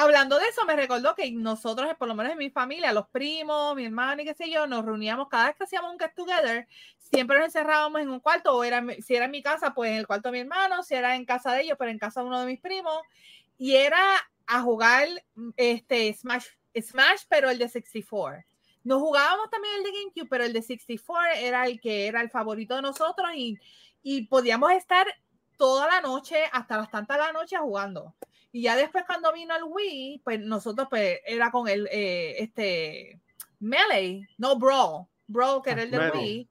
hablando 0.01 0.39
de 0.39 0.47
eso, 0.47 0.65
me 0.65 0.77
recordó 0.77 1.15
que 1.15 1.31
nosotros, 1.31 1.89
por 1.99 2.09
lo 2.09 2.15
menos 2.15 2.33
en 2.33 2.39
mi 2.39 2.51
familia, 2.51 2.93
los 2.93 3.09
primos, 3.09 3.75
mi 3.77 3.85
hermano 3.85 4.23
y 4.23 4.25
qué 4.25 4.35
sé 4.35 4.51
yo, 4.51 4.67
nos 4.67 4.85
reuníamos 4.85 5.29
cada 5.29 5.47
vez 5.47 5.57
que 5.57 5.65
hacíamos 5.65 5.93
un 5.93 5.99
get 5.99 6.15
together, 6.15 6.67
siempre 6.99 7.39
nos 7.39 7.47
encerrábamos 7.47 8.01
en 8.01 8.09
un 8.09 8.21
cuarto, 8.21 8.57
o 8.57 8.65
era, 8.65 8.83
si 9.01 9.15
era 9.15 9.27
en 9.27 9.31
mi 9.31 9.43
casa, 9.43 9.75
pues 9.75 9.91
en 9.91 9.97
el 9.99 10.07
cuarto 10.07 10.29
de 10.29 10.33
mi 10.33 10.39
hermano, 10.41 10.83
si 10.83 10.95
era 10.95 11.17
en 11.17 11.25
casa 11.25 11.53
de 11.53 11.63
ellos, 11.63 11.77
pero 11.79 11.91
en 11.91 11.99
casa 11.99 12.21
de 12.21 12.27
uno 12.27 12.41
de 12.41 12.47
mis 12.47 12.61
primos, 12.61 12.99
y 13.59 13.77
era 13.77 14.01
a 14.47 14.63
jugar 14.63 15.07
este 15.57 16.13
Smash, 16.15 16.47
Smash, 16.75 17.23
pero 17.29 17.51
el 17.51 17.59
de 17.59 17.69
64. 17.69 18.43
Nos 18.83 19.01
jugábamos 19.01 19.51
también 19.51 19.75
el 19.77 19.85
de 19.85 19.93
GameCube, 19.93 20.29
pero 20.29 20.45
el 20.45 20.53
de 20.53 20.63
64 20.63 21.33
era 21.37 21.67
el 21.67 21.81
que 21.81 22.07
era 22.07 22.23
el 22.23 22.31
favorito 22.31 22.75
de 22.75 22.83
nosotros 22.83 23.29
y, 23.35 23.59
y 24.03 24.27
podíamos 24.27 24.73
estar 24.73 25.07
toda 25.59 25.87
la 25.87 26.01
noche, 26.01 26.45
hasta 26.53 26.79
las 26.79 26.91
tantas 26.91 27.19
de 27.19 27.23
la 27.25 27.33
noche 27.33 27.57
jugando. 27.59 28.15
Y 28.53 28.63
ya 28.63 28.77
después 28.77 29.05
cuando 29.07 29.33
vino 29.33 29.55
el 29.57 29.63
Wii, 29.65 30.23
pues 30.25 30.41
nosotros 30.41 30.89
pues 30.91 31.21
era 31.25 31.51
con 31.51 31.69
el, 31.69 31.89
eh, 31.93 32.35
este, 32.39 33.21
Melee, 33.61 34.29
no 34.39 34.57
Brawl, 34.59 35.07
Brawl 35.29 35.63
que 35.63 35.71
era 35.71 35.83
el 35.83 35.91
de 35.91 36.11
Wii. 36.11 36.49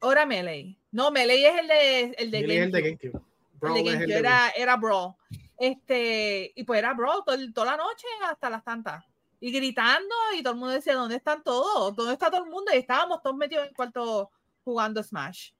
Ahora 0.00 0.26
Melee. 0.26 0.76
No, 0.90 1.10
Melee 1.10 1.48
es 1.48 1.60
el 1.60 1.68
de, 1.68 2.00
el 2.18 2.30
de 2.30 2.42
GameCube. 2.42 2.64
El 2.64 2.72
de 2.72 2.82
GameCube. 2.82 3.22
el 3.62 3.74
de 3.74 3.82
GameCube 3.82 4.18
era, 4.18 4.50
era 4.50 4.76
Brawl. 4.76 5.14
Este, 5.58 6.52
y 6.54 6.64
pues 6.64 6.78
era 6.78 6.92
Brawl 6.94 7.24
toda 7.24 7.66
la 7.66 7.76
noche 7.76 8.06
hasta 8.24 8.50
las 8.50 8.62
tantas. 8.62 9.04
Y 9.40 9.50
gritando 9.50 10.14
y 10.36 10.42
todo 10.42 10.52
el 10.52 10.58
mundo 10.60 10.74
decía, 10.74 10.94
¿dónde 10.94 11.16
están 11.16 11.42
todos? 11.42 11.96
¿Dónde 11.96 12.12
está 12.12 12.30
todo 12.30 12.44
el 12.44 12.50
mundo? 12.50 12.70
Y 12.72 12.78
estábamos 12.78 13.22
todos 13.22 13.36
metidos 13.36 13.64
en 13.64 13.70
el 13.70 13.74
cuarto 13.74 14.30
jugando 14.64 15.02
Smash 15.02 15.50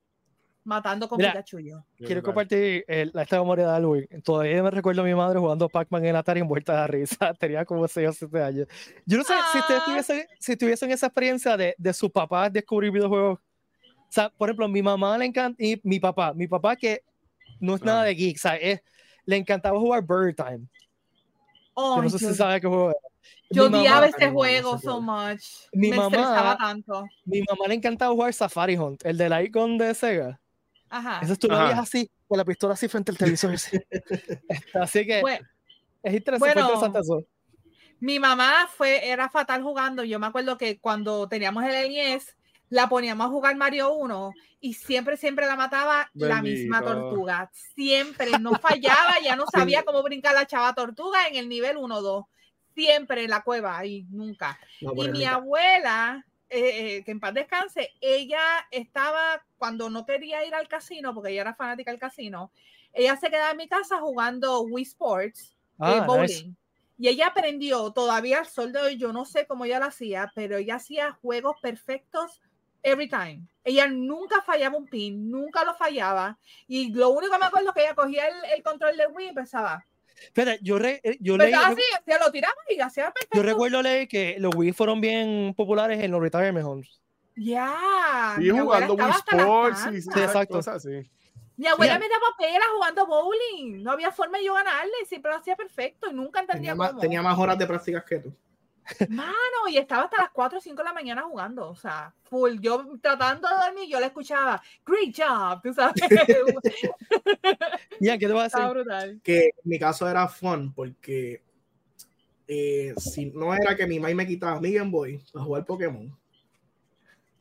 matando 0.65 1.09
con 1.09 1.19
Pikachu 1.19 1.59
yo. 1.59 1.85
Quiero 1.97 2.23
compartir 2.23 2.85
esta 2.87 3.39
memoria 3.39 3.67
de 3.67 3.73
Halloween. 3.73 4.09
Todavía 4.23 4.63
me 4.63 4.71
recuerdo 4.71 5.03
a 5.03 5.05
mi 5.05 5.15
madre 5.15 5.39
jugando 5.39 5.69
Pac-Man 5.69 6.05
en 6.05 6.17
Atari 6.17 6.41
envuelta 6.41 6.83
de 6.83 6.87
risa. 6.89 7.35
Tenía 7.39 7.65
como 7.65 7.87
6 7.89 8.09
o 8.09 8.13
7 8.13 8.43
años. 8.43 8.69
Yo 9.07 9.19
no 9.19 9.25
sé 9.25 9.35
si 9.53 9.59
ustedes 9.59 9.85
tuviesen, 9.85 10.27
si 10.39 10.57
tuviesen 10.57 10.91
esa 10.91 11.07
experiencia 11.07 11.57
de, 11.57 11.75
de 11.79 11.93
su 11.93 12.11
papá 12.11 12.49
descubrir 12.49 12.91
videojuegos. 12.91 13.39
O 13.39 14.15
sea, 14.15 14.29
por 14.31 14.49
ejemplo, 14.49 14.69
mi 14.69 14.83
mamá 14.83 15.17
le 15.17 15.25
encanta, 15.25 15.63
y 15.63 15.81
mi 15.85 15.99
papá, 15.99 16.35
mi 16.35 16.47
papá 16.47 16.77
que 16.77 17.03
no 17.61 17.77
es 17.77 17.83
nada 17.83 18.05
de 18.05 18.15
geek, 18.15 18.37
o 18.37 18.41
sea, 18.41 18.57
es, 18.57 18.83
le 19.25 19.37
encantaba 19.37 19.79
jugar 19.79 20.03
Bird 20.03 20.35
Time. 20.35 20.67
Oh, 21.75 21.97
yo 21.97 22.03
no 22.03 22.11
sé 22.11 22.19
si 22.19 22.35
sabe 22.35 22.61
qué 22.61 22.67
juego 22.67 22.93
Yo 23.51 23.67
odiaba 23.67 24.07
ese 24.07 24.31
juego 24.31 24.79
so 24.79 25.01
much. 25.01 25.43
Mi 25.73 25.91
me 25.91 25.97
mamá, 25.97 26.59
tanto. 26.59 27.07
Mi 27.25 27.41
mamá 27.41 27.69
le 27.69 27.75
encantaba 27.77 28.13
jugar 28.13 28.35
Safari 28.35 28.77
Hunt, 28.77 29.03
el 29.07 29.17
del 29.17 29.47
icon 29.47 29.79
de 29.79 29.95
Sega. 29.95 30.41
Ajá. 30.93 31.20
Eso 31.22 31.36
tú 31.36 31.49
lo 31.49 31.59
veías 31.59 31.78
así, 31.78 32.11
con 32.28 32.36
la 32.36 32.45
pistola 32.45 32.74
así 32.74 32.86
frente 32.86 33.11
al 33.11 33.16
televisor. 33.16 33.55
así 33.55 35.07
que 35.07 35.22
es 36.03 36.14
interesante, 36.14 36.99
eso. 37.01 37.24
Mi 37.99 38.18
mamá 38.18 38.68
fue, 38.68 39.09
era 39.09 39.30
fatal 39.30 39.62
jugando. 39.62 40.05
Yo 40.05 40.18
me 40.18 40.26
acuerdo 40.26 40.59
que 40.59 40.78
cuando 40.80 41.28
teníamos 41.28 41.64
el 41.64 41.88
NES, 41.88 42.36
la 42.68 42.90
poníamos 42.90 43.26
a 43.26 43.30
jugar 43.30 43.57
Mario 43.57 43.95
1 43.95 44.32
y 44.61 44.74
siempre, 44.74 45.16
siempre 45.16 45.47
la 45.47 45.57
mataba 45.57 46.11
la 46.12 46.43
misma 46.43 46.82
tortuga. 46.82 47.51
Siempre, 47.74 48.38
no 48.38 48.53
fallaba, 48.59 49.14
ya 49.24 49.34
no 49.34 49.47
sabía 49.53 49.82
cómo 49.82 50.03
brincar 50.03 50.34
la 50.34 50.47
chava 50.47 50.74
tortuga 50.74 51.26
en 51.26 51.36
el 51.36 51.49
nivel 51.49 51.78
1-2. 51.78 52.26
Siempre 52.74 53.24
en 53.24 53.30
la 53.30 53.43
cueva 53.43 53.84
y 53.86 54.03
nunca. 54.11 54.59
y 54.78 55.09
mi 55.09 55.24
abuela 55.24 56.26
eh, 56.55 56.96
eh, 56.96 57.05
que 57.05 57.12
en 57.12 57.18
paz 57.18 57.32
descanse, 57.32 57.94
ella 58.03 58.42
estaba, 58.70 59.42
cuando 59.57 59.88
no 59.88 60.05
quería 60.05 60.44
ir 60.44 60.55
al 60.55 60.68
casino, 60.68 61.14
porque 61.14 61.30
ella 61.30 61.40
era 61.40 61.55
fanática 61.55 61.90
del 61.90 61.98
casino, 61.98 62.53
ella 62.92 63.16
se 63.16 63.30
quedaba 63.30 63.53
en 63.53 63.57
mi 63.57 63.68
casa 63.68 63.98
jugando 64.00 64.61
Wii 64.61 64.82
Sports, 64.82 65.57
eh, 65.80 66.00
ah, 66.00 66.05
bowling. 66.07 66.55
Y 66.98 67.09
ella 67.09 67.28
aprendió, 67.28 67.90
todavía 67.92 68.40
al 68.40 68.46
sol 68.46 68.70
de 68.70 68.80
hoy, 68.80 68.98
yo 68.98 69.14
no 69.14 69.24
sé 69.24 69.46
cómo 69.46 69.64
ella 69.64 69.78
lo 69.78 69.86
hacía, 69.86 70.30
pero 70.34 70.59
ella 70.59 70.74
hacía 70.74 71.12
juegos 71.22 71.57
perfectos 71.62 72.42
every 72.82 73.09
time. 73.09 73.48
Ella 73.64 73.86
nunca 73.86 74.42
fallaba 74.42 74.76
un 74.76 74.86
pin, 74.86 75.30
nunca 75.30 75.64
lo 75.64 75.74
fallaba. 75.74 76.38
Y 76.68 76.92
lo 76.92 77.09
único 77.09 77.32
que 77.32 77.38
me 77.38 77.46
acuerdo 77.46 77.70
es 77.70 77.74
que 77.74 77.80
ella 77.80 77.94
cogía 77.94 78.28
el, 78.28 78.34
el 78.55 78.62
control 78.62 78.98
del 78.98 79.11
Wii 79.11 79.24
y 79.24 79.28
empezaba 79.30 79.86
Espera, 80.21 80.57
yo, 80.61 80.79
re, 80.79 81.01
eh, 81.03 81.17
yo 81.21 81.37
leí. 81.37 81.53
Así, 81.53 81.83
lo 82.07 82.31
tiramos 82.31 82.59
y 82.69 82.81
hacía 82.81 83.11
perfecto. 83.11 83.37
Yo 83.37 83.43
recuerdo 83.43 83.83
leer 83.83 84.09
que 84.09 84.37
los 84.39 84.55
Wii 84.55 84.73
fueron 84.73 85.01
bien 85.01 85.55
populares 85.57 86.03
en 86.03 86.11
los 86.11 86.21
retirement 86.21 86.67
homes. 86.67 87.01
Ya. 87.37 88.37
Y 88.41 88.51
jugando 88.51 88.95
Wii 88.95 89.11
Sports. 89.11 89.81
Sí, 89.91 90.03
sí, 90.03 90.11
exacto. 90.21 90.61
Mi 91.57 91.67
abuela 91.67 91.99
me 91.99 92.09
daba 92.09 92.27
pela 92.39 92.65
jugando 92.75 93.07
bowling. 93.07 93.83
No 93.83 93.93
había 93.93 94.11
forma 94.11 94.39
de 94.39 94.45
yo 94.45 94.55
ganarle. 94.55 94.93
Siempre 95.07 95.31
lo 95.31 95.39
hacía 95.39 95.55
perfecto 95.55 96.11
y 96.11 96.15
nunca 96.15 96.41
entendía 96.41 96.73
tenía 96.73 96.75
Más, 96.75 96.99
tenía 96.99 97.23
más 97.23 97.39
horas 97.39 97.59
de 97.59 97.67
prácticas 97.67 98.05
que 98.05 98.19
tú. 98.19 98.35
Mano, 99.09 99.68
y 99.70 99.76
estaba 99.78 100.05
hasta 100.05 100.22
las 100.22 100.30
4 100.30 100.59
o 100.59 100.61
5 100.61 100.76
de 100.76 100.85
la 100.85 100.93
mañana 100.93 101.22
jugando, 101.22 101.68
o 101.68 101.76
sea, 101.76 102.12
full. 102.24 102.59
Yo 102.61 102.85
tratando 103.01 103.49
de 103.49 103.55
dormir, 103.55 103.89
yo 103.89 104.01
le 104.01 104.07
escuchaba, 104.07 104.62
great 104.85 105.14
job, 105.16 105.62
tú 105.62 105.72
sabes. 105.72 105.95
ya, 108.01 108.18
¿qué 108.18 108.26
te 108.26 108.33
vas 108.33 108.55
a 108.55 108.74
decir? 108.74 109.20
Que 109.22 109.45
en 109.45 109.53
mi 109.64 109.78
caso 109.78 110.09
era 110.09 110.26
fun, 110.28 110.72
porque 110.72 111.43
eh, 112.47 112.95
si 112.97 113.26
no 113.26 113.55
era 113.55 113.76
que 113.76 113.87
mi 113.87 113.99
mamá 113.99 114.14
me 114.14 114.26
quitaba 114.26 114.61
mi 114.61 114.72
Game 114.72 114.91
Boy 114.91 115.22
a 115.35 115.41
jugar 115.41 115.64
Pokémon. 115.64 116.14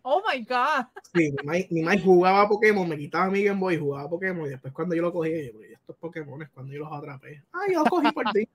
Oh 0.04 0.22
my 0.28 0.44
God. 0.44 0.86
Sí, 1.14 1.32
mi 1.70 1.82
mamá 1.84 2.02
jugaba 2.02 2.48
Pokémon, 2.48 2.88
me 2.88 2.98
quitaba 2.98 3.30
mi 3.30 3.44
Game 3.44 3.60
Boy, 3.60 3.78
jugaba 3.78 4.10
Pokémon, 4.10 4.48
y 4.48 4.50
después 4.50 4.74
cuando 4.74 4.96
yo 4.96 5.02
lo 5.02 5.14
cogía, 5.14 5.52
yo, 5.52 5.60
estos 5.62 5.96
Pokémon 5.98 6.48
cuando 6.54 6.74
yo 6.74 6.80
los 6.80 6.92
atrapé. 6.92 7.44
Ay, 7.52 7.74
yo 7.74 7.80
los 7.80 7.90
cogí 7.90 8.12
por 8.12 8.26
ti. 8.32 8.48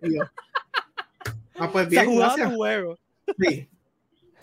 Ah, 1.58 1.70
pues 1.70 1.88
bien, 1.88 2.16
gracias. 2.16 2.54
Juego. 2.54 2.98
Sí. 3.38 3.68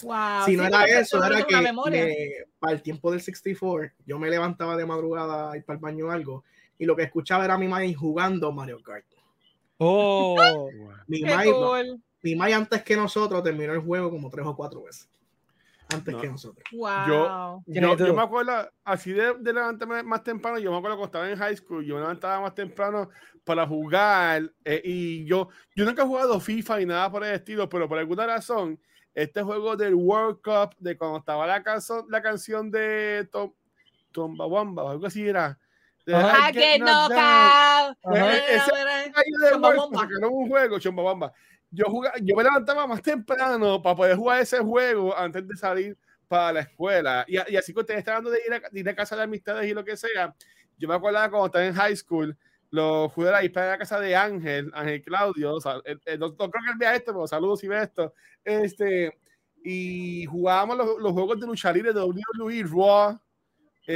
Wow, 0.03 0.45
si 0.45 0.57
no 0.57 0.65
era 0.65 0.85
eso, 0.85 1.23
era 1.23 1.45
que 1.45 2.45
para 2.59 2.73
el 2.73 2.81
tiempo 2.81 3.11
del 3.11 3.21
64, 3.21 3.91
yo 4.05 4.19
me 4.19 4.29
levantaba 4.29 4.75
de 4.75 4.85
madrugada 4.85 5.55
y 5.55 5.61
para 5.61 5.77
el 5.77 5.81
baño 5.81 6.07
o 6.07 6.11
algo, 6.11 6.43
y 6.77 6.85
lo 6.85 6.95
que 6.95 7.03
escuchaba 7.03 7.45
era 7.45 7.57
mi 7.57 7.67
madre 7.67 7.93
jugando 7.93 8.51
Mario 8.51 8.81
Kart. 8.83 9.05
Oh, 9.77 10.69
mi 11.07 12.35
madre 12.35 12.53
antes 12.53 12.83
que 12.83 12.95
nosotros 12.95 13.43
terminó 13.43 13.73
el 13.73 13.79
juego 13.79 14.09
como 14.09 14.29
tres 14.29 14.45
o 14.45 14.55
cuatro 14.55 14.83
veces 14.83 15.07
antes 15.93 16.15
que 16.15 16.27
nosotros. 16.27 16.63
Wow. 16.71 17.63
Yo, 17.65 17.95
yo, 17.97 18.13
me 18.13 18.21
acuerdo, 18.21 18.69
así 18.83 19.11
de, 19.11 19.33
de, 19.35 19.53
levantarme 19.53 20.03
más 20.03 20.23
temprano, 20.23 20.59
yo 20.59 20.71
me 20.71 20.77
acuerdo 20.77 20.97
cuando 20.97 21.05
estaba 21.05 21.29
en 21.29 21.37
high 21.37 21.55
school, 21.55 21.85
yo 21.85 21.95
me 21.95 22.01
levantaba 22.01 22.41
más 22.41 22.55
temprano 22.55 23.09
para 23.43 23.67
jugar 23.67 24.51
eh, 24.63 24.81
y 24.83 25.25
yo, 25.25 25.49
yo 25.75 25.85
nunca 25.85 26.03
he 26.03 26.05
jugado 26.05 26.39
FIFA 26.39 26.79
ni 26.79 26.85
nada 26.85 27.11
por 27.11 27.23
el 27.23 27.33
estilo, 27.33 27.67
pero 27.69 27.87
por 27.87 27.97
alguna 27.97 28.25
razón, 28.25 28.79
este 29.13 29.43
juego 29.43 29.75
del 29.75 29.95
World 29.95 30.41
Cup, 30.41 30.75
de 30.79 30.97
cuando 30.97 31.19
estaba 31.19 31.45
la, 31.45 31.61
canción, 31.61 32.05
la 32.09 32.21
canción 32.21 32.71
de 32.71 33.27
Tom, 33.31 33.51
Tomba 34.11 34.45
Wamba, 34.45 34.91
algo 34.91 35.07
así 35.07 35.27
era. 35.27 35.57
I 36.05 36.51
get 36.51 36.81
knocked 36.81 37.17
out. 37.17 37.97
Ese 38.13 38.71
un 40.27 40.49
juego, 40.49 40.77
Chumbawamba 40.79 41.33
yo, 41.73 41.85
jugaba, 41.85 42.15
yo 42.21 42.35
me 42.35 42.43
levantaba 42.43 42.85
más 42.85 43.01
temprano 43.01 43.81
para 43.81 43.95
poder 43.95 44.15
jugar 44.15 44.41
ese 44.41 44.59
juego 44.59 45.17
antes 45.17 45.47
de 45.47 45.55
salir 45.57 45.97
para 46.27 46.53
la 46.53 46.59
escuela. 46.61 47.25
Y, 47.27 47.35
y 47.51 47.57
así 47.57 47.73
que 47.73 47.79
ustedes 47.79 47.99
estaban 47.99 48.19
hablando 48.19 48.39
de 48.39 48.79
ir 48.79 48.89
a, 48.89 48.95
casa 48.95 49.15
de 49.15 49.23
amistades 49.23 49.69
y 49.69 49.73
lo 49.73 49.83
que 49.83 49.97
sea. 49.97 50.35
Yo 50.77 50.87
me 50.87 50.93
acuerdo 50.93 51.19
cuando 51.31 51.47
estaba 51.47 51.65
en 51.65 51.73
high 51.73 51.95
school, 51.95 52.37
lo 52.69 53.09
jugué 53.09 53.33
ahí 53.33 53.49
para 53.49 53.71
la 53.71 53.77
casa 53.79 53.99
de 53.99 54.15
Ángel, 54.15 54.71
Ángel 54.75 55.01
Claudio. 55.01 55.55
O 55.55 55.61
sea, 55.61 55.75
no, 56.19 56.35
creo 56.35 56.51
que 56.51 56.71
él 56.71 56.77
vea 56.77 56.95
esto, 56.95 57.11
pero 57.11 57.27
saludos 57.27 57.59
si 57.59 57.67
ve 57.67 57.81
esto. 57.81 58.13
Este, 58.43 59.17
y 59.63 60.25
jugábamos 60.25 60.77
los, 60.77 60.99
los 60.99 61.11
juegos 61.11 61.39
de 61.39 61.47
lucha 61.47 61.71
libre 61.71 61.91
de 61.91 62.01
WWE, 62.01 62.63
Raw, 62.69 63.19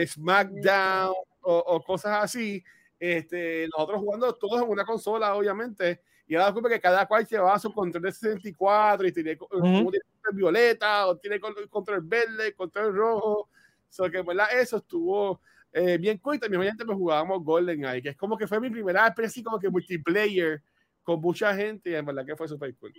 SmackDown 0.05 1.13
o, 1.41 1.57
o, 1.57 1.83
cosas 1.83 2.23
así. 2.23 2.63
Este, 2.99 3.67
nosotros 3.71 3.99
jugando 3.99 4.33
todos 4.33 4.63
en 4.63 4.69
una 4.69 4.83
consola, 4.83 5.35
obviamente 5.35 6.01
y 6.27 6.35
ahora 6.35 6.47
descubrí 6.47 6.73
que 6.73 6.81
cada 6.81 7.05
cual 7.05 7.25
llevaba 7.25 7.57
su 7.57 7.73
control 7.73 8.03
de 8.03 8.11
64 8.11 9.07
y 9.07 9.11
tiene, 9.13 9.37
uh 9.39 9.59
-huh. 9.59 9.91
tiene 9.91 10.05
control 10.11 10.35
violeta 10.35 11.07
o 11.07 11.17
tiene 11.17 11.39
control 11.39 12.01
verde, 12.03 12.53
control 12.53 12.93
rojo. 12.93 13.49
So 13.89 14.11
que, 14.11 14.21
¿verdad? 14.21 14.47
Eso 14.51 14.77
estuvo 14.77 15.39
eh, 15.71 15.97
bien 15.97 16.17
cool. 16.17 16.39
También 16.39 16.59
obviamente 16.59 16.83
me 16.83 16.93
jugábamos 16.93 17.43
GoldenEye, 17.43 18.01
que 18.01 18.09
es 18.09 18.17
como 18.17 18.37
que 18.37 18.45
fue 18.45 18.59
mi 18.59 18.69
primera 18.69 19.07
experiencia 19.07 19.41
como 19.43 19.57
que 19.57 19.69
multiplayer 19.69 20.61
con 21.01 21.21
mucha 21.21 21.55
gente 21.55 21.91
y 21.91 21.95
en 21.95 22.05
verdad 22.05 22.25
que 22.25 22.35
fue 22.35 22.47
súper 22.49 22.75
cool. 22.75 22.93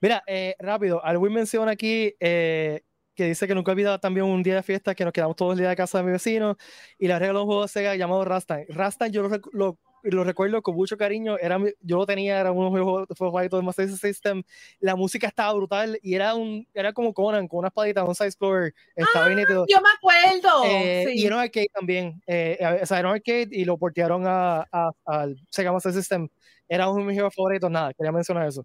Mira, 0.00 0.24
eh, 0.26 0.56
rápido, 0.58 1.02
Alwin 1.04 1.32
menciona 1.32 1.70
aquí 1.70 2.14
eh, 2.18 2.82
que 3.14 3.26
dice 3.26 3.46
que 3.46 3.54
nunca 3.54 3.70
olvidado 3.70 4.00
también 4.00 4.26
un 4.26 4.42
día 4.42 4.56
de 4.56 4.62
fiesta 4.64 4.94
que 4.96 5.04
nos 5.04 5.12
quedamos 5.12 5.36
todos 5.36 5.52
el 5.52 5.60
día 5.60 5.68
de 5.68 5.76
casa 5.76 5.98
de 5.98 6.04
mi 6.04 6.10
vecino 6.10 6.56
y 6.98 7.06
le 7.06 7.16
regaló 7.16 7.42
un 7.42 7.46
juego 7.46 7.62
de 7.62 7.68
Sega 7.68 7.94
llamado 7.94 8.24
Rastan. 8.24 8.64
Rastan 8.68 9.12
yo 9.12 9.22
lo, 9.22 9.40
lo 9.52 9.78
lo 10.10 10.24
recuerdo 10.24 10.62
con 10.62 10.74
mucho 10.74 10.96
cariño. 10.96 11.38
Era, 11.38 11.58
yo 11.80 11.96
lo 11.96 12.06
tenía, 12.06 12.40
era 12.40 12.52
un 12.52 12.70
juego, 12.70 13.06
fue 13.16 13.48
de 13.48 13.62
Master 13.62 13.88
System. 13.88 14.42
La 14.80 14.96
música 14.96 15.26
estaba 15.26 15.52
brutal 15.54 15.98
y 16.02 16.14
era 16.14 16.34
un 16.34 16.66
era 16.74 16.92
como 16.92 17.12
Conan, 17.12 17.48
con 17.48 17.60
una 17.60 17.68
espadita, 17.68 18.04
un 18.04 18.14
side 18.14 18.28
explorer. 18.28 18.74
Estaba 18.94 19.26
ah, 19.26 19.66
Yo 19.68 19.80
me 19.80 19.90
acuerdo. 19.96 20.64
Eh, 20.64 21.14
y 21.14 21.26
era 21.26 21.36
un 21.36 21.42
arcade 21.42 21.70
también. 21.72 22.22
Eh, 22.26 22.58
o 22.82 22.86
sea, 22.86 22.98
era 22.98 23.08
un 23.08 23.14
arcade 23.14 23.48
y 23.50 23.64
lo 23.64 23.76
portearon 23.78 24.26
a, 24.26 24.66
a, 24.70 24.90
al 25.04 25.36
Sega 25.50 25.72
Master 25.72 25.92
System. 25.92 26.28
Era 26.68 26.88
uno 26.88 27.00
de 27.00 27.06
mis 27.06 27.16
juegos 27.16 27.34
favoritos. 27.34 27.70
Nada, 27.70 27.92
quería 27.94 28.12
mencionar 28.12 28.46
eso. 28.46 28.64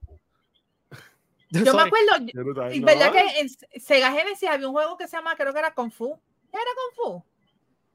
Yo 1.50 1.74
me 1.74 1.82
acuerdo, 1.82 2.72
y 2.72 2.80
verdad 2.80 3.12
que 3.12 3.40
en 3.40 3.50
Sega 3.82 4.12
Genesis 4.12 4.50
había 4.50 4.68
un 4.68 4.74
juego 4.74 4.98
que 4.98 5.08
se 5.08 5.18
llama, 5.18 5.36
creo 5.36 5.54
que 5.54 5.60
era 5.60 5.74
Kung 5.74 5.92
Fu. 5.92 6.18
¿Era 6.52 6.64
Kung 6.76 6.96
Fu? 6.96 7.31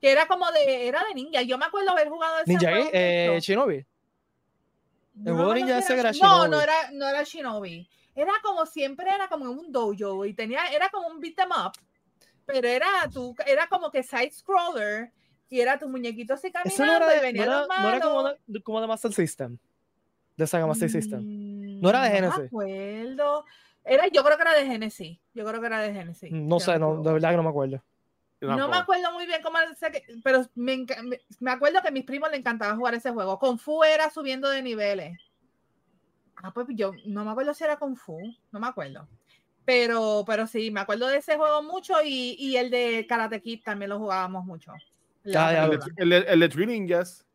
Que 0.01 0.13
era 0.13 0.27
como 0.27 0.51
de, 0.53 0.89
era 0.89 1.03
de 1.05 1.15
ninja. 1.15 1.43
Yo 1.43 1.59
me 1.59 1.65
acuerdo 1.65 1.91
haber 1.91 2.09
jugado 2.09 2.39
ese 2.39 2.53
ninja, 2.53 2.71
juego. 2.71 2.91
Eh, 2.93 3.39
Shinobi. 3.41 3.87
El 5.25 5.35
juego 5.35 5.55
ninja 5.55 5.79
ese 5.79 5.99
era 5.99 6.13
Shinobi. 6.13 6.31
No, 6.31 6.49
no 6.49 6.61
era, 6.61 6.91
no 6.93 7.09
era 7.09 7.23
Shinobi. 7.23 7.89
Era 8.17 8.33
como 8.43 8.65
siempre, 8.65 9.11
era 9.15 9.29
como 9.29 9.51
un 9.51 9.71
dojo 9.71 10.25
y 10.25 10.33
tenía, 10.33 10.67
era 10.69 10.89
como 10.89 11.09
un 11.09 11.21
beat 11.21 11.39
em 11.39 11.51
up, 11.51 11.73
pero 12.47 12.67
era 12.67 12.87
tú, 13.13 13.37
era 13.47 13.67
como 13.67 13.91
que 13.91 14.03
side 14.03 14.33
scroller 14.33 15.13
y 15.51 15.61
era 15.61 15.79
tu 15.79 15.87
muñequito 15.87 16.33
así 16.33 16.51
caminando 16.51 16.87
no 16.87 17.11
era, 17.11 17.17
y 17.19 17.21
venía 17.21 17.45
no 17.45 17.53
era, 17.53 17.83
no 17.83 17.89
era 17.89 18.01
como, 18.01 18.23
de, 18.47 18.63
como 18.63 18.81
de 18.81 18.87
Master 18.87 19.13
System, 19.13 19.59
de 20.35 20.47
Sega 20.47 20.67
Master 20.67 20.89
System. 20.89 21.21
Mm, 21.21 21.81
no 21.83 21.91
era 21.91 22.03
de 22.05 22.11
Genesis. 22.11 22.37
No 22.37 22.41
me 22.41 22.47
acuerdo. 22.47 23.45
Era, 23.85 24.09
yo 24.09 24.25
creo 24.25 24.37
que 24.37 24.43
era 24.43 24.55
de 24.55 24.67
Genesis. 24.67 25.19
Yo 25.35 25.45
creo 25.45 25.61
que 25.61 25.67
era 25.67 25.81
de 25.81 25.93
Genesis. 25.93 26.33
No 26.33 26.59
sé, 26.59 26.79
no, 26.79 27.03
de 27.03 27.13
verdad 27.13 27.31
que 27.31 27.37
no 27.37 27.43
me 27.43 27.51
acuerdo. 27.51 27.83
No 28.41 28.69
me 28.69 28.77
acuerdo 28.77 29.13
muy 29.13 29.27
bien 29.27 29.41
cómo, 29.43 29.59
pero 30.23 30.47
me, 30.55 30.85
me, 31.41 31.51
acuerdo 31.51 31.81
que 31.81 31.89
a 31.89 31.93
mis 31.93 32.05
primos 32.05 32.31
le 32.31 32.37
encantaba 32.37 32.77
jugar 32.77 32.95
ese 32.95 33.11
juego. 33.11 33.39
Con 33.39 33.59
Fu 33.59 33.83
era 33.83 34.11
subiendo 34.11 34.51
de 34.51 34.63
niveles. 34.63 35.19
Ah, 36.37 36.53
pues 36.53 36.67
yo 36.71 36.93
no 37.07 37.25
me 37.25 37.31
acuerdo 37.31 37.55
si 37.55 37.65
era 37.65 37.79
Kung 37.79 37.97
Fu, 37.97 38.19
no 38.53 38.61
me 38.61 38.67
acuerdo. 38.67 39.09
Pero, 39.65 40.23
pero 40.27 40.47
sí, 40.47 40.71
me 40.71 40.81
acuerdo 40.81 41.09
de 41.09 41.17
ese 41.17 41.37
juego 41.37 41.63
mucho 41.63 41.95
y, 42.05 42.37
y 42.39 42.57
el 42.57 42.71
de 42.71 43.07
Karate 43.09 43.41
Kid 43.41 43.63
también 43.65 43.89
lo 43.89 43.99
jugábamos 43.99 44.45
mucho. 44.45 44.73
el, 45.25 45.81
el, 45.97 46.13
el, 46.13 46.41
de 46.41 46.49
Three 46.49 46.67
Ninjas. 46.67 47.26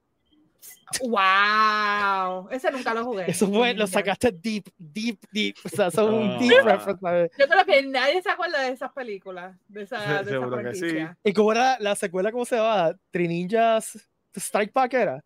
¡Wow! 1.02 2.50
Ese 2.52 2.72
nunca 2.72 2.94
lo 2.94 3.06
jugué. 3.06 3.30
Eso 3.30 3.48
fue, 3.48 3.74
lo 3.74 3.88
sacaste 3.88 4.32
deep, 4.32 4.66
deep, 4.78 5.20
deep. 5.32 5.56
O 5.64 5.70
sea, 5.70 5.90
son 5.90 6.14
un 6.14 6.40
deep 6.40 6.64
reference. 6.64 7.32
Yo 7.38 7.48
creo 7.48 7.66
que 7.66 7.84
nadie 7.84 8.22
se 8.22 8.30
acuerda 8.30 8.62
de 8.62 8.70
esas 8.70 8.92
películas. 8.92 9.56
De 9.68 9.84
esa, 9.84 10.24
de 10.24 10.32
Seguro 10.32 10.62
que 10.64 10.76
sí. 10.76 10.98
¿Y 11.24 11.34
cómo 11.34 11.52
era 11.54 11.78
la 11.80 11.96
secuela? 11.96 12.32
¿Cómo 12.32 12.46
se 12.46 12.58
llamaba? 12.58 12.96
¿Trininjas 13.12 13.98
Strike 14.36 14.74
Back 14.74 14.94
era? 14.94 15.24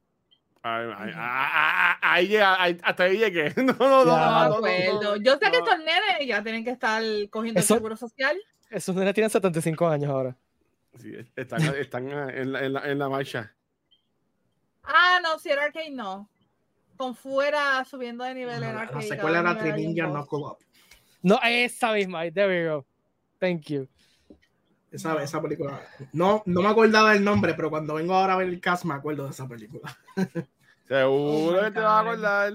Ahí 0.68 2.28
llega, 2.28 2.56
hasta 2.56 3.04
ahí 3.04 3.18
llegué. 3.18 3.54
No, 3.56 3.74
no, 3.74 4.06
no, 4.06 4.62
no, 4.62 5.16
Yo 5.18 5.34
sé 5.34 5.52
que 5.52 5.58
estos 5.58 5.78
nenes 5.80 6.28
ya 6.28 6.42
tienen 6.42 6.64
que 6.64 6.72
estar 6.72 7.04
cogiendo 7.30 7.60
el 7.60 7.66
seguro 7.66 7.96
social. 7.96 8.36
Esos 8.70 8.96
nenes 8.96 9.14
tienen 9.14 9.30
75 9.30 9.88
años 9.88 10.10
ahora. 10.10 10.36
Sí, 11.00 11.14
están, 11.36 11.62
están 11.76 12.10
en, 12.10 12.52
la, 12.52 12.66
en, 12.66 12.74
la, 12.74 12.90
en 12.90 13.00
la 13.00 13.10
marcha. 13.10 13.55
Ah, 14.88 15.20
no, 15.22 15.40
si 15.40 15.50
era 15.50 15.66
arcade, 15.66 15.92
no. 15.92 16.30
Con 16.98 17.16
fuera 17.16 17.84
subiendo 17.86 18.24
de 18.24 18.34
nivel 18.34 18.64
en 18.64 18.76
arcade. 18.76 19.08
La 19.08 19.16
secuela 19.16 19.40
era 19.40 19.58
Trininja 19.58 20.08
Knuckle 20.08 20.40
Up. 20.40 20.58
No, 21.22 21.40
esa 21.44 21.92
misma. 21.92 22.32
There 22.32 22.48
we 22.48 22.70
go. 22.70 22.86
Thank 23.40 23.64
you. 23.64 23.88
Esa, 24.92 25.22
esa 25.22 25.42
película. 25.42 25.82
No, 26.14 26.42
no 26.46 26.62
me 26.62 26.70
acordaba 26.70 27.14
del 27.14 27.24
nombre, 27.24 27.54
pero 27.54 27.70
cuando 27.70 27.96
vengo 27.96 28.14
ahora 28.14 28.34
a 28.34 28.38
ver 28.38 28.48
el 28.48 28.62
cast 28.62 28.86
me 28.86 28.94
acuerdo 28.94 29.26
de 29.26 29.32
esa 29.32 29.48
película. 29.48 29.98
Seguro 30.88 31.62
que 31.64 31.72
te 31.72 31.80
vas 31.80 31.90
a 31.90 32.00
acordar. 32.00 32.54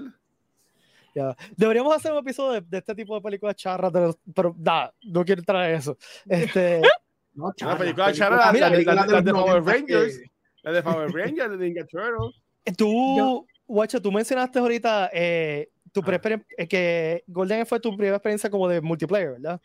Ya. 1.13 1.35
Deberíamos 1.57 1.95
hacer 1.95 2.13
un 2.13 2.19
episodio 2.19 2.61
de, 2.61 2.77
este 2.77 2.95
tipo 2.95 3.15
de 3.15 3.21
películas 3.21 3.55
charras, 3.55 3.91
pero 4.33 4.55
da, 4.57 4.93
no 5.03 5.25
quiero 5.25 5.41
entrar 5.41 5.69
en 5.69 5.75
eso. 5.75 5.97
Este, 6.27 6.81
no, 7.33 7.53
charra, 7.53 7.73
la 7.73 7.77
película 7.77 8.13
charra, 8.13 8.51
la, 8.51 9.21
de 9.21 9.31
Power 9.33 9.63
Rangers, 9.63 10.21
la 10.63 10.71
de 10.71 10.83
Power 10.83 11.11
Rangers, 11.11 11.51
de 11.51 11.57
Ninja 11.57 11.85
Turtles. 11.85 12.41
Tú, 12.77 13.47
Guacho, 13.67 14.01
tú 14.01 14.11
mencionaste 14.11 14.59
ahorita 14.59 15.09
eh, 15.13 15.69
tu 15.91 16.01
ah. 16.05 16.19
eh, 16.57 16.67
que 16.67 17.23
Golden 17.27 17.65
fue 17.65 17.79
tu 17.79 17.95
primera 17.95 18.17
experiencia 18.17 18.49
como 18.49 18.67
de 18.67 18.81
multiplayer, 18.81 19.31
¿verdad? 19.31 19.61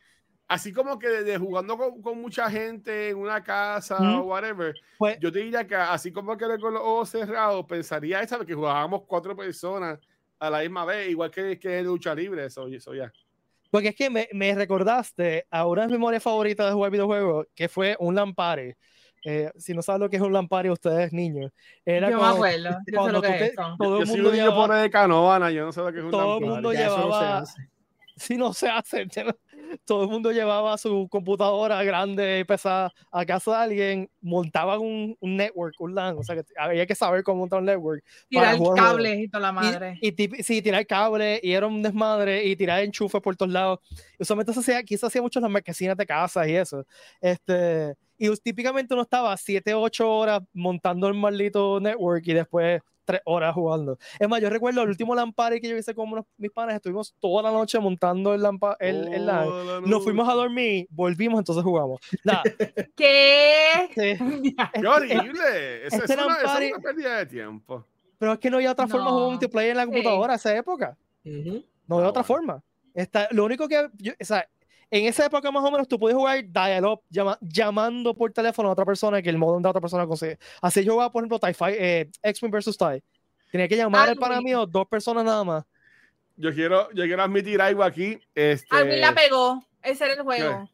así 0.48 0.72
como 0.72 0.98
que 0.98 1.08
de, 1.08 1.38
jugando 1.38 1.76
con, 1.76 2.20
mucha 2.20 2.50
gente 2.50 3.10
en 3.10 3.18
una 3.18 3.42
casa 3.42 3.98
o 4.20 4.26
whatever, 4.26 4.74
pues 4.98 5.18
yo 5.20 5.32
te 5.32 5.40
diría 5.40 5.66
que 5.66 5.74
así 5.74 6.12
como 6.12 6.36
que 6.36 6.46
con 6.58 6.74
los 6.74 6.82
ojos 6.82 7.10
cerrados, 7.10 7.64
pensaría 7.66 8.20
esa 8.20 8.44
que 8.44 8.54
jugábamos 8.54 9.02
cuatro 9.06 9.36
personas 9.36 9.98
a 10.38 10.50
la 10.50 10.60
misma 10.60 10.84
vez, 10.84 11.08
igual 11.10 11.30
que, 11.30 11.58
que 11.58 11.82
lucha 11.82 12.14
libre, 12.14 12.44
eso, 12.44 12.66
eso 12.68 12.94
ya. 12.94 13.12
Porque 13.70 13.88
es 13.88 13.96
que 13.96 14.08
me, 14.10 14.28
me, 14.32 14.54
recordaste 14.54 15.46
a 15.50 15.66
una 15.66 15.82
de 15.82 15.88
mis 15.88 15.94
memorias 15.94 16.22
favoritas 16.22 16.66
de 16.66 16.72
jugar 16.72 16.90
videojuegos, 16.90 17.46
que 17.54 17.68
fue 17.68 17.96
un 17.98 18.14
Lampare. 18.14 18.76
Eh, 19.28 19.50
si 19.56 19.74
no 19.74 19.82
sabes 19.82 20.00
lo 20.00 20.08
que 20.08 20.16
es 20.16 20.22
un 20.22 20.32
Lampare, 20.32 20.70
ustedes 20.70 21.12
niños. 21.12 21.50
Era 21.84 22.08
yo 22.08 22.20
me 22.20 22.28
acuerdo. 22.28 22.70
Yo 22.86 23.06
sé 23.06 23.12
lo 23.12 23.22
que 23.22 23.44
es 23.46 23.54
Todo 23.76 24.00
el 24.00 24.06
mundo 24.06 24.30
llevaba, 24.30 24.80
de 24.80 24.88
canoana, 24.88 25.50
yo 25.50 25.64
no 25.64 25.72
sé 25.72 25.80
lo 25.80 25.92
que 25.92 25.98
es 25.98 26.04
un 26.04 26.12
Todo 26.12 26.38
el 26.38 26.44
mundo 26.44 26.72
llevaba. 26.72 27.44
Si 28.14 28.36
no 28.36 28.54
se 28.54 28.68
hace, 28.68 29.04
todo 29.84 30.04
el 30.04 30.08
mundo 30.08 30.30
llevaba 30.30 30.78
su 30.78 31.08
computadora 31.10 31.82
grande 31.82 32.38
y 32.38 32.44
pesada 32.44 32.90
a 33.10 33.26
casa 33.26 33.50
de 33.50 33.56
alguien, 33.56 34.10
montaban 34.22 34.80
un, 34.80 35.16
un, 35.20 35.36
network, 35.36 35.74
un 35.80 35.94
LAN, 35.94 36.16
o 36.16 36.22
sea 36.22 36.36
que 36.36 36.44
había 36.56 36.86
que 36.86 36.94
saber 36.94 37.22
cómo 37.22 37.40
montar 37.40 37.58
un 37.58 37.66
network. 37.66 38.02
Tirar 38.28 38.56
cables 38.74 39.18
y 39.18 39.28
toda 39.28 39.40
la 39.42 39.52
madre. 39.52 39.98
Y, 40.00 40.14
sí, 40.42 40.62
tirar 40.62 40.86
cables 40.86 41.40
y 41.42 41.52
era 41.52 41.66
un 41.66 41.82
desmadre 41.82 42.44
y 42.44 42.56
tirar 42.56 42.82
enchufes 42.82 43.20
por 43.20 43.36
todos 43.36 43.52
lados. 43.52 43.80
Y 44.18 44.22
usualmente 44.22 44.54
se 44.54 44.60
hacía, 44.60 44.82
se 44.86 45.06
hacía 45.06 45.20
mucho 45.20 45.40
en 45.40 45.42
las 45.42 45.52
marquesinas 45.52 45.96
de 45.96 46.06
casa 46.06 46.48
y 46.48 46.54
eso. 46.54 46.86
Este, 47.20 47.96
y 48.18 48.34
típicamente 48.36 48.94
uno 48.94 49.02
estaba 49.02 49.36
7, 49.36 49.74
8 49.74 50.10
horas 50.10 50.42
montando 50.52 51.08
el 51.08 51.14
maldito 51.14 51.80
network 51.80 52.26
y 52.26 52.34
después 52.34 52.82
tres 53.06 53.22
horas 53.24 53.54
jugando. 53.54 53.98
Es 54.18 54.28
más, 54.28 54.42
yo 54.42 54.50
recuerdo 54.50 54.82
el 54.82 54.90
último 54.90 55.14
Lampari 55.14 55.60
que 55.60 55.68
yo 55.68 55.76
hice 55.76 55.94
con 55.94 56.26
mis 56.36 56.50
panes, 56.50 56.76
estuvimos 56.76 57.14
toda 57.18 57.42
la 57.42 57.50
noche 57.50 57.78
montando 57.78 58.34
el 58.34 58.42
lampa, 58.42 58.76
el, 58.80 59.08
el 59.08 59.26
Nos 59.86 60.04
fuimos 60.04 60.28
a 60.28 60.34
dormir, 60.34 60.86
volvimos, 60.90 61.38
entonces 61.38 61.64
jugamos. 61.64 62.00
¿Qué? 62.96 63.88
¡Qué 63.94 64.86
horrible! 64.86 65.86
Este 65.86 66.04
es 66.04 66.10
una, 66.10 66.80
pérdida 66.82 67.18
de 67.18 67.26
tiempo. 67.26 67.86
Pero 68.18 68.32
es 68.32 68.38
que 68.38 68.50
no 68.50 68.56
había 68.56 68.72
otra 68.72 68.86
forma 68.86 69.06
de 69.06 69.12
jugar 69.12 69.30
multiplayer 69.30 69.70
en 69.70 69.76
la 69.76 69.86
computadora 69.86 70.34
esa 70.34 70.54
época. 70.54 70.96
No 71.24 71.96
había 71.96 72.08
otra 72.08 72.24
forma. 72.24 72.62
Está, 72.92 73.28
lo 73.30 73.44
único 73.44 73.68
que, 73.68 73.78
o 73.78 74.24
sea, 74.24 74.48
en 74.90 75.06
esa 75.06 75.26
época 75.26 75.50
más 75.50 75.64
o 75.64 75.70
menos 75.70 75.88
tú 75.88 75.98
podías 75.98 76.16
jugar 76.16 76.44
dial-up 76.44 77.02
llamando 77.40 78.14
por 78.14 78.32
teléfono 78.32 78.68
a 78.68 78.72
otra 78.72 78.84
persona 78.84 79.20
que 79.20 79.30
el 79.30 79.38
modem 79.38 79.62
de 79.62 79.68
otra 79.68 79.80
persona 79.80 80.06
consigue. 80.06 80.38
Así 80.60 80.84
yo 80.84 80.92
jugaba, 80.92 81.12
por 81.12 81.24
ejemplo, 81.24 81.40
eh, 81.68 82.10
X-Men 82.22 82.50
vs. 82.50 82.76
TIE. 82.76 83.02
Tenía 83.50 83.68
que 83.68 83.76
llamar 83.76 84.08
al 84.08 84.16
para 84.16 84.40
mío 84.40 84.66
dos 84.66 84.86
personas 84.86 85.24
nada 85.24 85.44
más. 85.44 85.64
Yo 86.36 86.52
quiero, 86.52 86.90
yo 86.92 87.04
quiero 87.04 87.22
admitir 87.22 87.60
algo 87.60 87.82
aquí. 87.82 88.18
Este... 88.34 88.84
mí 88.84 88.96
la 88.96 89.14
pegó. 89.14 89.64
Ese 89.82 90.04
era 90.04 90.14
el 90.14 90.22
juego. 90.22 90.68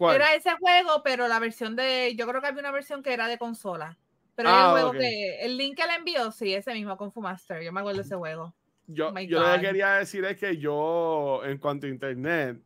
Era 0.00 0.34
ese 0.34 0.50
juego, 0.58 1.02
pero 1.04 1.28
la 1.28 1.38
versión 1.38 1.76
de. 1.76 2.14
Yo 2.16 2.26
creo 2.26 2.40
que 2.40 2.48
había 2.48 2.60
una 2.60 2.72
versión 2.72 3.02
que 3.02 3.12
era 3.12 3.28
de 3.28 3.38
consola. 3.38 3.96
Pero 4.34 4.48
el 4.48 4.54
ah, 4.54 4.90
que. 4.92 5.44
El 5.44 5.56
link 5.56 5.76
que 5.76 5.86
le 5.86 5.94
envió, 5.94 6.32
sí, 6.32 6.52
ese 6.52 6.72
mismo 6.72 6.96
con 6.96 7.12
Fumaster. 7.12 7.62
Yo 7.62 7.72
me 7.72 7.80
acuerdo 7.80 7.98
de 7.98 8.06
ese 8.06 8.16
juego. 8.16 8.54
Yo, 8.86 9.08
oh 9.08 9.20
yo 9.20 9.40
lo 9.40 9.54
que 9.54 9.60
quería 9.60 9.94
decir 9.94 10.24
es 10.24 10.36
que 10.36 10.58
yo, 10.58 11.42
en 11.44 11.58
cuanto 11.58 11.86
a 11.86 11.90
internet, 11.90 12.58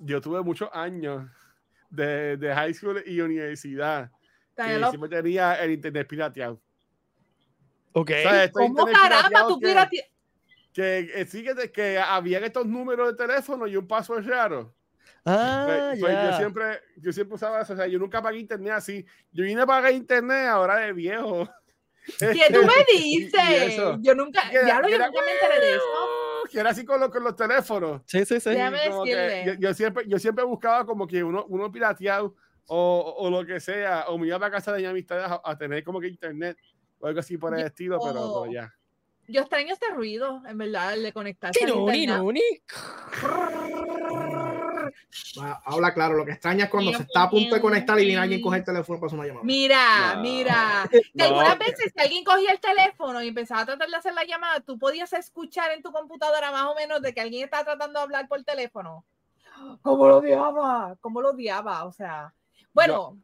yo 0.00 0.20
tuve 0.20 0.42
muchos 0.42 0.68
años 0.72 1.30
de, 1.90 2.36
de 2.36 2.54
high 2.54 2.74
school 2.74 3.02
y 3.06 3.20
universidad. 3.20 4.10
Que 4.56 4.78
siempre 4.90 5.08
tenía 5.08 5.54
el 5.54 5.72
internet 5.72 6.06
pirateado. 6.06 6.60
Ok. 7.92 8.10
¿Cómo 8.52 8.86
caramba 8.86 9.46
tú 9.48 9.58
pirateas? 9.58 10.06
Que, 10.72 11.10
que, 11.12 11.24
sí, 11.26 11.42
que, 11.42 11.72
que 11.72 11.98
había 11.98 12.38
estos 12.38 12.66
números 12.66 13.08
de 13.08 13.26
teléfono 13.26 13.66
y 13.66 13.76
un 13.76 13.88
password 13.88 14.26
raro. 14.26 14.74
Ah, 15.24 15.64
pues, 15.66 16.00
pues 16.00 16.12
yo 16.12 16.36
siempre, 16.36 16.80
yo 16.96 17.12
siempre 17.12 17.34
usaba 17.34 17.60
eso. 17.60 17.72
O 17.72 17.76
sea, 17.76 17.86
yo 17.86 17.98
nunca 17.98 18.22
pagué 18.22 18.38
internet 18.38 18.74
así. 18.74 19.04
Yo 19.32 19.44
vine 19.44 19.62
a 19.62 19.66
pagar 19.66 19.92
internet 19.92 20.46
ahora 20.48 20.76
de 20.76 20.92
viejo. 20.92 21.48
¿Qué 22.18 22.46
tú 22.52 22.60
me 22.62 22.98
dices? 22.98 23.76
yo 24.00 24.14
nunca, 24.14 24.50
ya 24.52 24.80
lo, 24.80 24.88
yo 24.88 24.98
nunca 24.98 25.20
me 25.24 25.32
enteré 25.32 25.60
de 25.60 25.70
eso 25.74 25.84
que 26.50 26.60
era 26.60 26.70
así 26.70 26.84
con, 26.84 27.10
con 27.10 27.24
los 27.24 27.36
teléfonos. 27.36 28.02
Sí, 28.06 28.24
sí, 28.24 28.40
sí. 28.40 28.50
yo, 29.58 29.74
siempre, 29.74 30.04
yo 30.06 30.18
siempre 30.18 30.44
buscaba 30.44 30.84
como 30.84 31.06
que 31.06 31.22
uno, 31.22 31.44
uno 31.48 31.70
pirateado 31.70 32.34
o, 32.66 33.14
o, 33.18 33.30
lo 33.30 33.44
que 33.44 33.60
sea, 33.60 34.04
o 34.08 34.18
me 34.18 34.26
iba 34.26 34.44
a 34.44 34.50
casa 34.50 34.72
de 34.72 34.80
mi 34.80 34.86
amistad 34.86 35.40
a, 35.42 35.58
tener 35.58 35.82
como 35.82 36.00
que 36.00 36.08
internet 36.08 36.56
o 36.98 37.06
algo 37.06 37.20
así 37.20 37.36
por 37.36 37.58
el 37.58 37.66
estilo, 37.66 37.98
pero, 38.04 38.46
ya. 38.46 38.72
Yo 39.26 39.42
extraño 39.42 39.72
este 39.72 39.90
ruido, 39.90 40.42
en 40.46 40.58
verdad, 40.58 40.94
el 40.94 41.02
de 41.02 41.12
conectarse. 41.12 41.66
Nuni, 41.66 42.06
habla 45.64 45.94
claro, 45.94 46.14
lo 46.14 46.24
que 46.24 46.32
extraña 46.32 46.64
es 46.64 46.70
cuando 46.70 46.92
se 46.92 47.02
está 47.02 47.24
a 47.24 47.30
punto 47.30 47.54
de 47.54 47.60
conectar 47.60 47.98
y 47.98 48.06
viene 48.06 48.20
alguien 48.20 48.40
a 48.40 48.42
coger 48.42 48.60
el 48.60 48.64
teléfono 48.64 48.98
para 48.98 49.06
hacer 49.08 49.18
una 49.18 49.28
llamada. 49.28 49.44
Mira, 49.44 50.18
mira. 50.20 50.82
algunas 51.18 51.58
veces 51.58 51.92
si 51.94 52.00
alguien 52.00 52.24
cogía 52.24 52.50
el 52.50 52.60
teléfono 52.60 53.22
y 53.22 53.28
empezaba 53.28 53.62
a 53.62 53.66
tratar 53.66 53.88
de 53.88 53.96
hacer 53.96 54.14
la 54.14 54.24
llamada, 54.24 54.60
tú 54.60 54.78
podías 54.78 55.12
escuchar 55.12 55.72
en 55.72 55.82
tu 55.82 55.92
computadora 55.92 56.50
más 56.50 56.66
o 56.66 56.74
menos 56.74 57.02
de 57.02 57.12
que 57.14 57.20
alguien 57.20 57.44
estaba 57.44 57.64
tratando 57.64 57.98
de 57.98 58.04
hablar 58.04 58.28
por 58.28 58.42
teléfono. 58.44 59.04
¿Cómo 59.82 60.08
lo 60.08 60.18
odiaba? 60.18 60.96
¿Cómo 61.00 61.20
lo 61.20 61.30
odiaba? 61.30 61.84
O 61.84 61.92
sea, 61.92 62.32
bueno, 62.72 63.18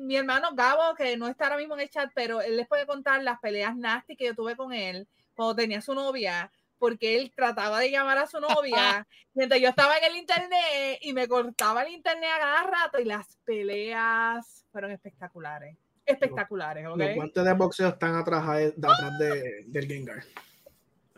mi 0.00 0.16
hermano 0.16 0.50
Gabo, 0.54 0.94
que 0.94 1.16
no 1.16 1.28
está 1.28 1.44
ahora 1.44 1.56
mismo 1.56 1.74
en 1.74 1.80
el 1.80 1.90
chat, 1.90 2.10
pero 2.14 2.40
él 2.40 2.56
les 2.56 2.68
puede 2.68 2.86
contar 2.86 3.22
las 3.22 3.40
peleas 3.40 3.76
nasty 3.76 4.16
que 4.16 4.26
yo 4.26 4.34
tuve 4.34 4.56
con 4.56 4.72
él 4.72 5.08
cuando 5.34 5.56
tenía 5.56 5.80
su 5.80 5.94
novia 5.94 6.50
porque 6.84 7.16
él 7.16 7.32
trataba 7.34 7.80
de 7.80 7.90
llamar 7.90 8.18
a 8.18 8.26
su 8.26 8.38
novia 8.66 9.06
mientras 9.32 9.58
yo 9.58 9.70
estaba 9.70 9.96
en 9.96 10.04
el 10.04 10.16
internet 10.18 10.98
y 11.00 11.14
me 11.14 11.26
cortaba 11.26 11.82
el 11.82 11.94
internet 11.94 12.28
a 12.36 12.38
cada 12.38 12.62
rato 12.64 13.00
y 13.00 13.06
las 13.06 13.38
peleas 13.42 14.66
fueron 14.70 14.90
espectaculares. 14.90 15.78
Espectaculares, 16.04 16.86
¿ok? 16.86 16.98
Los 16.98 17.14
guantes 17.14 17.42
de 17.42 17.52
boxeo 17.54 17.88
están 17.88 18.16
atrás, 18.16 18.42
atrás 18.46 19.18
de, 19.18 19.64
del 19.66 19.86
Gengar. 19.86 20.22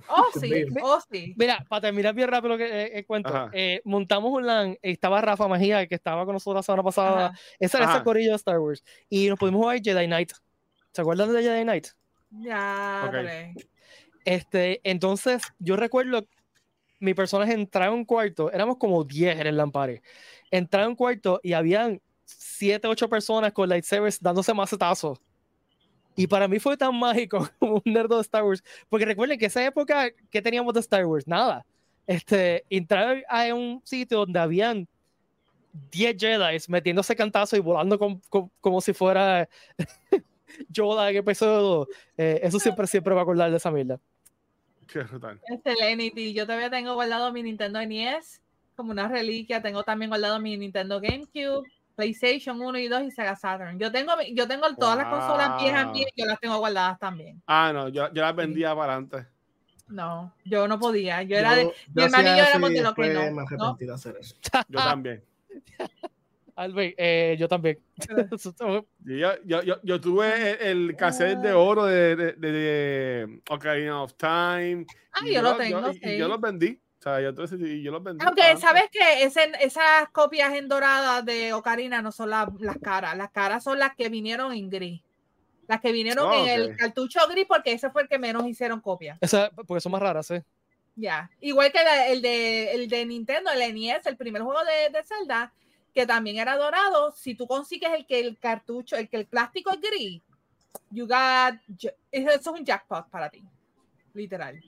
Oh, 0.09 0.27
sí, 0.41 0.67
oh, 0.81 1.01
sí. 1.11 1.35
Mira, 1.37 1.67
para 1.69 1.81
terminar 1.81 2.15
bien 2.15 2.29
rápido 2.29 2.51
lo 2.51 2.59
que 2.59 2.67
eh, 2.67 2.99
eh, 3.01 3.05
cuento, 3.05 3.51
eh, 3.53 3.81
montamos 3.85 4.31
un 4.31 4.47
LAN, 4.47 4.79
estaba 4.83 5.21
Rafa 5.21 5.49
Magía, 5.49 5.85
que 5.89 5.97
estaba 5.97 6.25
con 6.25 6.35
nosotros 6.35 6.61
la 6.61 6.63
semana 6.63 6.85
pasada, 6.85 7.33
esa 7.59 7.79
era 7.79 7.91
esa 7.91 8.05
corilla 8.05 8.31
de 8.31 8.37
Star 8.37 8.61
Wars, 8.61 8.85
y 9.09 9.29
nos 9.29 9.37
pudimos 9.37 9.63
jugar 9.63 9.81
Jedi 9.83 10.07
Knight. 10.07 10.31
¿Se 10.93 11.01
acuerdan 11.01 11.33
de 11.33 11.43
Jedi 11.43 11.63
Knight? 11.65 11.89
Ya, 12.31 13.11
Este, 14.27 14.81
entonces, 14.83 15.41
yo 15.61 15.77
recuerdo 15.77 16.27
mi 16.99 17.15
personaje 17.15 17.53
entraba 17.53 17.93
en 17.93 18.01
un 18.01 18.05
cuarto, 18.05 18.51
éramos 18.51 18.77
como 18.77 19.05
10 19.05 19.39
en 19.39 19.47
el 19.47 19.57
Lampare. 19.57 20.03
Entraba 20.51 20.85
en 20.85 20.91
un 20.91 20.97
cuarto 20.97 21.41
y 21.45 21.53
habían 21.53 22.01
7, 22.25 22.89
8 22.89 23.09
personas 23.09 23.53
con 23.53 23.69
lightsabers 23.69 24.21
dándose 24.21 24.53
macetazos. 24.53 25.21
Y 26.17 26.27
para 26.27 26.49
mí 26.49 26.59
fue 26.59 26.77
tan 26.77 26.99
mágico 26.99 27.49
como 27.61 27.83
un 27.85 27.93
nerd 27.93 28.09
de 28.11 28.21
Star 28.21 28.43
Wars. 28.43 28.65
Porque 28.89 29.05
recuerden 29.05 29.39
que 29.39 29.47
esa 29.47 29.65
época, 29.65 30.11
¿qué 30.31 30.43
teníamos 30.43 30.75
de 30.75 30.81
Star 30.81 31.07
Wars? 31.07 31.29
Nada. 31.29 31.65
Este, 32.07 32.65
entrar 32.69 33.25
a 33.29 33.55
un 33.55 33.81
sitio 33.85 34.19
donde 34.19 34.41
habían 34.41 34.89
10 35.93 36.17
Jedi 36.19 36.59
metiéndose 36.69 37.15
cantazos 37.15 37.59
y 37.59 37.63
volando 37.63 37.97
como 38.61 38.81
si 38.81 38.93
fuera 38.93 39.49
Yoda 40.69 41.11
en 41.11 41.17
episodio 41.17 41.61
2. 41.61 41.89
Eh, 42.17 42.41
eso 42.43 42.59
siempre, 42.59 42.89
siempre 42.89 43.15
va 43.15 43.21
a 43.21 43.23
acordar 43.23 43.51
de 43.51 43.59
esa 43.59 43.71
mierda. 43.71 44.01
Qué 44.93 45.01
brutal. 45.01 45.41
Excelente. 45.49 46.33
Yo 46.33 46.47
todavía 46.47 46.71
tengo 46.71 46.95
guardado 46.95 47.33
mi 47.33 47.43
Nintendo 47.43 47.85
NES 47.85 48.41
como 48.75 48.93
una 48.93 49.09
reliquia. 49.09 49.63
Tengo 49.63 49.83
también 49.83 50.11
guardado 50.11 50.39
mi 50.41 50.57
Nintendo 50.57 51.01
GameCube. 51.01 51.67
PlayStation 51.97 52.61
1 52.61 52.79
y 52.79 52.89
2 52.89 53.03
y 53.05 53.11
Sega 53.11 53.35
Saturn. 53.37 53.79
Yo 53.79 53.91
tengo, 53.91 54.13
yo 54.35 54.47
tengo 54.47 54.67
todas 54.77 54.99
las 54.99 55.07
consolas 55.07 55.63
viejas 55.63 55.91
mías 55.93 56.11
yo 56.15 56.27
las 56.27 56.39
tengo 56.39 56.59
guardadas 56.59 56.99
también. 56.99 57.43
Ah, 57.47 57.73
no, 57.73 57.89
yo, 57.89 58.13
yo 58.13 58.21
las 58.21 58.37
vendía 58.37 58.77
para 58.77 58.97
antes. 58.97 59.27
No, 59.89 60.33
yo 60.45 60.69
no 60.69 60.79
podía. 60.79 61.23
Yo 61.23 61.39
era 61.39 61.55
de, 61.55 61.73
mi 61.95 62.03
hermano 62.03 62.35
y 62.35 62.37
yo 62.37 62.45
éramos 62.45 62.71
de 62.71 62.83
lo 62.83 62.95
que 62.95 63.15
no. 63.15 63.21
Me 63.33 63.45
¿no? 63.57 63.75
De 63.75 63.93
hacer 63.93 64.17
eso. 64.21 64.37
Yo 64.69 64.79
también. 64.79 65.25
Albert, 66.57 66.95
eh, 66.99 67.37
yo 67.39 67.49
también. 67.49 67.79
yo, 68.59 68.85
yo, 69.45 69.63
yo, 69.63 69.81
yo, 69.83 70.01
tuve 70.01 70.71
el, 70.71 70.97
cassette 70.97 71.39
de 71.39 71.53
oro 71.53 71.85
de, 71.85 72.17
de, 72.17 72.33
de, 72.33 73.41
Ocarina 73.49 74.03
of 74.03 74.15
Time. 74.15 74.87
Ah, 75.13 75.21
yo, 75.25 75.43
lo 75.43 75.57
tengo. 75.57 75.93
sí. 75.93 76.01
y 76.03 76.19
yo 76.19 76.29
los 76.29 76.41
vendí 76.41 76.81
yo, 77.21 77.29
entonces, 77.29 77.59
yo 77.83 77.93
los 77.93 78.03
vendí. 78.03 78.25
Aunque 78.25 78.57
sabes 78.57 78.85
que 78.91 79.25
esas 79.25 80.09
copias 80.11 80.53
en 80.55 80.69
dorada 80.69 81.23
de 81.23 81.53
Ocarina 81.53 82.03
no 82.03 82.11
son 82.11 82.31
las 82.31 82.49
caras, 82.83 83.17
las 83.17 83.31
caras 83.31 83.63
son 83.63 83.79
las 83.79 83.95
que 83.95 84.09
vinieron 84.09 84.53
en 84.53 84.69
gris. 84.69 85.03
Las 85.69 85.81
que 85.81 85.93
vinieron 85.93 86.33
en 86.33 86.49
el 86.49 86.77
cartucho 86.77 87.21
gris, 87.29 87.45
porque 87.47 87.73
ese 87.73 87.91
fue 87.91 88.03
el 88.03 88.09
que 88.09 88.19
menos 88.19 88.47
hicieron 88.47 88.81
copias. 88.81 89.19
porque 89.67 89.81
son 89.81 89.93
más 89.93 90.03
raras, 90.03 90.31
¿eh? 90.31 90.45
Ya. 90.95 91.31
Igual 91.41 91.73
que 91.73 91.79
el, 92.09 92.23
de, 92.23 92.73
el 92.73 92.89
de 92.89 93.05
Nintendo, 93.05 93.51
el 93.51 93.75
NES, 93.75 94.07
el 94.07 94.17
primer 94.17 94.43
juego 94.43 94.61
de, 94.65 94.97
de, 94.97 95.05
Zelda, 95.05 95.53
que 95.97 96.07
también 96.07 96.37
era 96.37 96.57
dorado. 96.57 97.11
Si 97.13 97.35
tú 97.35 97.47
consigues 97.47 97.91
el 97.95 98.07
que 98.07 98.21
el 98.21 98.39
cartucho, 98.39 98.97
el 98.97 99.09
que 99.09 99.17
el 99.17 99.27
plástico 99.27 99.71
es 99.73 99.81
gris, 99.81 100.23
you 100.91 101.07
got. 101.07 101.59
Eso 102.13 102.31
es 102.31 102.47
un 102.47 102.65
jackpot 102.65 103.09
para 103.09 103.31
ti. 103.31 103.43
Literal. 104.13 104.61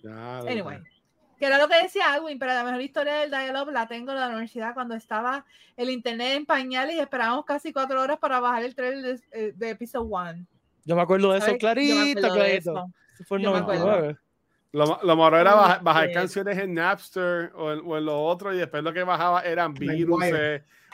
anyway 0.49 0.81
que 1.39 1.47
era 1.47 1.59
lo 1.59 1.69
que 1.69 1.81
decía 1.81 2.13
Alwin, 2.13 2.39
pero 2.39 2.53
la 2.53 2.65
mejor 2.65 2.81
historia 2.81 3.15
del 3.21 3.31
dial 3.31 3.73
la 3.73 3.87
tengo 3.87 4.11
en 4.11 4.19
la 4.19 4.27
universidad 4.27 4.75
cuando 4.75 4.97
estaba 4.97 5.45
el 5.77 5.89
internet 5.89 6.37
en 6.37 6.45
pañales 6.45 6.97
y 6.97 6.99
esperábamos 6.99 7.45
casi 7.45 7.73
cuatro 7.73 8.03
horas 8.03 8.19
para 8.19 8.41
bajar 8.41 8.65
el 8.65 8.75
trailer 8.75 9.19
de, 9.19 9.25
eh, 9.31 9.53
de 9.55 9.71
Episode 9.71 10.05
1. 10.05 10.47
Yo 10.85 10.97
me 10.97 11.03
acuerdo 11.03 11.33
de 11.33 11.39
eso 11.39 11.57
clarito, 11.57 12.29
clarito. 12.33 12.91
Fue 13.25 13.39
el 13.39 13.45
99. 13.45 14.17
Lo, 14.73 14.99
lo 15.03 15.17
mejor 15.17 15.35
era 15.35 15.79
bajar, 15.81 16.13
canciones 16.13 16.59
en 16.59 16.75
Napster 16.75 17.53
o 17.55 17.73
en, 17.73 17.81
o 17.85 17.97
en, 17.97 18.05
lo 18.05 18.21
otro 18.21 18.53
y 18.53 18.59
después 18.59 18.83
lo 18.83 18.93
que 18.93 19.03
bajaba 19.05 19.43
eran 19.43 19.73
virus 19.75 20.21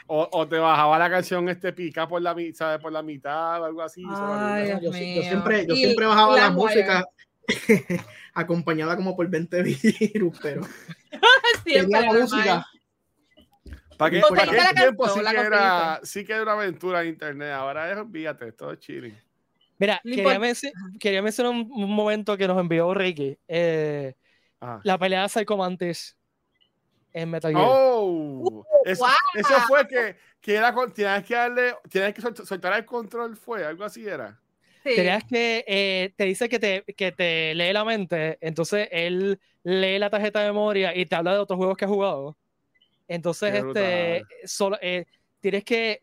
o, 0.06 0.28
o, 0.32 0.48
te 0.48 0.58
bajaba 0.58 0.98
la 0.98 1.10
canción 1.10 1.48
este 1.48 1.72
pica 1.72 2.06
por 2.06 2.20
la, 2.20 2.36
¿sabes? 2.52 2.80
por 2.80 2.92
la 2.92 3.02
mitad 3.02 3.62
o 3.62 3.64
algo 3.64 3.82
así. 3.82 4.02
Ay, 4.08 4.68
yo, 4.68 4.80
yo, 4.80 4.92
siempre, 4.92 5.66
yo 5.66 5.74
siempre 5.74 6.06
bajaba 6.06 6.36
la, 6.36 6.50
música 6.50 7.04
acompañada 8.34 8.96
como 8.96 9.16
por 9.16 9.28
20 9.28 9.62
virus, 9.62 10.38
pero 10.42 10.62
tenía 11.64 12.00
la 12.00 12.12
música. 12.12 12.66
¿Para 13.96 14.10
qué, 14.10 14.20
¿para 14.28 14.50
qué 14.50 14.74
tiempo 14.74 15.08
sí 15.08 15.20
que, 15.20 15.40
era, 15.40 16.00
sí 16.02 16.24
que 16.24 16.32
era 16.32 16.42
una 16.42 16.52
aventura 16.52 17.02
en 17.02 17.08
internet? 17.08 17.52
Ahora 17.52 17.90
es, 17.90 17.96
olvídate, 17.96 18.52
todo 18.52 18.72
es 18.72 18.80
chilling. 18.80 19.16
Mira, 19.78 20.00
quería, 20.02 20.40
quería, 20.98 21.22
mencionar 21.22 21.52
un, 21.52 21.90
momento 21.90 22.36
que 22.36 22.46
nos 22.46 22.58
envió 22.58 22.92
Ricky. 22.94 23.38
Eh, 23.48 24.14
la 24.82 24.98
pelea 24.98 25.22
de 25.22 25.28
Psycho 25.28 25.56
en 27.14 27.30
Metal 27.30 27.52
Gear. 27.52 27.64
¡Oh! 27.66 28.42
Uh, 28.42 28.64
eso, 28.84 29.06
eso, 29.34 29.60
fue 29.66 29.86
que, 29.88 30.16
que 30.40 30.54
era, 30.56 30.74
tienes 30.92 31.24
que 31.24 31.34
darle, 31.34 31.74
tienes 31.88 32.12
que 32.12 32.20
soltar 32.44 32.74
el 32.74 32.84
control, 32.84 33.36
fue, 33.36 33.64
algo 33.64 33.84
así 33.84 34.06
era. 34.06 34.38
Creas 34.82 35.24
que 35.24 35.64
eh, 35.66 36.12
te 36.14 36.24
dice 36.24 36.46
que 36.50 36.58
te, 36.58 36.84
que 36.94 37.10
te 37.10 37.54
lee 37.54 37.72
la 37.72 37.86
mente, 37.86 38.36
entonces 38.42 38.86
él 38.90 39.40
lee 39.62 39.98
la 39.98 40.10
tarjeta 40.10 40.40
de 40.40 40.48
memoria 40.48 40.94
y 40.94 41.06
te 41.06 41.16
habla 41.16 41.32
de 41.32 41.38
otros 41.38 41.56
juegos 41.56 41.78
que 41.78 41.86
has 41.86 41.90
jugado. 41.90 42.36
Entonces, 43.08 43.54
este, 43.54 44.24
solo, 44.44 44.76
eh, 44.82 45.06
tienes 45.40 45.64
que 45.64 46.02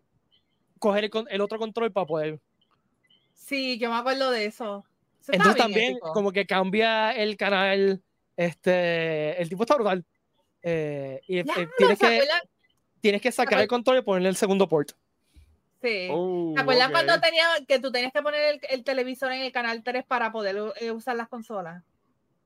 coger 0.79 1.11
el, 1.29 1.41
otro 1.41 1.59
control 1.59 1.91
para 1.91 2.07
poder. 2.07 2.39
Sí, 3.33 3.77
yo 3.77 3.91
me 3.91 3.97
acuerdo 3.97 4.31
de 4.31 4.45
eso. 4.45 4.83
entonces 5.27 5.57
también, 5.57 5.99
como 5.99 6.31
que 6.31 6.47
cambia 6.47 7.11
el 7.11 7.37
canal. 7.37 8.01
Este, 8.35 9.39
el 9.39 9.49
tipo 9.49 9.63
está 9.63 9.75
brutal. 9.75 10.03
Eh, 10.63 11.21
y 11.27 11.43
tienes, 11.43 11.99
que, 11.99 12.23
tienes 12.99 13.21
que 13.21 13.31
sacar 13.31 13.59
el 13.61 13.67
control 13.67 13.97
y 13.97 14.01
ponerle 14.01 14.29
el 14.29 14.35
segundo 14.35 14.67
port. 14.67 14.91
Sí. 15.81 16.07
Oh, 16.11 16.53
¿Te 16.55 16.61
acuerdas 16.61 16.91
cuando 16.91 17.19
tenía, 17.19 17.45
que 17.67 17.79
tú 17.79 17.91
tenías 17.91 18.13
que 18.13 18.21
poner 18.21 18.59
el, 18.69 18.83
televisor 18.83 19.31
en 19.31 19.41
el 19.41 19.51
canal 19.51 19.81
3 19.83 20.05
para 20.05 20.31
poder 20.31 20.55
eh, 20.79 20.91
usar 20.91 21.15
las 21.15 21.27
consolas? 21.27 21.83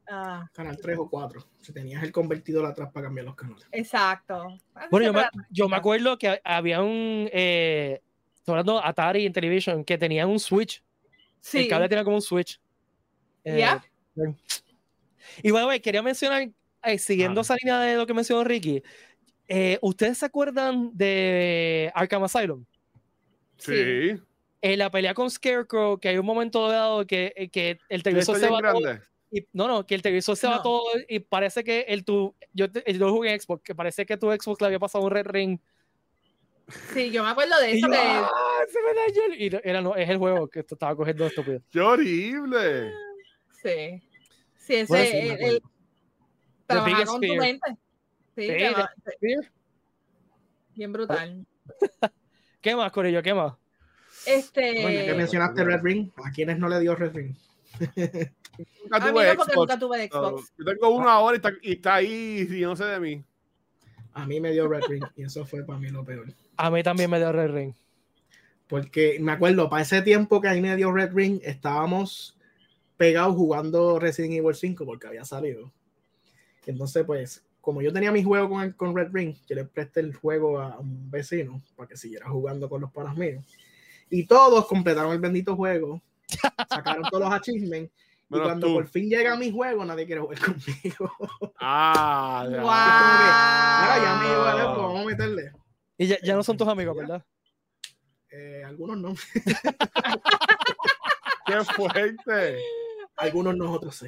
Ah. 0.07 0.49
Canal 0.53 0.78
3 0.78 0.97
o 0.99 1.09
4. 1.09 1.45
Si 1.61 1.74
tenías 1.74 2.01
el 2.03 2.11
convertidor 2.11 2.66
atrás 2.66 2.89
para 2.93 3.07
cambiar 3.07 3.26
los 3.26 3.36
canales. 3.36 3.68
Exacto. 3.72 4.57
Bueno, 4.89 5.07
yo 5.07 5.13
me, 5.13 5.24
yo 5.49 5.68
me, 5.68 5.76
acuerdo 5.76 6.18
que 6.18 6.39
había 6.43 6.82
un. 6.82 7.30
Eh, 7.34 8.01
hablando 8.47 8.84
Atari 8.84 9.26
en 9.26 9.34
Television 9.34 9.84
que 9.84 9.97
tenía 9.97 10.28
un 10.28 10.39
switch. 10.39 10.84
Sí. 11.41 11.59
El 11.59 11.68
cable 11.68 11.89
tenía 11.89 12.03
como 12.03 12.18
un 12.18 12.22
switch. 12.22 12.59
Eh, 13.43 13.59
¿Ya? 13.59 13.84
Y 15.43 15.51
bueno, 15.51 15.68
quería 15.82 16.01
mencionar, 16.01 16.49
eh, 16.86 16.97
siguiendo 16.97 17.41
esa 17.41 17.55
línea 17.55 17.79
de 17.79 17.95
lo 17.95 18.05
que 18.05 18.13
mencionó 18.13 18.43
Ricky, 18.43 18.81
¿ustedes 19.81 20.17
se 20.17 20.25
acuerdan 20.25 20.91
de 20.93 21.91
Arkham 21.93 22.23
Asylum? 22.23 22.65
Sí. 23.57 24.19
En 24.61 24.79
la 24.79 24.89
pelea 24.89 25.13
con 25.13 25.29
Scarecrow, 25.29 25.99
que 25.99 26.09
hay 26.09 26.17
un 26.17 26.25
momento 26.25 26.67
dado 26.67 27.05
que, 27.05 27.33
eh, 27.36 27.49
que 27.49 27.77
el 27.89 28.01
televisor 28.03 28.39
se 28.39 28.49
va 28.49 28.61
todo, 28.61 28.99
y, 29.31 29.45
no, 29.53 29.67
no, 29.67 29.86
que 29.86 29.95
el 29.95 30.01
televisor 30.01 30.36
se 30.36 30.47
va 30.47 30.61
todo 30.61 30.83
y 31.07 31.19
parece 31.19 31.63
que 31.63 31.81
el 31.88 32.03
tu, 32.03 32.33
yo, 32.53 32.67
yo 32.67 33.11
jugué 33.11 33.33
en 33.33 33.39
Xbox, 33.39 33.63
que 33.63 33.75
parece 33.75 34.05
que 34.05 34.17
tu 34.17 34.31
Xbox 34.31 34.61
le 34.61 34.67
había 34.67 34.79
pasado 34.79 35.03
un 35.03 35.11
Red 35.11 35.27
Ring. 35.27 35.59
Sí, 36.93 37.11
yo 37.11 37.23
me 37.23 37.29
acuerdo 37.29 37.59
de 37.59 37.73
eso. 37.73 37.88
¡Ah, 37.91 38.63
se 38.67 38.79
me 38.81 38.93
dañó! 38.95 39.36
Y 39.38 39.69
era, 39.69 39.81
no, 39.81 39.95
es 39.95 40.09
el 40.09 40.17
juego 40.17 40.47
que 40.47 40.61
estaba 40.61 40.95
cogiendo 40.95 41.27
estúpido. 41.27 41.61
¡Qué 41.69 41.79
horrible! 41.79 42.91
Sí. 43.61 44.01
Sí, 44.57 44.75
ese 44.75 44.86
bueno, 44.88 45.05
sí, 45.05 45.43
el, 45.43 45.61
trabajar 46.66 47.05
con 47.05 47.22
tu 47.22 47.36
mente. 47.36 47.78
Sí, 48.36 48.47
sí 49.22 49.36
bien 50.76 50.93
brutal. 50.93 51.45
¿Qué 52.61 52.76
más, 52.76 52.91
Corillo? 52.91 53.24
¿Qué 53.24 53.34
más? 53.34 53.53
Este... 54.26 54.82
Bueno, 54.82 55.05
que 55.05 55.13
mencionaste 55.13 55.63
Red 55.63 55.82
Ring, 55.82 56.11
¿a 56.24 56.32
quiénes 56.32 56.59
no 56.59 56.68
le 56.68 56.80
dio 56.80 56.95
Red 56.95 57.16
Ring? 57.16 57.36
nunca 58.84 59.11
tuve, 59.11 59.34
Xbox. 59.34 59.55
nunca 59.55 59.80
tuve 59.80 60.07
Xbox. 60.07 60.53
Yo 60.57 60.66
tengo 60.66 60.89
uno 60.89 61.09
ahora 61.09 61.36
y 61.36 61.38
está, 61.38 61.51
y 61.61 61.72
está 61.74 61.95
ahí 61.95 62.47
y 62.49 62.61
no 62.61 62.76
sé 62.76 62.86
de 62.86 62.99
mí. 62.99 63.24
A 64.13 64.26
mí 64.26 64.39
me 64.39 64.51
dio 64.51 64.68
Red 64.68 64.84
Ring 64.88 65.05
y 65.16 65.24
eso 65.24 65.45
fue 65.45 65.63
para 65.63 65.80
mí 65.80 65.89
lo 65.89 66.03
peor. 66.05 66.28
A 66.57 66.70
mí 66.72 66.84
también 66.84 67.09
me 67.09 67.18
dio 67.18 67.32
Red 67.32 67.51
Ring. 67.51 67.74
Porque 68.68 69.18
me 69.20 69.34
acuerdo, 69.34 69.70
para 69.70 69.84
ese 69.84 70.01
tiempo 70.01 70.41
que 70.41 70.47
a 70.47 70.53
mí 70.53 70.61
me 70.61 70.76
dio 70.76 70.91
Red 70.91 71.13
Ring, 71.13 71.39
estábamos 71.43 72.38
pegados 72.97 73.36
jugando 73.36 73.99
Resident 73.99 74.34
Evil 74.34 74.55
5 74.55 74.86
porque 74.86 75.07
había 75.07 75.26
salido. 75.26 75.72
Entonces, 76.72 77.03
pues, 77.05 77.43
como 77.61 77.82
yo 77.82 77.91
tenía 77.91 78.11
mi 78.11 78.24
juego 78.24 78.49
con, 78.49 78.72
con 78.74 78.95
Red 78.95 79.09
Ring, 79.11 79.36
yo 79.47 79.55
le 79.55 79.66
presté 79.66 80.01
el 80.01 80.13
juego 80.13 80.59
a 80.59 80.78
un 80.80 81.09
vecino 81.09 81.63
para 81.76 81.89
que 81.89 81.97
siguiera 81.97 82.30
jugando 82.30 82.70
con 82.70 82.82
los 82.82 82.91
panas 82.91 83.18
míos. 83.18 83.43
Y 84.09 84.26
todos 84.26 84.68
completaron 84.68 85.13
el 85.13 85.20
bendito 85.20 85.55
juego, 85.55 86.01
sacaron 86.70 87.03
todos 87.09 87.24
los 87.24 87.34
achievements. 87.34 87.91
y 88.30 88.39
cuando 88.39 88.74
por 88.74 88.88
fin 88.88 89.09
llega 89.09 89.36
mi 89.36 89.51
juego, 89.51 89.84
nadie 89.84 90.05
quiere 90.05 90.22
jugar 90.22 90.38
conmigo. 90.45 91.11
Ah, 91.59 92.47
ya. 92.49 92.61
Wow. 92.61 94.03
ya 94.03 94.20
me 94.22 94.30
vamos 94.36 95.01
a 95.01 95.05
meterle. 95.05 95.51
Y 95.97 96.07
ya, 96.07 96.18
ya 96.22 96.36
no 96.36 96.43
son 96.43 96.57
tus 96.57 96.68
amigos, 96.68 96.93
¿verdad? 96.95 97.24
Eh, 98.30 98.63
algunos 98.66 98.97
no. 98.97 99.16
¡Qué 101.45 101.63
fuerte! 101.63 102.57
Algunos 103.16 103.55
nosotros 103.55 103.95
sí. 103.95 104.07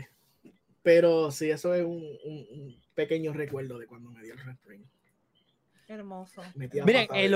Pero 0.88 1.32
sí, 1.32 1.50
eso 1.50 1.74
es 1.74 1.84
un, 1.84 2.02
un, 2.24 2.82
pequeño 2.96 3.34
recuerdo 3.34 3.78
de 3.78 3.88
cuando 3.88 4.10
me 4.10 4.24
dio 4.24 4.36
el 4.36 4.40
Red 4.40 4.56
Hermoso. 5.90 6.42
Miren, 6.56 7.10
en, 7.14 7.34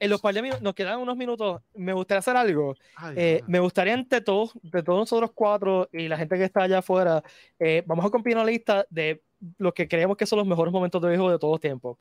en 0.00 0.10
los 0.10 0.20
par 0.20 0.34
de 0.34 0.42
minutos, 0.42 0.60
nos 0.60 0.74
quedan 0.74 1.00
unos 1.00 1.16
minutos. 1.16 1.62
Me 1.72 1.94
gustaría 1.94 2.18
hacer 2.18 2.36
algo. 2.36 2.74
Eh, 3.14 3.40
me 3.46 3.58
gustaría 3.58 3.94
entre 3.94 4.20
todos, 4.20 4.52
de 4.62 4.82
todos 4.82 4.98
nosotros 4.98 5.30
cuatro 5.34 5.88
y 5.90 6.08
la 6.08 6.18
gente 6.18 6.36
que 6.36 6.44
está 6.44 6.64
allá 6.64 6.80
afuera, 6.80 7.22
eh, 7.58 7.82
vamos 7.86 8.04
a 8.04 8.10
compilar 8.10 8.42
una 8.42 8.50
lista 8.50 8.84
de 8.90 9.22
los 9.56 9.72
que 9.72 9.88
creemos 9.88 10.18
que 10.18 10.26
son 10.26 10.40
los 10.40 10.46
mejores 10.46 10.74
momentos 10.74 11.00
de 11.00 11.08
videojuego 11.08 11.32
de 11.32 11.38
todos 11.38 11.58
tiempos. 11.58 11.96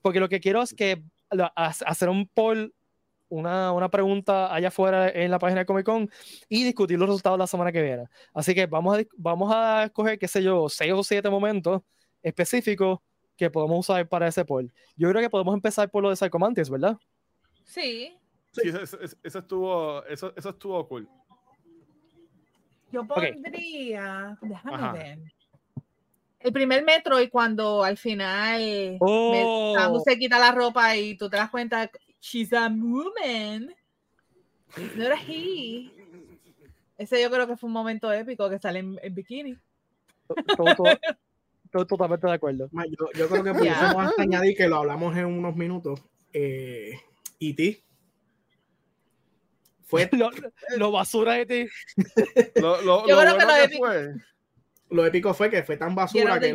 Porque 0.00 0.18
lo 0.18 0.30
que 0.30 0.40
quiero 0.40 0.62
es 0.62 0.72
que 0.72 1.02
hacer 1.54 2.08
un 2.08 2.26
poll, 2.26 2.72
una, 3.28 3.72
una, 3.72 3.88
pregunta 3.88 4.52
allá 4.52 4.68
afuera 4.68 5.08
en 5.10 5.30
la 5.30 5.38
página 5.38 5.60
de 5.60 5.66
Comic 5.66 5.84
Con 5.84 6.10
y 6.48 6.64
discutir 6.64 6.98
los 6.98 7.08
resultados 7.08 7.38
la 7.38 7.46
semana 7.46 7.72
que 7.72 7.82
viene. 7.82 8.04
Así 8.34 8.54
que 8.54 8.66
vamos 8.66 8.98
a, 8.98 9.02
vamos 9.16 9.52
a 9.54 9.84
escoger, 9.84 10.18
qué 10.18 10.28
sé 10.28 10.42
yo, 10.42 10.68
seis 10.68 10.92
o 10.92 11.02
siete 11.02 11.30
momentos 11.30 11.82
específicos 12.22 12.98
que 13.36 13.50
podemos 13.50 13.78
usar 13.80 14.08
para 14.08 14.26
ese 14.26 14.44
poll. 14.44 14.72
Yo 14.96 15.08
creo 15.10 15.22
que 15.22 15.30
podemos 15.30 15.54
empezar 15.54 15.90
por 15.90 16.02
lo 16.02 16.10
de 16.10 16.16
Psychomantis, 16.16 16.68
¿verdad? 16.68 16.98
Sí. 17.64 18.16
Sí, 18.52 18.68
eso, 18.68 19.38
estuvo, 19.38 20.04
eso, 20.06 20.32
eso, 20.36 20.48
estuvo 20.48 20.88
cool. 20.88 21.08
Yo 22.90 23.06
pondría, 23.06 24.38
déjame 24.40 24.98
ver. 24.98 25.18
El 26.40 26.52
primer 26.52 26.84
metro 26.84 27.20
y 27.20 27.28
cuando 27.28 27.82
al 27.82 27.98
final 27.98 28.96
oh. 29.00 30.02
se 30.04 30.18
quita 30.18 30.38
la 30.38 30.52
ropa 30.52 30.96
y 30.96 31.16
tú 31.16 31.28
te 31.28 31.36
das 31.36 31.50
cuenta, 31.50 31.90
she's 32.20 32.52
a 32.52 32.68
woman. 32.68 33.74
No 34.96 35.04
era 35.04 35.16
he. 35.16 35.90
Ese 36.98 37.22
yo 37.22 37.30
creo 37.30 37.46
que 37.46 37.56
fue 37.56 37.68
un 37.68 37.72
momento 37.72 38.12
épico 38.12 38.50
que 38.50 38.58
sale 38.58 38.80
en, 38.80 39.14
bikini. 39.14 39.56
Estoy 41.64 41.86
totalmente 41.86 42.26
de 42.26 42.32
acuerdo. 42.32 42.70
Yo, 42.72 43.10
yo 43.14 43.28
creo 43.28 43.44
que 43.44 43.52
podemos 43.52 44.18
añadir 44.18 44.56
que 44.56 44.68
lo 44.68 44.76
hablamos 44.76 45.16
en 45.16 45.26
unos 45.26 45.54
minutos. 45.54 46.00
Eh, 46.32 46.98
E.T. 47.40 47.82
Fue 49.82 50.08
lo, 50.76 50.92
basura 50.92 51.34
de 51.34 51.46
ti. 51.46 51.66
Lo, 52.56 52.82
lo, 52.82 53.06
yo 53.06 53.18
creo 53.18 53.38
que 53.38 53.44
lo 53.44 53.56
épico, 53.56 53.86
fue. 53.86 54.14
lo 54.90 55.06
épico 55.06 55.34
fue 55.34 55.50
que 55.50 55.62
fue 55.62 55.76
tan 55.76 55.94
basura 55.94 56.38
que 56.38 56.52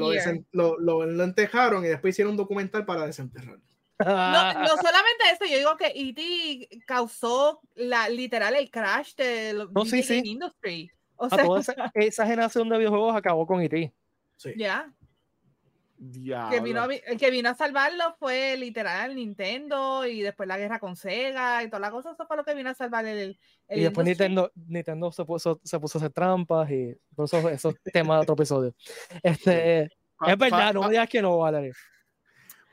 lo, 0.52 0.80
lo, 0.80 1.24
entejaron 1.24 1.84
y 1.86 1.88
después 1.88 2.14
hicieron 2.14 2.32
un 2.32 2.38
documental 2.38 2.86
para 2.86 3.06
desenterrarlo. 3.06 3.64
No, 4.06 4.54
no, 4.54 4.68
solamente 4.68 5.24
eso, 5.32 5.46
yo 5.46 5.58
digo 5.58 5.78
que 5.78 5.92
E.T. 5.96 6.84
causó 6.86 7.62
la, 7.76 8.10
literal 8.10 8.56
el 8.56 8.70
crash 8.70 9.16
de 9.16 9.68
no, 9.72 9.86
sí, 9.86 10.04
sí. 10.04 10.22
industry. 10.24 10.92
O 11.16 11.30
sea, 11.30 11.46
esa, 11.60 11.74
esa, 11.94 12.26
generación 12.26 12.70
de 12.70 12.78
videojuegos 12.78 13.16
acabó 13.16 13.46
con 13.46 13.62
E.T. 13.62 13.94
Sí. 14.38 14.54
Ya 14.58 14.92
que 16.50 16.60
vino, 16.60 16.86
el 16.86 17.18
que 17.18 17.32
vino 17.32 17.50
a 17.50 17.54
salvarlo 17.54 18.16
fue 18.20 18.58
literal 18.58 19.16
Nintendo 19.16 20.06
y 20.06 20.22
después 20.22 20.48
la 20.48 20.58
guerra 20.58 20.80
con 20.80 20.96
Sega 20.96 21.64
y 21.64 21.68
toda 21.68 21.80
la 21.80 21.92
cosa. 21.92 22.12
Eso 22.12 22.26
fue 22.28 22.36
lo 22.36 22.44
que 22.44 22.54
vino 22.54 22.70
a 22.70 22.74
salvar 22.74 23.06
el. 23.06 23.40
y 23.70 23.82
después 23.82 24.06
Nintendo, 24.06 24.52
Nintendo 24.56 25.12
se, 25.12 25.24
puso, 25.24 25.62
se 25.64 25.80
puso 25.80 25.98
a 25.98 26.02
hacer 26.02 26.12
trampas 26.12 26.70
y 26.72 26.96
por 27.16 27.26
eso 27.26 27.50
esos 27.50 27.76
temas 27.82 28.18
de 28.18 28.22
otro 28.24 28.36
episodio. 28.36 28.76
Este, 29.24 29.84
es 29.84 30.38
verdad, 30.38 30.74
no 30.74 30.84
me 30.84 30.90
digas 30.90 31.10
que 31.10 31.22
no, 31.22 31.38
Valerie. 31.38 31.74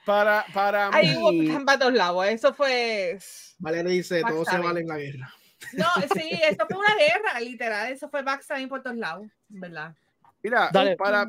Para, 0.05 0.45
para 0.53 0.89
Ahí 0.95 1.09
mí. 1.09 1.51
hubo 1.51 1.65
para 1.65 1.79
todos 1.79 1.93
lados. 1.93 2.27
Eso 2.27 2.55
fue. 2.55 3.19
Valerie 3.59 3.93
dice: 3.93 4.23
todo 4.27 4.45
se 4.45 4.59
vale 4.59 4.81
en 4.81 4.89
la 4.89 4.99
guerra. 4.99 5.35
No, 5.75 5.87
sí, 6.15 6.31
esto 6.43 6.67
fue 6.69 6.79
una 6.79 6.95
guerra, 6.97 7.41
literal. 7.41 7.93
Eso 7.93 8.09
fue 8.09 8.23
backstabbing 8.23 8.69
por 8.69 8.83
todos 8.83 8.97
lados, 8.97 9.27
¿verdad? 9.49 9.95
Mira, 10.43 10.71
para, 10.71 10.97
para, 10.97 11.27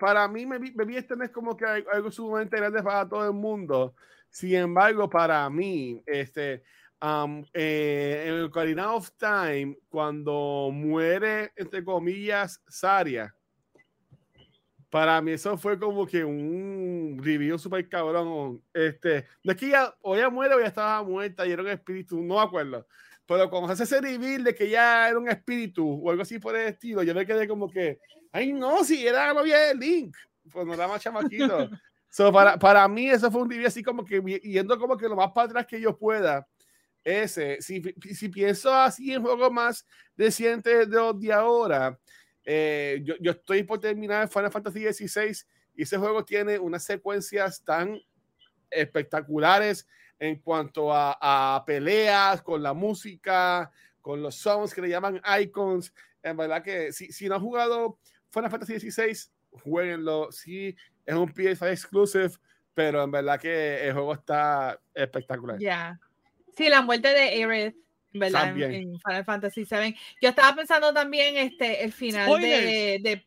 para 0.00 0.28
mí, 0.28 0.46
me, 0.46 0.58
vi 0.58 0.96
este 0.96 1.14
no 1.14 1.24
es 1.24 1.30
como 1.30 1.56
que 1.56 1.64
algo 1.64 2.10
sumamente 2.10 2.56
grande 2.56 2.82
para 2.82 3.08
todo 3.08 3.26
el 3.26 3.34
mundo. 3.34 3.94
Sin 4.30 4.54
embargo, 4.54 5.08
para 5.08 5.48
mí, 5.50 6.02
este, 6.06 6.62
eh, 7.52 8.24
en 8.26 8.34
el 8.34 8.44
Ocarina 8.44 8.94
of 8.94 9.10
Time, 9.18 9.76
cuando 9.88 10.70
muere, 10.72 11.52
entre 11.56 11.84
comillas, 11.84 12.60
Saria, 12.66 13.34
para 14.94 15.20
mí 15.20 15.32
eso 15.32 15.58
fue 15.58 15.76
como 15.76 16.06
que 16.06 16.24
un 16.24 17.18
review 17.20 17.58
súper 17.58 17.88
cabrón. 17.88 18.62
Este, 18.72 19.26
no 19.42 19.50
es 19.50 19.58
que 19.58 19.70
ya 19.70 19.92
o 20.02 20.14
ya 20.14 20.30
muere 20.30 20.54
o 20.54 20.60
ya 20.60 20.68
estaba 20.68 21.02
muerta 21.02 21.44
y 21.44 21.50
era 21.50 21.62
un 21.62 21.68
espíritu, 21.68 22.22
no 22.22 22.36
me 22.36 22.42
acuerdo. 22.42 22.86
Pero 23.26 23.50
cuando 23.50 23.66
se 23.66 23.82
hace 23.82 23.96
ese 23.96 24.00
reveal 24.00 24.44
de 24.44 24.54
que 24.54 24.70
ya 24.70 25.08
era 25.08 25.18
un 25.18 25.28
espíritu 25.28 26.00
o 26.00 26.10
algo 26.10 26.22
así 26.22 26.38
por 26.38 26.54
el 26.54 26.68
estilo, 26.68 27.02
yo 27.02 27.12
me 27.12 27.26
quedé 27.26 27.48
como 27.48 27.68
que, 27.68 27.98
ay 28.30 28.52
no, 28.52 28.84
si 28.84 29.04
era 29.04 29.26
la 29.26 29.34
novia 29.34 29.58
de 29.58 29.74
Link, 29.74 30.14
pues 30.48 30.64
no 30.64 30.74
era 30.74 30.86
más 30.86 31.02
chamaquito. 31.02 31.68
so, 32.08 32.32
para, 32.32 32.56
para 32.56 32.86
mí 32.86 33.10
eso 33.10 33.32
fue 33.32 33.42
un 33.42 33.48
día 33.48 33.66
así 33.66 33.82
como 33.82 34.04
que 34.04 34.22
yendo 34.44 34.78
como 34.78 34.96
que 34.96 35.08
lo 35.08 35.16
más 35.16 35.32
para 35.32 35.48
atrás 35.48 35.66
que 35.66 35.80
yo 35.80 35.98
pueda. 35.98 36.46
Ese, 37.02 37.60
si, 37.60 37.82
si 38.14 38.28
pienso 38.28 38.72
así 38.72 39.12
en 39.12 39.22
juegos 39.22 39.50
más 39.50 39.84
recientes 40.16 40.88
de, 40.88 41.12
de 41.16 41.32
ahora, 41.32 41.98
eh, 42.44 43.00
yo, 43.04 43.14
yo, 43.20 43.32
estoy 43.32 43.62
por 43.62 43.80
terminar 43.80 44.28
Final 44.28 44.50
Fantasy 44.50 44.92
XVI 44.92 45.44
y 45.74 45.82
ese 45.82 45.96
juego 45.96 46.24
tiene 46.24 46.58
unas 46.58 46.84
secuencias 46.84 47.62
tan 47.64 48.00
espectaculares 48.70 49.86
en 50.18 50.40
cuanto 50.40 50.92
a, 50.92 51.16
a 51.20 51.64
peleas, 51.64 52.42
con 52.42 52.62
la 52.62 52.72
música, 52.72 53.70
con 54.00 54.22
los 54.22 54.34
songs 54.34 54.74
que 54.74 54.82
le 54.82 54.88
llaman 54.88 55.20
icons. 55.40 55.92
En 56.22 56.36
verdad 56.36 56.62
que 56.62 56.92
si, 56.92 57.10
si 57.12 57.28
no 57.28 57.36
han 57.36 57.40
jugado 57.40 57.98
Final 58.30 58.50
Fantasy 58.50 58.78
XVI, 58.78 59.30
jueguenlo. 59.62 60.30
Sí, 60.32 60.76
es 61.06 61.14
un 61.14 61.32
PS5 61.32 61.70
exclusive, 61.70 62.30
pero 62.74 63.02
en 63.02 63.10
verdad 63.10 63.40
que 63.40 63.86
el 63.86 63.92
juego 63.92 64.14
está 64.14 64.80
espectacular. 64.92 65.58
Ya. 65.58 65.98
Sí, 66.56 66.68
la 66.68 66.82
muerte 66.82 67.08
de 67.08 67.20
Aerith, 67.30 67.76
¿verdad? 68.14 68.56
En, 68.60 68.98
Final 69.00 69.24
Fantasy 69.24 69.66
VII. 69.70 69.96
Yo 70.22 70.30
estaba 70.30 70.54
pensando 70.54 70.92
también 70.92 71.36
este, 71.36 71.84
el 71.84 71.92
final 71.92 72.40
de, 72.40 72.98
de... 73.02 73.26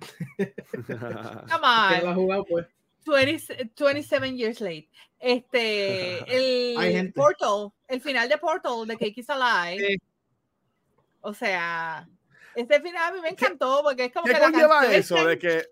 Come 0.86 2.06
on. 2.06 2.14
jugado, 2.14 2.44
pues? 2.44 2.66
27 3.04 4.36
years 4.36 4.60
late. 4.60 4.88
Este, 5.18 6.18
el 6.98 7.12
Portal, 7.12 7.72
el 7.88 8.00
final 8.00 8.28
de 8.28 8.38
Portal 8.38 8.86
de 8.86 8.96
Cake 8.96 9.18
is 9.18 9.30
Alive. 9.30 9.98
O 11.20 11.34
sea, 11.34 12.08
este 12.54 12.80
final 12.80 13.12
a 13.12 13.14
mí 13.14 13.20
me 13.20 13.28
encantó 13.30 13.82
porque 13.82 14.06
es 14.06 14.12
como 14.12 14.26
¿Qué 14.26 14.32
que 14.32 14.38
la 14.40 14.94
eso 14.94 15.24
de 15.24 15.38
que, 15.38 15.66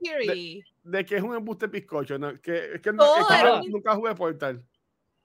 de, 0.84 1.04
que 1.04 1.16
es 1.16 1.22
un 1.22 1.34
embuste 1.34 1.68
piscocho? 1.68 2.18
¿no? 2.18 2.38
Que, 2.40 2.74
es 2.74 2.80
que, 2.80 2.92
no, 2.92 3.62
nunca 3.68 3.94
jugué 3.94 4.14
Portal. 4.14 4.62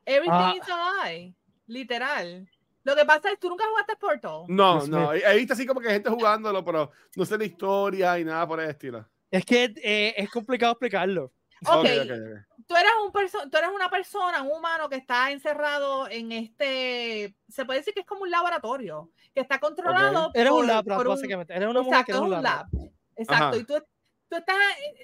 Everything 0.06 0.32
ah. 0.32 0.56
is 0.56 0.70
alive, 0.70 1.36
literal. 1.68 2.50
Lo 2.84 2.96
que 2.96 3.06
pasa 3.06 3.32
es 3.32 3.40
tú 3.40 3.50
nunca 3.50 3.64
jugaste 3.70 3.96
Portal. 3.96 4.44
No, 4.48 4.86
no. 4.88 5.14
He 5.14 5.36
visto 5.38 5.54
así 5.54 5.66
como 5.66 5.80
que 5.80 5.90
gente 5.90 6.10
jugándolo, 6.10 6.64
pero 6.64 6.92
no 7.16 7.26
sé 7.26 7.38
la 7.38 7.46
historia 7.46 8.20
y 8.20 8.26
nada 8.26 8.48
por 8.48 8.60
el 8.60 8.70
estilo. 8.70 9.08
Es 9.32 9.46
que 9.46 9.74
eh, 9.82 10.14
es 10.18 10.30
complicado 10.30 10.74
explicarlo. 10.74 11.32
Okay. 11.66 12.00
Okay, 12.00 12.20
Tú, 12.68 12.76
eres 12.76 12.92
un 13.04 13.50
tú 13.50 13.58
eres 13.58 13.70
una 13.74 13.90
persona, 13.90 14.42
un 14.42 14.52
humano 14.52 14.90
que 14.90 14.98
está 14.98 15.32
encerrado 15.32 16.10
en 16.10 16.32
este, 16.32 17.36
se 17.48 17.66
puede 17.66 17.80
decir 17.80 17.94
que 17.94 18.02
es 18.02 18.06
como 18.06 18.24
un 18.24 18.32
laboratorio, 18.32 19.12
que 19.34 19.42
está 19.42 19.60
controlado. 19.60 20.32
Eres 20.34 20.52
un 20.52 20.68
lab, 20.68 20.84
básicamente. 20.86 21.54
Eres 21.54 21.70
una 21.70 21.82
mujer 21.82 22.06
que 22.06 22.12
es 22.12 22.18
un 22.18 22.42
lab. 22.42 22.68
Exacto. 23.16 23.58
Y 23.58 23.64
tú, 23.64 23.76
tú, 24.30 24.36
estás, 24.36 24.56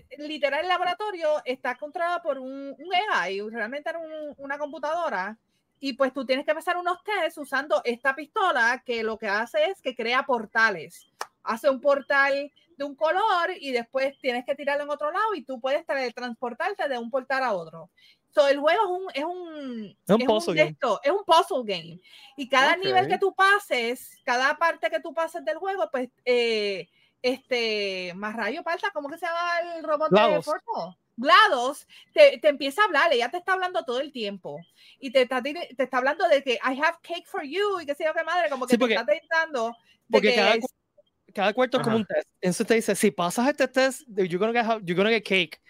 eh, 0.10 0.28
literal, 0.28 0.62
el 0.62 0.68
laboratorio 0.68 1.42
está 1.46 1.76
controlado 1.76 2.22
por 2.22 2.40
un, 2.40 2.76
un 2.78 2.90
AI, 3.14 3.42
realmente 3.50 3.90
era 3.90 4.00
una 4.38 4.58
computadora. 4.58 5.38
Y 5.80 5.94
pues 5.94 6.14
tú 6.14 6.26
tienes 6.26 6.46
que 6.46 6.52
empezar 6.52 6.78
unos 6.78 7.04
tests 7.04 7.38
usando 7.38 7.82
esta 7.84 8.16
pistola 8.16 8.82
que 8.86 9.04
lo 9.04 9.18
que 9.18 9.28
hace 9.28 9.66
es 9.66 9.82
que 9.82 9.96
crea 9.96 10.24
portales. 10.24 11.08
Hace 11.44 11.70
un 11.70 11.80
portal 11.80 12.52
de 12.78 12.86
un 12.86 12.96
color 12.96 13.52
y 13.60 13.72
después 13.72 14.18
tienes 14.20 14.46
que 14.46 14.56
tirarlo 14.56 14.84
en 14.84 14.90
otro 14.90 15.12
lado 15.12 15.36
y 15.36 15.44
tú 15.44 15.60
puedes 15.60 15.86
transportarte 15.86 16.88
de 16.88 16.98
un 16.98 17.10
portal 17.10 17.44
a 17.44 17.54
otro. 17.54 17.90
So, 18.34 18.48
el 18.48 18.60
juego 18.60 18.80
es 18.82 18.90
un, 18.90 19.12
es 19.14 19.24
un, 19.24 19.98
es 20.08 20.16
un, 20.16 20.26
puzzle, 20.26 20.54
game. 20.54 20.78
es 21.04 21.12
un 21.12 21.24
puzzle 21.26 21.64
game. 21.66 22.00
Y 22.38 22.48
cada 22.48 22.78
nivel 22.78 23.08
que 23.08 23.18
tú 23.18 23.34
pases, 23.34 24.18
cada 24.24 24.56
parte 24.58 24.90
que 24.90 25.00
tú 25.00 25.14
pases 25.14 25.44
del 25.44 25.58
juego, 25.58 25.90
pues, 25.92 26.10
eh, 26.26 26.88
este, 27.22 28.14
más 28.16 28.36
rayo 28.36 28.64
falta, 28.64 28.92
¿cómo 28.94 29.10
que 29.10 29.18
se 29.18 29.26
llama 29.26 29.78
el 29.78 29.84
robot 29.84 30.10
de 30.12 30.42
Fortnite? 30.42 30.98
GLaDOS 31.20 31.88
te, 32.14 32.38
te, 32.40 32.48
empieza 32.48 32.82
a 32.82 32.86
hablar, 32.86 33.14
ella 33.14 33.30
te 33.30 33.38
está 33.38 33.54
hablando 33.54 33.84
todo 33.84 34.00
el 34.00 34.12
tiempo 34.12 34.58
y 35.00 35.12
te 35.12 35.24
está, 35.24 35.42
te 35.42 35.70
está 35.78 35.98
hablando 35.98 36.28
de 36.28 36.44
que 36.44 36.54
I 36.54 36.80
have 36.82 36.98
cake 37.02 37.28
for 37.28 37.44
you 37.44 37.80
y 37.82 37.86
que 37.86 37.94
sé 37.94 38.06
yo 38.06 38.14
qué 38.14 38.24
madre, 38.24 38.50
como 38.50 38.66
que 38.66 38.78
te 38.78 38.86
está 38.86 39.02
intentando 39.02 39.76
porque 40.10 40.36
cada, 40.36 40.56
cada 41.34 41.54
cuarto 41.54 41.78
es 41.78 41.84
como 41.84 41.98
un 41.98 42.06
test. 42.06 42.28
Entonces 42.42 42.68
te 42.68 42.74
dice, 42.76 42.96
si 42.96 43.12
pasas 43.12 43.48
este 43.48 43.68
test, 43.68 44.02
you're 44.08 44.38
gonna 44.38 44.54
get, 44.54 44.82
you're 44.84 44.96
gonna 44.96 45.10
get 45.10 45.24
cake. 45.24 45.62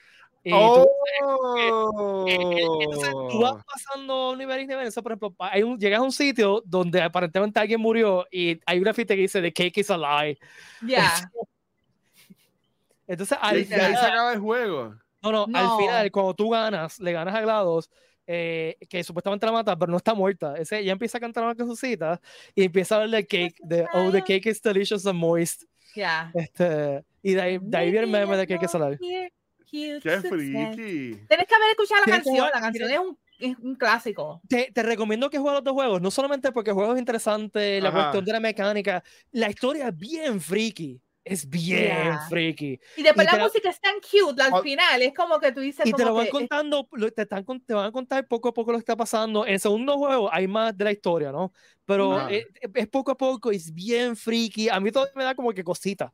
Y 0.41 0.52
oh. 0.54 0.86
tú, 0.86 2.26
entonces, 2.30 3.12
tú 3.30 3.41
vas 3.41 3.64
pasando 3.66 4.36
niveles 4.38 4.64
y 4.64 4.68
niveles. 4.68 4.95
Por 4.95 5.12
ejemplo, 5.12 5.36
hay 5.39 5.64
un, 5.64 5.78
llegas 5.78 6.00
a 6.00 6.04
un 6.04 6.14
sitio 6.14 6.64
donde 6.66 7.02
aparentemente 7.02 7.60
alguien 7.60 7.82
murió 7.82 8.26
y 8.32 8.60
hay 8.66 8.80
una 8.80 8.93
fiesta 8.93 9.16
que 9.16 9.22
dice 9.22 9.41
The 9.41 9.52
cake 9.52 9.78
is 9.80 9.91
a 9.91 9.97
lie. 9.97 10.39
Ya. 10.82 11.12
Entonces, 13.08 13.38
ahí 13.41 13.66
se 13.66 13.76
acaba 13.76 14.34
el 14.34 14.39
juego. 14.39 14.95
No, 15.22 15.32
no, 15.32 15.48
al 15.54 15.78
final, 15.78 16.12
cuando 16.12 16.34
tú 16.34 16.50
ganas, 16.50 17.00
le 17.00 17.12
ganas 17.12 17.36
a 17.36 17.42
GLaDOS, 17.42 17.90
eh, 18.28 18.78
que 18.88 19.04
supuestamente 19.04 19.46
la 19.46 19.52
mata, 19.52 19.78
pero 19.78 19.92
no 19.92 19.98
está 19.98 20.14
muerta. 20.14 20.56
Ese, 20.56 20.80
ella 20.80 20.92
empieza 20.92 21.18
a 21.18 21.22
cantar 21.22 21.44
una 21.44 21.56
cancioncita 21.56 22.22
y 22.54 22.64
empieza 22.64 22.96
a 22.96 22.98
hablar 23.02 23.22
de 23.22 23.28
cake, 23.28 23.56
de 23.64 23.88
Oh, 23.94 24.12
the 24.12 24.22
cake 24.22 24.46
is 24.46 24.62
delicious 24.62 25.06
and 25.06 25.18
moist. 25.18 25.64
Yeah. 25.96 26.32
Este, 26.36 27.04
y 27.24 27.34
de 27.34 27.42
ahí, 27.42 27.60
de 27.60 27.78
ahí 27.78 27.92
viene 27.92 28.06
el 28.06 28.12
meme 28.12 28.38
de 28.38 28.48
Cake 28.48 28.66
is 28.66 28.76
alive. 28.76 28.98
¡Qué 29.00 30.00
friki! 30.02 31.26
Tienes 31.28 31.48
que 31.48 31.56
haber 31.56 31.70
escuchado 31.72 32.02
la 32.06 32.12
canción, 32.12 32.50
la 32.54 32.62
canción 32.62 32.92
es 32.92 33.00
un, 33.00 33.18
es 33.40 33.58
un 33.60 33.76
clásico. 33.76 34.42
Te, 34.48 34.72
te, 34.72 34.84
recomiendo 34.84 35.30
que 35.30 35.38
juegues 35.38 35.58
los 35.58 35.64
dos 35.64 35.74
juegos, 35.74 36.02
no 36.02 36.12
solamente 36.12 36.52
porque 36.52 36.72
el 36.72 36.76
juego 36.76 36.94
es 36.94 37.00
interesante, 37.00 37.82
la 37.82 37.92
cuestión 37.92 38.26
de 38.26 38.32
la 38.32 38.40
mecánica, 38.40 39.04
la 39.32 39.50
historia 39.50 39.90
es 39.90 39.98
bien 39.98 40.40
friki 40.42 41.02
es 41.24 41.48
bien 41.48 42.18
freaky. 42.28 42.80
Y 42.98 43.04
después 43.04 43.32
la 43.32 43.40
música 43.40 43.70
es 43.70 43.80
tan 43.80 43.96
cute 44.00 44.42
al 44.42 44.62
final, 44.62 45.02
es 45.02 45.14
como 45.14 45.40
que 45.40 45.52
tú 45.52 45.60
dices. 45.60 45.86
Y 45.86 45.94
te 45.94 46.06
lo 46.06 46.14
van 46.14 46.28
contando, 46.28 46.88
te, 47.16 47.22
están, 47.22 47.46
te 47.66 47.74
van 47.74 47.86
a 47.86 47.92
contar 47.92 48.28
poco 48.28 48.50
a 48.50 48.54
poco 48.54 48.72
lo 48.72 48.78
que 48.78 48.82
está 48.82 48.96
pasando. 48.96 49.46
En 49.46 49.54
el 49.54 49.60
segundo 49.60 49.98
juego 49.98 50.34
hay 50.34 50.48
más 50.48 50.78
de 50.78 50.84
la 50.84 50.92
historia, 50.92 51.32
¿no? 51.32 51.54
Pero 51.86 52.28
es, 52.30 52.88
poco 52.90 53.12
a 53.12 53.18
poco, 53.18 53.52
es 53.52 53.74
bien 53.74 54.16
freaky. 54.16 54.70
A 54.70 54.80
mí 54.80 54.92
todo 54.92 55.08
me 55.16 55.24
da 55.24 55.36
como 55.36 55.52
que 55.54 55.64
cosita. 55.64 56.12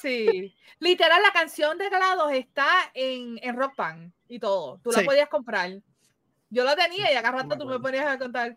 Sí, 0.00 0.56
literal, 0.80 1.22
la 1.22 1.30
canción 1.30 1.78
de 1.78 1.88
GLaDOS 1.88 2.32
está 2.32 2.68
en, 2.94 3.38
en 3.42 3.56
Rock 3.56 3.76
Band 3.76 4.12
y 4.26 4.38
todo. 4.38 4.80
Tú 4.82 4.90
la 4.90 5.02
podías 5.02 5.28
comprar. 5.28 5.70
Yo 6.50 6.64
la 6.64 6.74
tenía 6.74 7.12
y 7.12 7.14
acá 7.14 7.30
rato 7.30 7.58
tú 7.58 7.66
me 7.66 7.78
ponías 7.78 8.06
a 8.06 8.18
contar. 8.18 8.56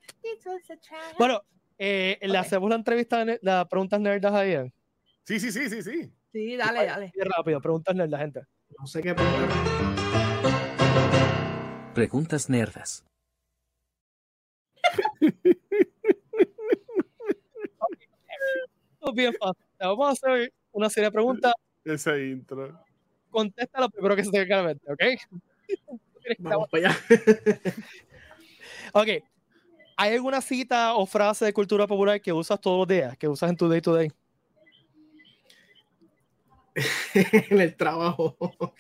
Bueno, 1.18 1.44
eh, 1.78 2.18
le 2.22 2.38
hacemos 2.38 2.70
la 2.70 2.76
entrevista, 2.76 3.26
las 3.42 3.68
preguntas 3.68 4.00
nerdas 4.00 4.34
ahí. 4.34 4.72
Sí, 5.24 5.40
sí, 5.40 5.52
sí, 5.52 5.70
sí, 5.70 5.84
sí. 5.84 6.12
Sí, 6.32 6.56
dale, 6.58 6.86
dale. 6.86 7.12
rápido, 7.36 7.62
pregúntale 7.62 8.04
a 8.04 8.08
la 8.08 8.18
gente. 8.18 8.42
No 8.80 8.88
sé 8.88 9.02
qué 9.02 9.14
preguntar. 9.14 9.50
Preguntas 11.94 12.50
nerdas. 12.50 13.06
Bien 19.14 19.34
fácil. 19.34 19.66
Vamos 19.80 20.08
a 20.08 20.12
hacer 20.12 20.54
una 20.72 20.90
serie 20.90 21.10
de 21.10 21.12
preguntas. 21.12 21.54
Ese 21.84 22.28
intro. 22.28 22.80
Contesta 23.30 23.82
lo 23.82 23.90
primero 23.90 24.16
que 24.16 24.24
se 24.24 24.32
te 24.32 24.40
venga 24.40 24.60
a 24.60 24.62
la 24.62 24.68
mente, 24.70 24.92
¿ok? 24.92 25.04
Vamos 26.40 26.70
para 26.70 26.90
allá. 26.90 26.98
ok. 28.94 29.08
¿Hay 29.98 30.14
alguna 30.14 30.42
cita 30.42 30.96
o 30.96 31.06
frase 31.06 31.46
de 31.46 31.54
cultura 31.54 31.86
popular 31.88 32.22
que 32.22 32.34
usas 32.34 32.60
todos 32.60 32.80
los 32.80 32.88
días, 32.88 33.18
que 33.18 33.28
usas 33.28 33.50
en 33.50 33.58
tu 33.58 33.70
day 33.70 33.82
to 33.82 33.94
day? 33.94 34.12
en 37.14 37.62
el 37.62 37.76
trabajo. 37.76 38.38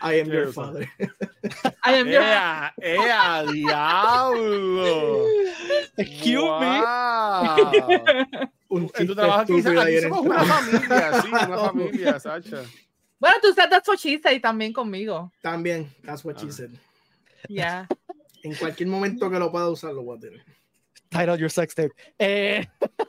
I 0.00 0.20
am 0.20 0.28
your 0.28 0.52
father. 0.52 0.88
I 1.84 1.94
am 1.94 2.06
your 2.06 2.22
¡Ea, 2.22 2.72
ea 2.80 3.44
diablo! 3.52 5.26
Excuse 5.96 6.60
me. 6.60 6.82
Un 8.68 8.90
en 8.94 9.06
tu 9.06 9.14
trabajo 9.14 9.40
aquí, 9.40 9.54
aquí 9.54 10.00
somos 10.00 10.20
una 10.20 10.44
familia, 10.44 11.22
sí, 11.22 11.28
una 11.28 11.58
familia, 11.58 12.20
Sacha. 12.20 12.62
Bueno, 13.18 13.36
tú 13.42 13.48
estás 13.48 13.68
That's 13.68 13.88
What 13.88 13.98
She 13.98 14.20
Said 14.20 14.40
también 14.40 14.72
conmigo. 14.72 15.32
También, 15.42 15.92
That's 16.04 16.24
What 16.24 16.36
She 16.36 16.52
Said. 16.52 16.70
Ya. 17.48 17.88
En 18.42 18.54
cualquier 18.54 18.88
momento 18.88 19.28
que 19.30 19.38
lo 19.38 19.50
pueda 19.50 19.68
usar, 19.68 19.92
lo 19.94 20.02
voy 20.02 20.18
a 20.18 20.20
tener. 20.20 20.44
Title 21.08 21.38
Your 21.38 21.50
Sex 21.50 21.74
Tape. 21.74 21.92
Eh, 22.18 22.66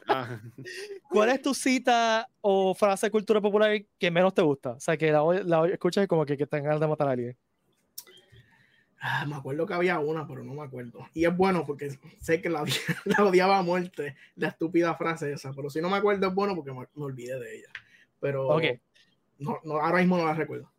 ah. 0.08 0.40
¿Cuál 1.10 1.30
es 1.30 1.42
tu 1.42 1.54
cita 1.54 2.30
o 2.42 2.74
frase 2.74 3.08
de 3.08 3.12
cultura 3.12 3.42
popular 3.42 3.80
que 3.98 4.12
menos 4.12 4.34
te 4.34 4.42
gusta? 4.42 4.72
O 4.72 4.80
sea, 4.80 4.98
que 4.98 5.12
la, 5.12 5.24
la 5.46 5.68
escuchas 5.68 6.06
y 6.06 6.08
como 6.08 6.26
que, 6.26 6.38
que 6.38 6.48
tengas 6.48 6.80
de 6.80 6.88
matar 6.88 7.08
a 7.08 7.12
alguien. 7.12 7.38
Ah, 9.02 9.26
me 9.26 9.36
acuerdo 9.36 9.66
que 9.66 9.74
había 9.74 10.00
una, 10.00 10.28
pero 10.28 10.44
no 10.44 10.54
me 10.54 10.64
acuerdo. 10.64 11.08
Y 11.14 11.26
es 11.26 11.36
bueno 11.36 11.66
porque 11.66 11.98
sé 12.20 12.42
que 12.42 12.50
la, 12.50 12.66
la, 13.06 13.26
odiaba 13.26 13.58
a 13.58 13.64
muerte, 13.64 14.16
la 14.36 14.50
estúpida 14.50 14.94
frase 14.96 15.32
esa. 15.32 15.54
Pero 15.54 15.70
si 15.70 15.82
no 15.82 15.90
me 15.90 15.98
acuerdo 15.98 16.28
es 16.28 16.34
bueno 16.34 16.56
porque 16.56 16.74
me, 16.74 16.86
olvidé 17.04 17.40
de 17.40 17.58
ella. 17.58 17.70
Pero 18.20 18.60
no, 19.38 19.60
no, 19.64 19.78
ahora 19.78 20.00
mismo 20.00 20.18
no 20.18 20.26
la 20.26 20.34
recuerdo. 20.34 20.70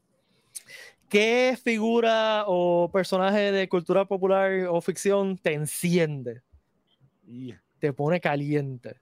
¿Qué 1.08 1.58
figura 1.62 2.44
o 2.46 2.90
personaje 2.92 3.50
de 3.50 3.68
cultura 3.68 4.04
popular 4.04 4.66
o 4.68 4.80
ficción 4.80 5.38
te 5.38 5.54
enciende? 5.54 6.42
Te 7.78 7.92
pone 7.92 8.20
caliente. 8.20 9.00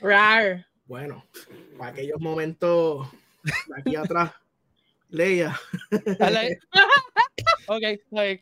Rar. 0.00 0.66
Bueno, 0.86 1.24
para 1.78 1.90
aquellos 1.90 2.20
momentos 2.20 3.08
aquí 3.76 3.96
atrás, 3.96 4.32
Leia. 5.08 5.58
ok, 7.66 7.82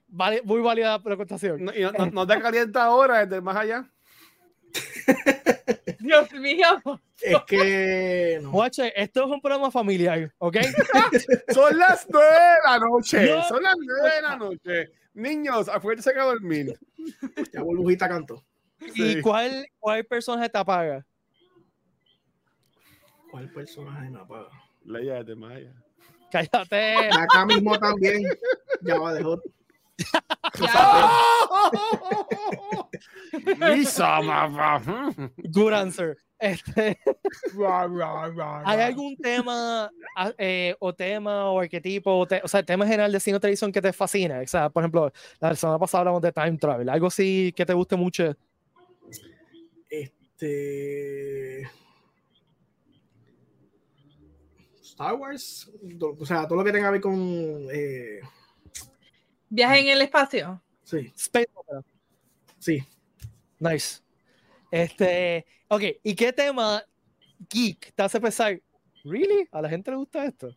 vale, 0.09 0.43
muy 0.43 0.61
válida 0.61 1.01
la 1.05 1.17
contestación. 1.17 1.65
No, 1.65 1.73
no, 2.13 2.27
te 2.27 2.41
calienta 2.41 2.85
ahora, 2.85 3.25
de 3.27 3.41
más 3.41 3.57
allá. 3.57 3.89
Dios 6.01 6.33
mío. 6.33 6.67
Es 7.21 7.37
que. 7.47 8.41
No. 8.43 8.65
esto 8.65 9.25
es 9.25 9.31
un 9.31 9.41
programa 9.41 9.71
familiar, 9.71 10.33
¿ok? 10.39 10.57
Son 11.55 11.79
las 11.79 12.07
nueve 12.11 12.35
de 12.35 12.71
la 12.71 12.79
noche. 12.79 13.43
Son 13.49 13.63
las 13.63 13.77
nueve 13.79 14.17
de 14.17 14.23
la 14.23 14.37
noche. 14.37 14.91
Niños, 15.15 15.69
afuera 15.69 16.03
se 16.03 16.11
a 16.19 16.25
dormir. 16.25 16.79
Ya 17.53 17.63
burbujita 17.63 18.09
cantó. 18.09 18.43
¿Y 18.95 19.21
cuál, 19.21 19.67
cuál 19.79 20.05
personaje 20.05 20.49
te 20.49 20.59
apaga? 20.59 21.05
¿Cuál 23.31 23.51
personaje 23.51 24.11
me 24.11 24.21
apaga? 24.21 24.49
Leia 24.85 25.23
de 25.23 25.35
Maya. 25.35 25.73
Cállate. 26.31 27.09
Acá 27.13 27.47
mismo 27.47 27.79
también. 27.79 28.25
Ya 28.83 28.99
va 28.99 29.15
de 29.15 29.23
hot. 29.23 29.43
Good 35.53 35.73
answer. 35.73 36.17
Este, 36.39 36.99
¿Hay 38.65 38.81
algún 38.81 39.17
tema 39.17 39.89
ah, 40.17 40.33
eh, 40.37 40.75
o 40.81 40.93
tema 40.93 41.53
o 41.53 41.61
arquetipo, 41.61 42.11
o, 42.11 42.27
o 42.43 42.49
sea, 42.49 42.65
tema 42.65 42.85
general 42.85 43.13
de 43.13 43.21
cine 43.21 43.37
o 43.37 43.41
televisión 43.41 43.71
que 43.71 43.81
te 43.81 43.93
fascina? 43.93 44.41
O 44.41 44.47
sea, 44.49 44.69
por 44.69 44.83
ejemplo, 44.83 45.13
la 45.39 45.55
semana 45.55 45.79
pasada 45.79 46.01
hablamos 46.01 46.21
de 46.21 46.33
time 46.33 46.59
travel. 46.59 46.89
¿Algo 46.89 47.07
así 47.07 47.53
que 47.55 47.65
te 47.65 47.73
guste 47.73 47.95
mucho? 47.95 48.37
Este. 50.43 51.71
Star 54.83 55.15
Wars, 55.15 55.71
o 56.01 56.27
sea, 56.27 56.47
todo 56.47 56.59
lo 56.59 56.65
que 56.65 56.73
tenga 56.73 56.89
que 56.89 56.93
ver 56.93 57.01
con. 57.01 57.69
Eh... 57.73 58.21
Viaje 59.49 59.81
en 59.81 59.89
el 59.89 60.03
espacio. 60.03 60.63
Sí. 60.83 61.13
Space 61.15 61.49
Opera. 61.55 61.83
Sí. 62.59 62.85
Nice. 63.59 64.01
Este, 64.71 65.47
ok, 65.69 65.83
¿y 66.03 66.15
qué 66.15 66.33
tema 66.33 66.85
geek 67.49 67.95
te 67.95 68.03
hace 68.03 68.21
pensar? 68.21 68.61
¿Really? 69.05 69.49
¿A 69.53 69.63
la 69.63 69.69
gente 69.69 69.91
le 69.91 69.97
gusta 69.99 70.25
esto? 70.25 70.57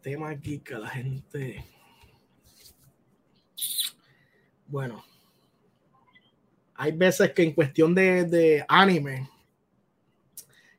Tema 0.00 0.34
geek 0.34 0.72
a 0.72 0.78
la 0.80 0.88
gente. 0.88 1.64
Bueno, 4.66 5.04
hay 6.74 6.92
veces 6.92 7.32
que 7.32 7.42
en 7.42 7.52
cuestión 7.52 7.94
de, 7.94 8.24
de 8.24 8.64
anime. 8.68 9.28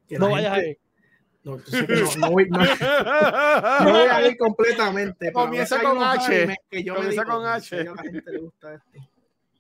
no 0.10 0.30
vayas 0.30 0.54
ahí. 0.54 0.78
No, 1.44 1.58
no, 1.58 2.32
voy, 2.32 2.50
no, 2.50 2.60
voy, 2.60 4.08
a 4.10 4.28
ir 4.28 4.38
completamente. 4.38 5.32
Comienza 5.34 5.82
con 5.82 6.02
H. 6.02 6.56
Que 6.70 6.84
yo 6.84 6.96
Comienza 6.96 7.26
con 7.26 7.46
H. 7.46 7.82
A 7.82 7.84
la 7.84 8.02
gente 8.02 8.32
le 8.32 8.38
gusta 8.40 8.76
esto. 8.76 9.10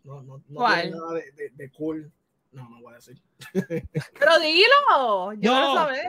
No, 0.05 0.21
no, 0.21 0.41
no 0.47 0.61
nada 0.61 1.13
de, 1.13 1.31
de, 1.33 1.49
de, 1.53 1.69
cool. 1.71 2.09
No, 2.53 2.69
no 2.69 2.81
voy 2.81 2.93
a 2.93 2.95
decir. 2.95 3.21
Pero 3.53 4.39
dilo. 4.39 5.33
Yo 5.39 5.51
no. 5.51 5.75
saber. 5.75 6.05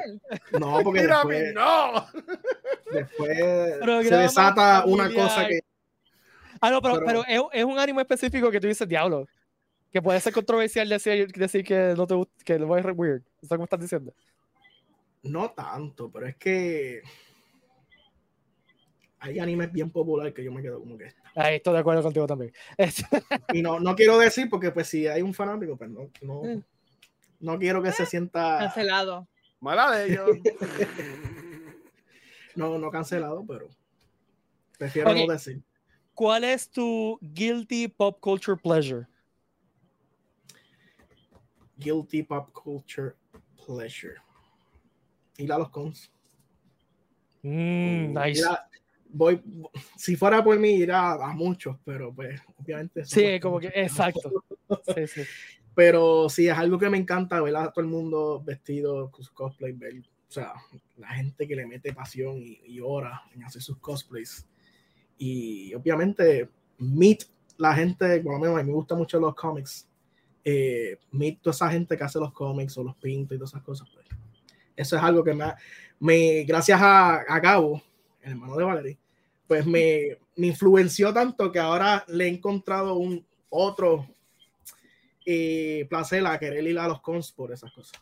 No, 0.52 0.80
porque 0.84 1.06
después, 1.06 1.54
no. 1.54 2.06
después 2.92 4.08
se 4.08 4.16
desata 4.16 4.84
una 4.86 5.12
cosa 5.12 5.48
que. 5.48 5.60
Ah, 6.60 6.70
no, 6.70 6.80
pero, 6.80 7.00
pero, 7.04 7.24
es, 7.26 7.42
es, 7.52 7.64
un 7.64 7.78
anime 7.78 8.00
específico 8.02 8.50
que 8.50 8.58
tú 8.58 8.66
dices, 8.68 8.88
diablo 8.88 9.26
que 9.94 10.02
puede 10.02 10.20
ser 10.20 10.32
controversial 10.32 10.88
decir, 10.88 11.30
decir 11.30 11.64
que 11.64 11.94
no 11.96 12.04
te 12.04 12.16
que 12.44 12.58
lo 12.58 12.66
voy 12.66 12.80
a 12.80 12.92
weird. 12.92 13.22
¿Eso 13.40 13.54
cómo 13.54 13.62
estás 13.62 13.78
diciendo? 13.78 14.12
No 15.22 15.52
tanto, 15.52 16.10
pero 16.10 16.26
es 16.26 16.34
que 16.34 17.00
hay 19.20 19.38
animes 19.38 19.70
bien 19.70 19.90
populares 19.90 20.34
que 20.34 20.42
yo 20.42 20.50
me 20.50 20.62
quedo 20.62 20.80
como 20.80 20.98
que. 20.98 21.14
Ahí 21.36 21.54
estoy 21.54 21.74
de 21.74 21.78
acuerdo 21.78 22.02
contigo 22.02 22.26
también. 22.26 22.52
y 23.52 23.62
no, 23.62 23.78
no 23.78 23.94
quiero 23.94 24.18
decir 24.18 24.50
porque, 24.50 24.72
pues, 24.72 24.88
si 24.88 25.06
hay 25.06 25.22
un 25.22 25.32
fanático, 25.32 25.76
pues 25.76 25.88
no. 25.88 26.10
no... 26.22 26.42
No 27.38 27.58
quiero 27.58 27.82
que 27.82 27.92
se 27.92 28.06
sienta 28.06 28.58
cancelado. 28.58 29.28
Mala 29.60 29.96
de 29.96 30.06
ellos. 30.06 30.30
no, 32.56 32.78
no 32.78 32.90
cancelado, 32.90 33.44
pero 33.46 33.68
prefiero 34.78 35.14
no 35.14 35.26
decir. 35.26 35.62
¿Cuál 36.14 36.44
es 36.44 36.70
tu 36.70 37.18
guilty 37.20 37.88
pop 37.88 38.18
culture 38.20 38.56
pleasure? 38.56 39.06
Guilty 41.78 42.22
pop 42.22 42.52
culture 42.52 43.14
pleasure. 43.64 44.16
Ir 45.38 45.52
a 45.52 45.58
los 45.58 45.70
cons. 45.70 46.10
Mm, 47.42 48.14
nice. 48.14 48.42
voy, 49.08 49.42
si 49.96 50.16
fuera 50.16 50.42
por 50.42 50.58
mí, 50.58 50.70
ir 50.70 50.92
a, 50.92 51.16
muchos, 51.34 51.76
pero 51.84 52.14
pues 52.14 52.40
obviamente. 52.58 53.04
Sí, 53.04 53.38
como 53.40 53.60
que, 53.60 53.68
exacto. 53.74 54.44
sí, 54.94 55.06
sí. 55.06 55.22
Pero 55.74 56.28
sí, 56.28 56.48
es 56.48 56.56
algo 56.56 56.78
que 56.78 56.88
me 56.88 56.98
encanta 56.98 57.40
ver 57.40 57.56
a 57.56 57.72
todo 57.72 57.84
el 57.84 57.90
mundo 57.90 58.42
vestido 58.44 59.10
con 59.10 59.24
su 59.24 59.34
cosplay, 59.34 59.72
ver, 59.72 59.94
o 60.28 60.30
sea, 60.30 60.54
la 60.96 61.08
gente 61.08 61.48
que 61.48 61.56
le 61.56 61.66
mete 61.66 61.92
pasión 61.92 62.38
y, 62.38 62.60
y 62.64 62.80
hora 62.80 63.22
en 63.34 63.42
hacer 63.42 63.60
sus 63.60 63.78
cosplays 63.78 64.46
y 65.18 65.74
obviamente 65.74 66.48
meet 66.78 67.24
la 67.56 67.74
gente, 67.74 68.20
por 68.20 68.34
lo 68.34 68.38
menos 68.38 68.58
a 68.58 68.62
mí 68.62 68.68
me 68.68 68.74
gustan 68.74 68.98
mucho 68.98 69.20
los 69.20 69.34
cómics, 69.34 69.88
eh, 70.44 70.98
meet 71.12 71.40
toda 71.40 71.54
esa 71.54 71.70
gente 71.70 71.96
que 71.96 72.04
hace 72.04 72.18
los 72.18 72.32
cómics 72.32 72.76
o 72.76 72.84
los 72.84 72.96
pintos 72.96 73.34
y 73.34 73.38
todas 73.38 73.50
esas 73.50 73.62
cosas. 73.62 73.88
Pues. 73.92 74.06
Eso 74.76 74.96
es 74.96 75.02
algo 75.02 75.24
que 75.24 75.34
me, 75.34 75.52
me 76.00 76.44
gracias 76.44 76.80
a, 76.80 77.16
a 77.16 77.40
Gabo, 77.40 77.82
el 78.22 78.32
hermano 78.32 78.56
de 78.56 78.64
Valerie, 78.64 78.98
pues 79.46 79.66
me, 79.66 80.18
me, 80.36 80.48
influenció 80.48 81.12
tanto 81.12 81.52
que 81.52 81.58
ahora 81.58 82.04
le 82.08 82.24
he 82.24 82.28
encontrado 82.28 82.94
un 82.94 83.24
otro 83.50 84.06
eh, 85.26 85.86
placer 85.88 86.26
a 86.26 86.38
querer 86.38 86.66
ir 86.66 86.78
a 86.78 86.88
los 86.88 87.00
cons 87.00 87.32
por 87.32 87.52
esas 87.52 87.72
cosas. 87.72 88.00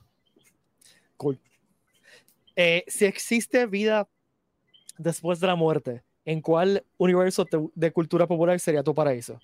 Cool. 1.16 1.38
Eh, 2.57 2.84
si 2.88 3.05
existe 3.05 3.66
vida 3.66 4.09
después 4.99 5.40
de 5.40 5.47
la 5.47 5.55
muerte, 5.55 6.03
¿en 6.24 6.40
cuál 6.40 6.84
universo 6.99 7.47
de 7.74 7.93
cultura 7.93 8.26
popular 8.26 8.59
sería 8.61 8.82
tu 8.82 8.95
paraíso? 8.95 9.40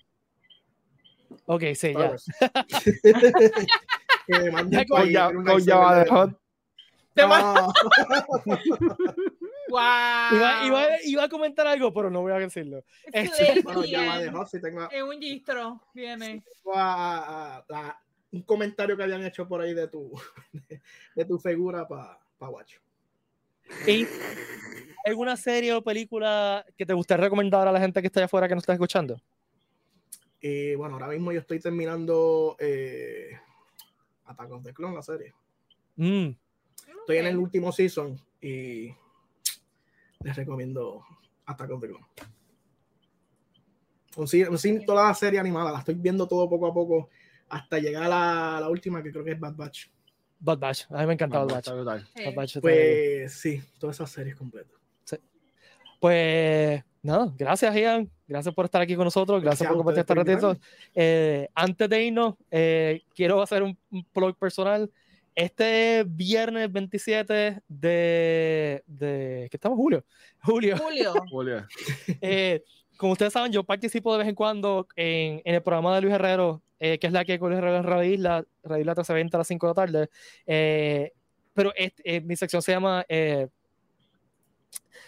Ok, 1.45 1.63
sí, 1.75 1.93
ya. 1.93 2.15
con, 4.87 5.09
ya, 5.09 5.31
con 5.33 5.45
de 5.45 6.05
Hot. 6.09 6.39
Wow. 7.15 7.73
Iba, 10.33 10.65
iba, 10.65 10.87
iba, 11.03 11.23
a 11.25 11.29
comentar 11.29 11.67
algo, 11.67 11.93
pero 11.93 12.09
no 12.09 12.21
voy 12.21 12.31
a 12.31 12.39
decirlo. 12.39 12.83
Este, 13.13 13.61
bueno, 13.61 13.81
de 13.81 14.31
Hot, 14.31 14.47
sí 14.47 14.59
tengo, 14.59 14.87
en 14.91 15.03
un 15.03 15.21
gistro 15.21 15.79
viene. 15.93 16.43
A, 16.73 17.63
a, 17.69 17.99
un 18.31 18.41
comentario 18.43 18.95
que 18.97 19.03
habían 19.03 19.23
hecho 19.25 19.47
por 19.47 19.61
ahí 19.61 19.73
de 19.73 19.87
tu, 19.87 20.11
de, 21.15 21.25
tu 21.25 21.37
figura 21.39 21.87
para 21.87 22.19
pa 22.37 22.49
Watch. 22.49 22.77
¿Y 23.85 24.07
alguna 25.05 25.37
serie 25.37 25.73
o 25.73 25.83
película 25.83 26.65
que 26.75 26.85
te 26.85 26.93
gustaría 26.93 27.25
recomendar 27.25 27.67
a 27.67 27.71
la 27.71 27.79
gente 27.79 28.01
que 28.01 28.07
está 28.07 28.19
allá 28.19 28.25
afuera 28.25 28.47
que 28.47 28.55
nos 28.55 28.63
está 28.63 28.73
escuchando? 28.73 29.21
Eh, 30.41 30.75
bueno, 30.77 30.95
ahora 30.95 31.07
mismo 31.07 31.31
yo 31.31 31.39
estoy 31.39 31.59
terminando 31.59 32.55
eh, 32.59 33.37
Attack 34.25 34.51
of 34.51 34.63
the 34.63 34.73
Clone, 34.73 34.95
la 34.95 35.01
serie. 35.01 35.33
Mm. 35.95 36.29
Estoy 37.01 37.17
en 37.17 37.25
el 37.25 37.37
último 37.37 37.71
season 37.71 38.19
y 38.41 38.93
les 40.23 40.35
recomiendo 40.35 41.03
Attack 41.45 41.71
of 41.71 41.81
the 41.81 41.87
Clone. 41.87 42.05
Un, 44.15 44.85
toda 44.85 45.07
la 45.07 45.13
serie 45.13 45.39
animada, 45.39 45.71
la 45.71 45.79
estoy 45.79 45.95
viendo 45.95 46.27
todo 46.27 46.49
poco 46.49 46.67
a 46.67 46.73
poco 46.73 47.09
hasta 47.49 47.79
llegar 47.79 48.11
a 48.11 48.59
la 48.59 48.69
última 48.69 49.01
que 49.01 49.11
creo 49.11 49.23
que 49.23 49.31
es 49.31 49.39
Bad 49.39 49.55
Batch. 49.55 49.87
Bad 50.39 50.59
Batch. 50.59 50.85
A 50.89 51.01
mí 51.01 51.07
me 51.07 51.13
encantaba 51.13 51.45
Bad, 51.45 51.85
Batch. 52.35 52.59
pues 52.61 53.33
sí, 53.33 53.61
todas 53.77 53.97
esas 53.97 54.11
series 54.11 54.35
completas. 54.35 54.77
Pues 55.99 56.83
nada, 57.01 57.33
gracias 57.37 57.75
Ian, 57.75 58.09
gracias 58.27 58.53
por 58.53 58.65
estar 58.65 58.81
aquí 58.81 58.95
con 58.95 59.05
nosotros, 59.05 59.41
gracias, 59.41 59.67
por 59.67 59.77
compartir 59.77 60.01
este 60.01 60.15
ratito. 60.15 60.57
Eh, 60.95 61.47
antes 61.53 61.89
de 61.89 62.03
irnos, 62.03 62.35
eh, 62.51 63.01
quiero 63.15 63.41
hacer 63.41 63.63
un, 63.63 63.77
blog 64.13 64.35
personal. 64.37 64.91
Este 65.35 66.03
viernes 66.05 66.71
27 66.71 67.61
de, 67.67 68.83
de 68.85 69.47
¿qué 69.49 69.57
estamos? 69.57 69.77
Julio. 69.77 70.03
Julio. 70.43 70.75
Julio. 71.29 71.67
eh, 72.21 72.63
como 72.97 73.13
ustedes 73.13 73.31
saben, 73.31 73.51
yo 73.51 73.63
participo 73.63 74.11
de 74.11 74.19
vez 74.19 74.27
en 74.27 74.35
cuando 74.35 74.85
en, 74.95 75.41
en 75.45 75.55
el 75.55 75.61
programa 75.61 75.95
de 75.95 76.01
Luis 76.01 76.13
Herrero, 76.13 76.61
eh, 76.81 76.97
que 76.97 77.07
es 77.07 77.13
la 77.13 77.25
que 77.25 77.37
con 77.39 77.49
Luis 77.49 77.59
Herrero 77.59 77.77
en 77.77 77.83
Radio 77.83 78.13
Isla, 78.13 78.45
Radio 78.63 78.81
Isla 78.81 78.91
1320 78.91 79.35
a 79.35 79.39
las 79.39 79.47
5 79.47 79.67
de 79.67 79.69
la 79.69 79.73
tarde. 79.73 80.09
Eh, 80.47 81.13
pero 81.53 81.73
este, 81.75 82.21
mi 82.21 82.35
sección 82.35 82.61
se 82.61 82.71
llama. 82.71 83.05
Eh, 83.09 83.47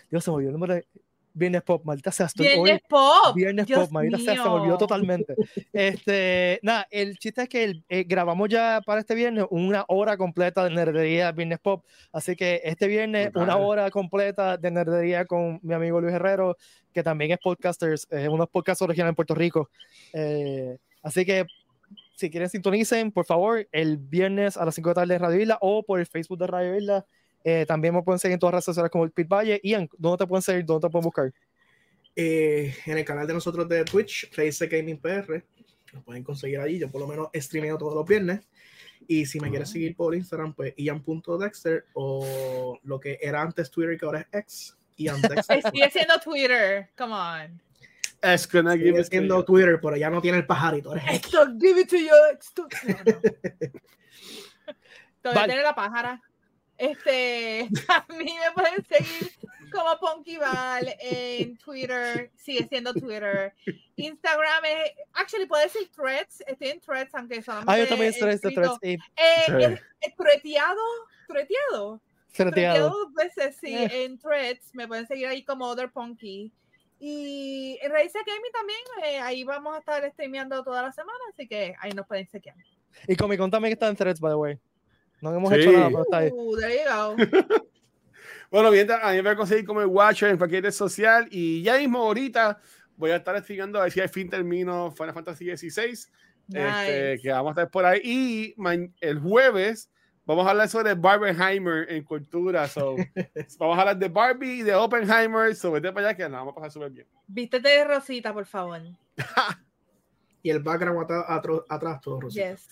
Dios, 0.10 0.24
se 0.24 0.32
me 0.32 0.36
olvidó 0.36 0.50
el 0.50 0.54
nombre 0.54 0.76
de. 0.76 0.88
Viernes 1.34 1.62
Pop, 1.64 1.84
maldita 1.86 2.12
sea. 2.12 2.28
Estoy 2.28 2.48
Viernes 2.48 2.82
Pop. 2.88 3.36
Viernes 3.36 3.68
Pop, 3.68 3.92
maldita 3.92 4.18
sea, 4.18 4.36
se 4.36 4.50
me 4.50 4.56
olvidó 4.56 4.78
totalmente. 4.78 5.36
Este, 5.74 6.60
nada, 6.64 6.88
el 6.92 7.18
chiste 7.18 7.44
es 7.44 7.50
que 7.50 7.82
eh, 7.88 8.04
grabamos 8.04 8.50
ya 8.50 8.82
para 8.86 9.00
este 9.00 9.16
viernes 9.16 9.46
una 9.50 9.86
hora 9.88 10.18
completa 10.18 10.64
de 10.64 10.72
nerdería 10.72 11.32
Viernes 11.32 11.60
Pop. 11.60 11.86
Así 12.12 12.36
que 12.36 12.62
este 12.64 12.88
viernes, 12.88 13.32
una 13.36 13.58
hora 13.58 13.90
completa 13.90 14.58
de 14.58 14.72
nerdería 14.72 15.26
con 15.26 15.60
mi 15.64 15.74
amigo 15.74 16.02
Luis 16.02 16.14
Herrero, 16.14 16.58
que 16.94 17.04
también 17.04 17.32
es 17.32 17.40
podcaster, 17.40 17.94
es 17.94 18.08
unos 18.30 18.50
podcasts 18.50 18.82
originales 18.82 19.12
en 19.12 19.16
Puerto 19.16 19.36
Rico. 19.36 19.70
Eh, 20.14 20.78
así 21.02 21.26
que 21.26 21.46
si 22.16 22.30
quieren 22.30 22.50
sintonicen, 22.50 23.12
por 23.12 23.26
favor, 23.26 23.68
el 23.72 23.98
viernes 23.98 24.56
a 24.56 24.66
las 24.66 24.76
5 24.76 24.90
de 24.90 24.92
la 24.92 25.02
tarde 25.02 25.16
en 25.16 25.22
Radio 25.22 25.42
Isla 25.42 25.58
o 25.60 25.84
por 25.84 26.00
el 26.00 26.06
Facebook 26.06 26.38
de 26.38 26.48
Radio 26.48 26.78
Isla 26.78 27.06
eh, 27.44 27.66
también 27.66 27.94
me 27.94 28.02
pueden 28.02 28.20
seguir 28.20 28.34
en 28.34 28.39
todas 28.39 28.54
las 28.54 28.58
redes 28.60 28.66
sociales 28.66 28.92
como 28.92 29.04
el 29.04 29.12
Pit 29.12 29.28
Valle. 29.28 29.60
Ian, 29.64 29.89
¿dónde 29.98 30.20
te 30.20 30.28
pueden 30.28 30.42
seguir? 30.42 30.66
¿Dónde 30.66 30.88
te 30.88 30.92
pueden 30.92 31.04
buscar? 31.04 31.34
Eh, 32.16 32.76
en 32.86 32.98
el 32.98 33.06
canal 33.06 33.26
de 33.26 33.34
nosotros 33.34 33.68
de 33.68 33.84
Twitch, 33.86 34.32
Race 34.36 34.68
Gaming 34.68 35.00
PR. 35.00 35.44
Nos 35.94 36.04
pueden 36.04 36.24
conseguir 36.24 36.60
allí. 36.60 36.80
Yo 36.80 36.89
por 36.89 37.02
lo 37.02 37.08
menos 37.08 37.30
streameo 37.34 37.78
todos 37.78 37.96
los 37.96 38.06
viernes. 38.06 38.42
Y 39.08 39.26
si 39.26 39.39
me 39.39 39.50
quieres 39.50 39.70
ah. 39.70 39.74
seguir 39.74 39.96
por 39.96 40.16
Instagram, 40.16 40.54
pues 40.54 40.74
Ian.dexter 40.78 41.86
o 41.94 42.80
lo 42.84 43.00
que 43.00 43.20
era 43.22 43.42
antes 43.42 43.72
Twitter 43.72 43.98
que 43.98 44.06
ahora 44.06 44.28
es 44.32 44.39
X. 44.39 44.78
Ian 44.98 45.22
Dexter. 45.22 45.64
Sigue 45.72 45.89
siendo 45.89 46.20
Twitter, 46.20 46.89
come 46.98 47.14
on. 47.14 47.62
Es 48.22 48.46
que 48.46 48.62
no 48.62 48.72
Sigue 48.74 49.04
siendo 49.04 49.44
Twitter, 49.44 49.80
pero 49.82 49.98
ya 49.98 50.10
no 50.10 50.22
tiene 50.22 50.38
el 50.38 50.46
pajarito. 50.46 50.96
Esto, 50.96 51.48
give 51.60 51.82
it 51.82 51.89
to 51.89 51.98
you. 51.98 52.12
Todavía 55.22 55.46
tiene 55.46 55.64
la 55.64 55.76
pájara. 55.76 56.22
Este, 56.82 57.70
a 57.90 58.06
mí 58.10 58.36
me 58.40 58.52
pueden 58.56 58.84
seguir 58.86 59.32
como 59.72 60.00
Ponkyval 60.00 60.96
en 61.00 61.56
Twitter, 61.58 62.32
sigue 62.36 62.68
siendo 62.68 62.92
Twitter. 62.92 63.54
Instagram 63.98 64.66
es, 64.66 64.92
actually 65.14 65.46
puede 65.46 65.66
decir 65.66 65.92
threads, 65.96 66.44
estoy 66.48 66.70
en 66.70 66.82
threads, 66.82 67.14
aunque 67.14 67.44
solamente. 67.44 67.72
Ah, 67.72 67.78
yo 67.78 67.88
también 67.88 68.10
estoy 68.10 68.32
en 68.32 68.40
threads. 68.40 68.80
Eh, 68.82 68.98
es, 69.16 69.80
es 70.02 70.16
dos 72.80 73.14
veces, 73.14 73.58
sí, 73.62 73.76
eh. 73.76 74.06
en 74.06 74.18
threads. 74.18 74.74
Me 74.74 74.88
pueden 74.88 75.06
seguir 75.06 75.28
ahí 75.28 75.44
como 75.44 75.68
Other 75.68 75.92
Punky. 75.92 76.52
Y 77.00 77.78
en 77.84 77.92
Raíces 77.92 78.24
Gaming 78.26 78.52
también, 78.52 78.80
eh, 79.06 79.20
ahí 79.20 79.44
vamos 79.44 79.76
a 79.76 79.80
estar 79.80 80.12
streameando 80.14 80.64
toda 80.64 80.82
la 80.82 80.92
semana, 80.92 81.20
así 81.32 81.48
que 81.48 81.76
ahí 81.80 81.92
nos 81.92 82.08
pueden 82.08 82.28
seguir. 82.28 82.54
Y 83.08 83.16
Comic 83.16 83.40
Con 83.40 83.52
también 83.52 83.74
está 83.74 83.88
en 83.88 83.96
threads, 83.96 84.20
by 84.20 84.32
the 84.32 84.36
way. 84.36 84.60
No 85.22 85.36
hemos 85.36 85.54
hecho 85.54 85.72
nada, 85.72 85.88
pero 85.90 86.02
está 86.02 86.18
ahí. 86.18 86.32
Uh, 86.34 86.56
bueno, 88.52 88.72
bien, 88.72 88.92
a 88.92 89.12
mí 89.12 89.16
me 89.18 89.22
voy 89.22 89.32
a 89.32 89.36
conseguir 89.36 89.66
como 89.66 89.82
el 89.82 89.88
Watcher 89.88 90.30
en 90.30 90.38
cualquier 90.38 90.64
red 90.64 90.72
social 90.72 91.28
y 91.30 91.62
ya 91.62 91.78
mismo 91.78 92.00
ahorita 92.00 92.60
voy 92.98 93.12
a 93.12 93.18
estar 93.18 93.36
estudiando 93.36 93.80
a 93.80 93.84
ver 93.84 93.92
si 93.92 94.00
al 94.00 94.10
fin 94.10 94.30
termino 94.30 94.92
Final 94.92 95.14
Fantasy 95.14 95.56
XVI, 95.56 96.08
este, 96.54 97.20
que 97.22 97.32
vamos 97.32 97.50
a 97.50 97.62
estar 97.62 97.72
por 97.72 97.86
ahí. 97.86 98.02
Y 98.04 98.56
el 99.00 99.20
jueves 99.20 99.92
vamos 100.26 100.46
a 100.48 100.52
hablar 100.52 100.70
sobre 100.70 100.94
Barbenheimer 100.94 101.92
en 101.92 102.04
cultura. 102.04 102.68
So, 102.68 102.96
vamos 103.60 103.78
a 103.78 103.82
hablar 103.82 103.98
de 103.98 104.10
Barbie 104.10 104.60
y 104.60 104.62
de 104.64 104.76
Oppenheimer. 104.76 105.56
So, 105.56 105.72
vete 105.72 105.92
para 105.92 106.10
allá 106.10 106.18
que 106.18 106.24
nos 106.24 106.34
vamos 106.34 106.52
a 106.54 106.56
pasar 106.56 106.72
súper 106.72 106.92
bien. 106.92 107.08
Vístete 107.28 107.70
de 107.70 107.84
rosita, 107.84 108.34
por 108.34 108.46
favor. 108.46 108.82
y 110.44 110.50
el 110.50 110.60
background 110.60 111.08
atrás, 111.70 112.02
todo 112.02 112.22
rosita. 112.22 112.52
Yes. 112.52 112.68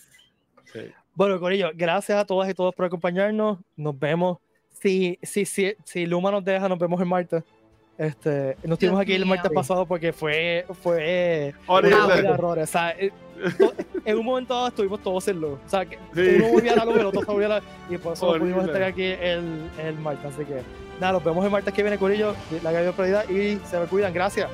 Sí. 0.72 0.92
Bueno, 1.14 1.38
Corillo, 1.38 1.70
gracias 1.74 2.18
a 2.18 2.24
todas 2.24 2.48
y 2.48 2.54
todos 2.54 2.74
por 2.74 2.86
acompañarnos. 2.86 3.58
Nos 3.76 3.98
vemos. 3.98 4.38
Si, 4.80 5.18
si, 5.22 5.44
si, 5.44 5.74
si 5.84 6.06
Luma 6.06 6.30
nos 6.30 6.44
deja, 6.44 6.68
nos 6.68 6.78
vemos 6.78 7.00
el 7.00 7.06
martes. 7.06 7.42
Este, 7.98 8.56
nos 8.64 8.78
tuvimos 8.78 8.98
aquí 8.98 9.12
el 9.12 9.26
martes 9.26 9.52
pasado 9.52 9.84
porque 9.84 10.10
fue, 10.10 10.64
fue 10.82 11.54
horrible. 11.66 12.28
error. 12.30 12.58
O 12.58 12.66
sea, 12.66 12.92
eh, 12.92 13.10
en 14.06 14.18
un 14.18 14.24
momento 14.24 14.54
dado 14.54 14.68
estuvimos 14.68 15.02
todos 15.02 15.28
en 15.28 15.38
luz. 15.38 15.58
O 15.66 15.68
sea, 15.68 15.84
que 15.84 15.98
uno 16.14 16.48
volvía 16.48 16.72
a 16.72 16.76
la 16.76 16.84
luz 16.86 16.96
y 16.96 17.00
el 17.00 17.06
otro 17.06 17.20
se 17.20 17.30
volvía 17.30 17.46
a 17.46 17.50
la 17.50 17.62
Y 17.90 17.98
por 17.98 18.14
eso 18.14 18.38
pudimos 18.38 18.64
estar 18.64 18.82
aquí 18.82 19.04
el, 19.04 19.68
el 19.84 19.98
martes. 19.98 20.32
Así 20.32 20.46
que 20.46 20.62
nada, 20.98 21.12
nos 21.12 21.24
vemos 21.24 21.44
el 21.44 21.50
martes 21.50 21.74
que 21.74 21.82
viene, 21.82 21.98
Corillo. 21.98 22.34
La 22.62 22.70
prioridad 22.92 23.28
y 23.28 23.58
se 23.66 23.78
me 23.78 23.84
cuidan. 23.86 24.14
Gracias. 24.14 24.48